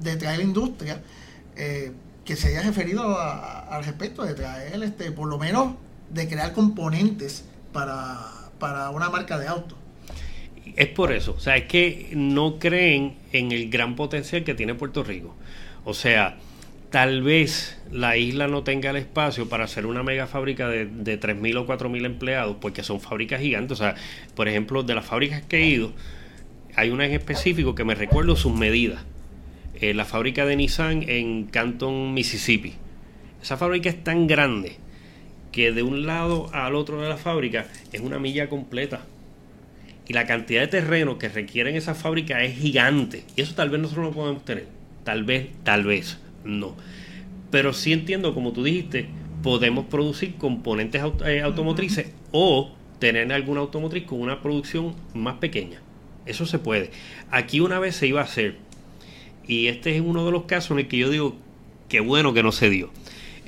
de 0.00 0.16
traer 0.16 0.40
industria, 0.40 1.02
eh, 1.56 1.92
que 2.24 2.36
se 2.36 2.48
haya 2.48 2.62
referido 2.62 3.18
al 3.18 3.84
respecto 3.84 4.24
de 4.24 4.34
traer, 4.34 4.82
este, 4.82 5.10
por 5.12 5.28
lo 5.28 5.38
menos, 5.38 5.74
de 6.10 6.28
crear 6.28 6.52
componentes 6.52 7.44
para, 7.78 8.18
para 8.58 8.90
una 8.90 9.08
marca 9.08 9.38
de 9.38 9.46
auto. 9.46 9.76
Es 10.74 10.88
por 10.88 11.12
eso, 11.12 11.34
o 11.36 11.40
sea, 11.40 11.56
es 11.56 11.64
que 11.64 12.10
no 12.12 12.58
creen 12.58 13.14
en 13.32 13.52
el 13.52 13.70
gran 13.70 13.94
potencial 13.94 14.42
que 14.42 14.54
tiene 14.54 14.74
Puerto 14.74 15.04
Rico. 15.04 15.36
O 15.84 15.94
sea, 15.94 16.36
tal 16.90 17.22
vez 17.22 17.80
la 17.92 18.16
isla 18.16 18.48
no 18.48 18.64
tenga 18.64 18.90
el 18.90 18.96
espacio 18.96 19.48
para 19.48 19.64
hacer 19.64 19.86
una 19.86 20.02
mega 20.02 20.26
fábrica 20.26 20.68
de, 20.68 20.86
de 20.86 21.20
3.000 21.20 21.58
o 21.58 21.66
4.000 21.68 22.04
empleados, 22.04 22.56
porque 22.60 22.82
son 22.82 23.00
fábricas 23.00 23.40
gigantes. 23.40 23.78
O 23.78 23.82
sea, 23.82 23.94
por 24.34 24.48
ejemplo, 24.48 24.82
de 24.82 24.96
las 24.96 25.06
fábricas 25.06 25.42
que 25.42 25.58
he 25.58 25.66
ido, 25.66 25.92
hay 26.74 26.90
una 26.90 27.06
en 27.06 27.12
específico 27.12 27.76
que 27.76 27.84
me 27.84 27.94
recuerdo 27.94 28.34
sus 28.34 28.52
medidas. 28.52 29.04
Eh, 29.76 29.94
la 29.94 30.04
fábrica 30.04 30.44
de 30.44 30.56
Nissan 30.56 31.04
en 31.08 31.44
Canton, 31.44 32.12
Mississippi. 32.12 32.74
Esa 33.40 33.56
fábrica 33.56 33.88
es 33.88 34.02
tan 34.02 34.26
grande 34.26 34.78
que 35.52 35.72
de 35.72 35.82
un 35.82 36.06
lado 36.06 36.50
al 36.52 36.74
otro 36.74 37.00
de 37.00 37.08
la 37.08 37.16
fábrica 37.16 37.66
es 37.92 38.00
una 38.00 38.18
milla 38.18 38.48
completa. 38.48 39.04
Y 40.06 40.14
la 40.14 40.26
cantidad 40.26 40.62
de 40.62 40.68
terreno 40.68 41.18
que 41.18 41.28
requieren 41.28 41.76
esa 41.76 41.94
fábrica 41.94 42.42
es 42.42 42.58
gigante. 42.58 43.24
Y 43.36 43.42
eso 43.42 43.54
tal 43.54 43.68
vez 43.68 43.80
nosotros 43.80 44.06
no 44.06 44.12
podemos 44.12 44.44
tener. 44.44 44.66
Tal 45.04 45.24
vez, 45.24 45.48
tal 45.64 45.84
vez 45.84 46.18
no. 46.44 46.74
Pero 47.50 47.72
sí 47.72 47.92
entiendo, 47.92 48.34
como 48.34 48.52
tú 48.52 48.64
dijiste, 48.64 49.06
podemos 49.42 49.86
producir 49.86 50.34
componentes 50.36 51.02
eh, 51.24 51.42
automotrices 51.42 52.12
o 52.32 52.74
tener 52.98 53.32
alguna 53.32 53.60
automotriz 53.60 54.04
con 54.04 54.20
una 54.20 54.42
producción 54.42 54.94
más 55.14 55.36
pequeña. 55.36 55.80
Eso 56.26 56.46
se 56.46 56.58
puede. 56.58 56.90
Aquí 57.30 57.60
una 57.60 57.78
vez 57.78 57.96
se 57.96 58.06
iba 58.06 58.20
a 58.20 58.24
hacer. 58.24 58.56
Y 59.46 59.68
este 59.68 59.94
es 59.94 60.02
uno 60.02 60.26
de 60.26 60.32
los 60.32 60.44
casos 60.44 60.72
en 60.72 60.80
el 60.80 60.88
que 60.88 60.98
yo 60.98 61.10
digo, 61.10 61.36
qué 61.88 62.00
bueno 62.00 62.34
que 62.34 62.42
no 62.42 62.52
se 62.52 62.68
dio. 62.68 62.90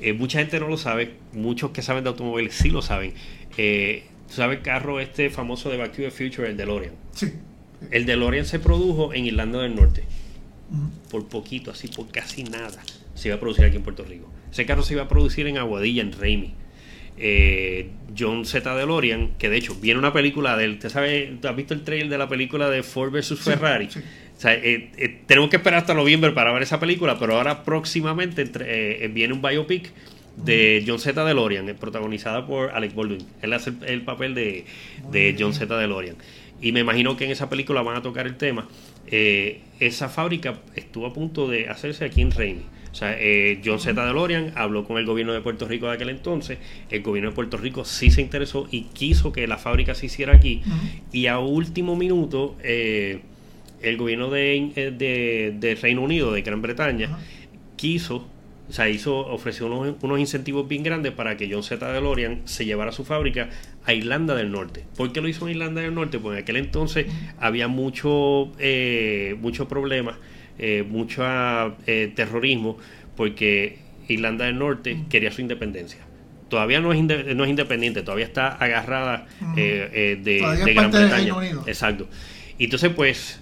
Eh, 0.01 0.13
mucha 0.13 0.39
gente 0.39 0.59
no 0.59 0.67
lo 0.67 0.77
sabe, 0.77 1.13
muchos 1.33 1.71
que 1.71 1.81
saben 1.81 2.03
de 2.03 2.09
automóviles 2.09 2.53
sí 2.55 2.69
lo 2.69 2.81
saben. 2.81 3.13
Eh, 3.57 4.05
¿Sabes 4.27 4.57
el 4.57 4.63
carro 4.63 4.99
este 4.99 5.29
famoso 5.29 5.69
de 5.69 5.77
Back 5.77 5.91
to 5.91 6.01
the 6.01 6.11
Future, 6.11 6.49
el 6.49 6.57
DeLorean? 6.57 6.93
Sí. 7.13 7.31
El 7.91 8.05
DeLorean 8.05 8.45
se 8.45 8.59
produjo 8.59 9.13
en 9.13 9.25
Irlanda 9.25 9.59
del 9.61 9.75
Norte 9.75 10.03
por 11.09 11.27
poquito, 11.27 11.71
así 11.71 11.87
por 11.87 12.09
casi 12.11 12.43
nada, 12.43 12.81
se 13.13 13.27
iba 13.27 13.35
a 13.35 13.39
producir 13.39 13.65
aquí 13.65 13.75
en 13.75 13.83
Puerto 13.83 14.03
Rico. 14.05 14.31
Ese 14.51 14.65
carro 14.65 14.83
se 14.83 14.93
iba 14.93 15.03
a 15.03 15.07
producir 15.07 15.47
en 15.47 15.57
Aguadilla, 15.57 16.01
en 16.01 16.13
Raimi. 16.13 16.53
Eh, 17.17 17.89
John 18.17 18.45
Z. 18.45 18.75
DeLorean, 18.75 19.33
que 19.37 19.49
de 19.49 19.57
hecho 19.57 19.75
viene 19.75 19.99
una 19.99 20.13
película 20.13 20.55
de 20.57 20.65
él. 20.65 20.79
¿Te 20.79 20.89
sabe, 20.89 21.37
has 21.43 21.55
visto 21.55 21.73
el 21.73 21.83
trailer 21.83 22.09
de 22.09 22.17
la 22.17 22.27
película 22.29 22.69
de 22.69 22.83
Ford 22.83 23.11
vs 23.11 23.39
Ferrari? 23.39 23.89
Eh, 24.43 24.91
eh, 24.97 25.21
tenemos 25.27 25.49
que 25.49 25.57
esperar 25.57 25.79
hasta 25.79 25.93
noviembre 25.93 26.31
para 26.31 26.51
ver 26.51 26.63
esa 26.63 26.79
película, 26.79 27.19
pero 27.19 27.35
ahora 27.35 27.63
próximamente 27.63 28.43
viene 29.09 29.33
un 29.33 29.41
biopic 29.41 29.91
de 30.37 30.83
John 30.85 30.99
Z. 30.99 31.23
DeLorean, 31.23 31.75
protagonizada 31.79 32.45
por 32.45 32.71
Alex 32.71 32.95
Baldwin. 32.95 33.25
Él 33.41 33.53
hace 33.53 33.73
el, 33.85 34.01
papel 34.01 34.33
de, 34.33 34.65
de 35.11 35.35
John 35.37 35.53
Z. 35.53 35.77
DeLorean. 35.77 36.15
Y 36.61 36.71
me 36.71 36.81
imagino 36.81 37.17
que 37.17 37.25
en 37.25 37.31
esa 37.31 37.49
película 37.49 37.81
van 37.81 37.97
a 37.97 38.01
tocar 38.01 38.27
el 38.27 38.37
tema. 38.37 38.67
Eh, 39.07 39.61
esa 39.79 40.09
fábrica 40.09 40.59
estuvo 40.75 41.07
a 41.07 41.13
punto 41.13 41.47
de 41.47 41.67
hacerse 41.69 42.05
aquí 42.05 42.21
en 42.21 42.31
Reini. 42.31 42.61
O 42.91 42.95
sea, 42.95 43.15
eh, 43.17 43.61
John 43.65 43.79
Z. 43.79 44.05
DeLorean 44.05 44.51
habló 44.55 44.83
con 44.83 44.97
el 44.97 45.05
gobierno 45.05 45.33
de 45.33 45.41
Puerto 45.41 45.67
Rico 45.67 45.87
de 45.87 45.93
aquel 45.93 46.09
entonces. 46.09 46.59
El 46.89 47.01
gobierno 47.01 47.31
de 47.31 47.35
Puerto 47.35 47.57
Rico 47.57 47.83
sí 47.83 48.11
se 48.11 48.21
interesó 48.21 48.67
y 48.69 48.83
quiso 48.83 49.31
que 49.31 49.47
la 49.47 49.57
fábrica 49.57 49.95
se 49.95 50.05
hiciera 50.05 50.35
aquí. 50.35 50.61
Y 51.11 51.27
a 51.27 51.39
último 51.39 51.95
minuto, 51.95 52.57
eh, 52.61 53.21
el 53.83 53.97
gobierno 53.97 54.29
de, 54.29 55.77
Reino 55.81 56.01
Unido, 56.01 56.31
de 56.31 56.41
Gran 56.41 56.61
Bretaña, 56.61 57.17
quiso 57.75 58.27
o 58.71 58.73
sea, 58.73 58.87
hizo, 58.87 59.17
ofreció 59.17 59.67
unos, 59.67 60.19
incentivos 60.19 60.65
bien 60.65 60.81
grandes 60.81 61.11
para 61.11 61.35
que 61.35 61.49
John 61.51 61.61
Z. 61.61 61.91
DeLorean 61.91 62.43
se 62.45 62.63
llevara 62.63 62.93
su 62.93 63.03
fábrica 63.03 63.49
a 63.83 63.93
Irlanda 63.93 64.33
del 64.33 64.49
Norte. 64.49 64.85
¿Por 64.95 65.11
qué 65.11 65.19
lo 65.19 65.27
hizo 65.27 65.45
en 65.45 65.51
Irlanda 65.57 65.81
del 65.81 65.93
Norte? 65.93 66.19
Porque 66.19 66.37
en 66.37 66.43
aquel 66.43 66.55
entonces 66.55 67.07
había 67.37 67.67
mucho, 67.67 68.53
eh, 68.59 69.35
mucho 69.41 69.67
problema, 69.67 70.17
eh, 70.57 70.85
mucho 70.87 71.21
eh, 71.85 72.13
terrorismo, 72.15 72.77
porque 73.17 73.79
Irlanda 74.07 74.45
del 74.45 74.57
Norte 74.57 75.03
quería 75.09 75.31
su 75.31 75.41
independencia 75.41 75.99
todavía 76.47 76.81
no 76.81 76.91
es, 76.91 77.01
no 77.01 77.43
es 77.45 77.49
independiente, 77.49 78.01
todavía 78.01 78.25
está 78.25 78.49
agarrada 78.49 79.25
de, 79.55 80.19
de 80.21 80.73
Gran 80.73 80.91
Bretaña. 80.91 81.33
Exacto. 81.65 82.09
Y 82.57 82.65
entonces, 82.65 82.91
pues, 82.93 83.41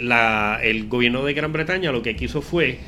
la, 0.00 0.60
el 0.62 0.88
gobierno 0.88 1.24
de 1.24 1.34
Gran 1.34 1.52
Bretaña 1.52 1.92
lo 1.92 2.02
que 2.02 2.16
quiso 2.16 2.42
fue 2.42 2.78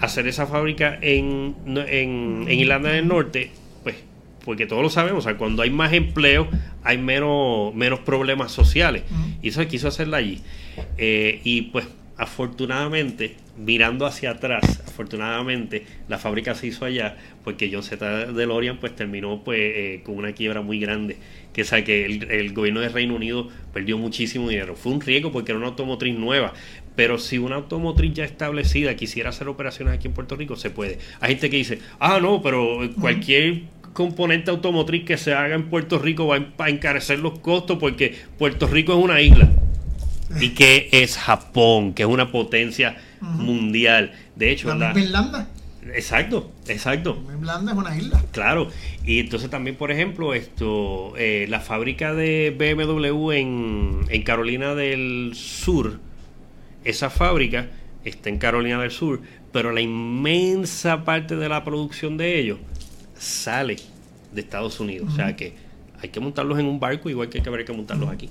hacer 0.00 0.26
esa 0.26 0.46
fábrica 0.46 0.98
en, 1.00 1.54
en, 1.66 2.44
en, 2.48 2.50
Irlanda 2.50 2.90
del 2.90 3.06
Norte, 3.06 3.50
pues, 3.82 3.96
porque 4.44 4.66
todos 4.66 4.82
lo 4.82 4.90
sabemos, 4.90 5.24
o 5.24 5.28
sea, 5.28 5.36
cuando 5.36 5.62
hay 5.62 5.70
más 5.70 5.92
empleo, 5.92 6.48
hay 6.82 6.98
menos, 6.98 7.74
menos 7.74 8.00
problemas 8.00 8.52
sociales. 8.52 9.02
Y 9.42 9.48
eso 9.48 9.66
quiso 9.68 9.88
hacerla 9.88 10.16
allí. 10.16 10.40
Eh, 10.96 11.40
y 11.44 11.62
pues, 11.62 11.86
afortunadamente, 12.16 13.36
mirando 13.58 14.06
hacia 14.06 14.30
atrás, 14.32 14.82
afortunadamente, 14.86 15.84
la 16.08 16.18
fábrica 16.18 16.54
se 16.54 16.68
hizo 16.68 16.84
allá, 16.84 17.16
porque 17.44 17.70
John 17.72 17.82
Z. 17.82 18.32
DeLorean 18.32 18.78
pues 18.78 18.96
terminó 18.96 19.42
pues 19.44 19.58
eh, 19.60 20.00
con 20.04 20.16
una 20.16 20.32
quiebra 20.32 20.62
muy 20.62 20.80
grande 20.80 21.16
que, 21.52 21.64
sabe 21.64 21.84
que 21.84 22.04
el, 22.06 22.30
el, 22.30 22.52
gobierno 22.52 22.80
de 22.80 22.88
Reino 22.88 23.14
Unido 23.14 23.48
perdió 23.72 23.98
muchísimo 23.98 24.48
dinero. 24.48 24.76
Fue 24.76 24.92
un 24.92 25.00
riesgo 25.00 25.32
porque 25.32 25.52
era 25.52 25.58
una 25.58 25.68
automotriz 25.68 26.16
nueva, 26.16 26.52
pero 26.96 27.18
si 27.18 27.38
una 27.38 27.56
automotriz 27.56 28.14
ya 28.14 28.24
establecida 28.24 28.94
quisiera 28.96 29.30
hacer 29.30 29.48
operaciones 29.48 29.94
aquí 29.94 30.08
en 30.08 30.14
Puerto 30.14 30.36
Rico, 30.36 30.56
se 30.56 30.70
puede. 30.70 30.98
Hay 31.20 31.30
gente 31.30 31.50
que 31.50 31.56
dice, 31.56 31.78
ah, 31.98 32.18
no, 32.20 32.42
pero 32.42 32.78
cualquier 33.00 33.62
componente 33.92 34.50
automotriz 34.50 35.04
que 35.04 35.16
se 35.16 35.32
haga 35.32 35.54
en 35.54 35.68
Puerto 35.68 35.98
Rico 35.98 36.26
va 36.26 36.46
a 36.58 36.68
encarecer 36.68 37.18
los 37.18 37.38
costos 37.38 37.78
porque 37.78 38.16
Puerto 38.38 38.66
Rico 38.66 38.92
es 38.92 39.02
una 39.02 39.20
isla. 39.20 39.48
Y 40.40 40.50
que 40.50 40.88
es 40.92 41.16
Japón, 41.16 41.92
que 41.92 42.04
es 42.04 42.08
una 42.08 42.30
potencia 42.30 42.96
mundial. 43.20 44.12
De 44.36 44.52
hecho, 44.52 44.72
la, 44.74 44.96
Irlanda. 44.96 45.48
Exacto, 45.94 46.50
exacto. 46.68 47.22
Irlanda 47.38 47.72
es 47.72 47.78
una 47.78 47.96
isla. 47.96 48.22
Claro. 48.32 48.68
Y 49.04 49.20
entonces 49.20 49.50
también, 49.50 49.76
por 49.76 49.90
ejemplo, 49.90 50.34
esto, 50.34 51.14
eh, 51.16 51.46
la 51.48 51.60
fábrica 51.60 52.14
de 52.14 52.54
BMW 52.56 53.32
en, 53.32 54.00
en 54.08 54.22
Carolina 54.22 54.74
del 54.74 55.32
Sur, 55.34 55.98
esa 56.84 57.10
fábrica 57.10 57.68
está 58.04 58.28
en 58.28 58.38
Carolina 58.38 58.80
del 58.80 58.90
Sur, 58.90 59.20
pero 59.52 59.72
la 59.72 59.80
inmensa 59.80 61.04
parte 61.04 61.36
de 61.36 61.48
la 61.48 61.64
producción 61.64 62.16
de 62.16 62.38
ellos 62.38 62.58
sale 63.18 63.76
de 64.32 64.40
Estados 64.40 64.80
Unidos. 64.80 65.08
O 65.12 65.16
sea 65.16 65.36
que 65.36 65.54
hay 66.00 66.08
que 66.08 66.20
montarlos 66.20 66.58
en 66.58 66.66
un 66.66 66.80
barco 66.80 67.10
igual 67.10 67.28
que 67.28 67.38
hay 67.38 67.64
que 67.64 67.72
montarlos 67.72 68.08
aquí. 68.08 68.30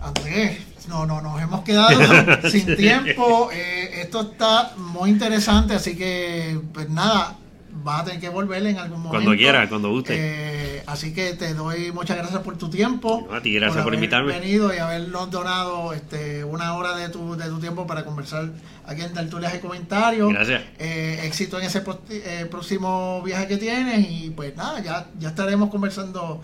Andrés, 0.00 0.58
no, 0.88 1.06
no, 1.06 1.20
nos 1.20 1.40
hemos 1.40 1.60
quedado 1.62 1.98
sin 2.50 2.74
tiempo. 2.76 3.50
Eh, 3.52 4.00
esto 4.02 4.22
está 4.22 4.72
muy 4.76 5.10
interesante, 5.10 5.74
así 5.74 5.96
que, 5.96 6.60
pues 6.72 6.88
nada, 6.88 7.36
vas 7.82 8.02
a 8.02 8.04
tener 8.04 8.20
que 8.20 8.28
volver 8.28 8.64
en 8.66 8.78
algún 8.78 9.00
momento. 9.00 9.24
Cuando 9.24 9.36
quiera, 9.36 9.68
cuando 9.68 9.90
guste. 9.90 10.14
Eh, 10.16 10.82
así 10.86 11.12
que 11.12 11.34
te 11.34 11.54
doy 11.54 11.92
muchas 11.92 12.16
gracias 12.16 12.42
por 12.42 12.56
tu 12.56 12.68
tiempo. 12.68 13.28
a 13.32 13.40
ti, 13.40 13.54
gracias 13.54 13.84
por, 13.84 13.94
invitarme. 13.94 14.38
venido 14.38 14.74
y 14.74 14.78
habernos 14.78 15.30
donado 15.30 15.92
este, 15.92 16.44
una 16.44 16.74
hora 16.74 16.96
de 16.96 17.08
tu, 17.08 17.36
de 17.36 17.46
tu 17.46 17.58
tiempo 17.58 17.86
para 17.86 18.04
conversar 18.04 18.50
aquí 18.86 19.02
en 19.02 19.12
Tertulias 19.12 19.54
y 19.54 19.58
Comentarios. 19.58 20.32
Gracias. 20.32 20.62
Eh, 20.78 21.20
éxito 21.24 21.58
en 21.58 21.66
ese 21.66 21.82
eh, 22.10 22.46
próximo 22.50 23.22
viaje 23.22 23.46
que 23.46 23.56
tienes 23.56 24.06
y 24.10 24.30
pues 24.30 24.56
nada, 24.56 24.80
ya, 24.80 25.06
ya 25.18 25.28
estaremos 25.28 25.70
conversando 25.70 26.42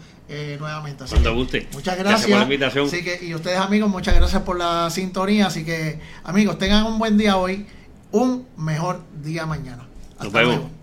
nuevamente. 0.58 1.04
Cuando 1.08 1.34
guste. 1.34 1.68
Muchas 1.72 1.98
gracias. 1.98 2.26
gracias 2.26 2.30
por 2.30 2.38
la 2.38 2.44
invitación. 2.44 2.86
Así 2.86 3.04
que, 3.04 3.24
y 3.24 3.34
ustedes 3.34 3.58
amigos, 3.58 3.90
muchas 3.90 4.14
gracias 4.14 4.42
por 4.42 4.58
la 4.58 4.88
sintonía. 4.90 5.46
Así 5.48 5.64
que 5.64 6.00
amigos, 6.24 6.58
tengan 6.58 6.86
un 6.86 6.98
buen 6.98 7.18
día 7.18 7.36
hoy, 7.36 7.66
un 8.10 8.46
mejor 8.56 9.02
día 9.22 9.44
mañana. 9.46 9.84
Hasta 10.18 10.42
luego. 10.42 10.73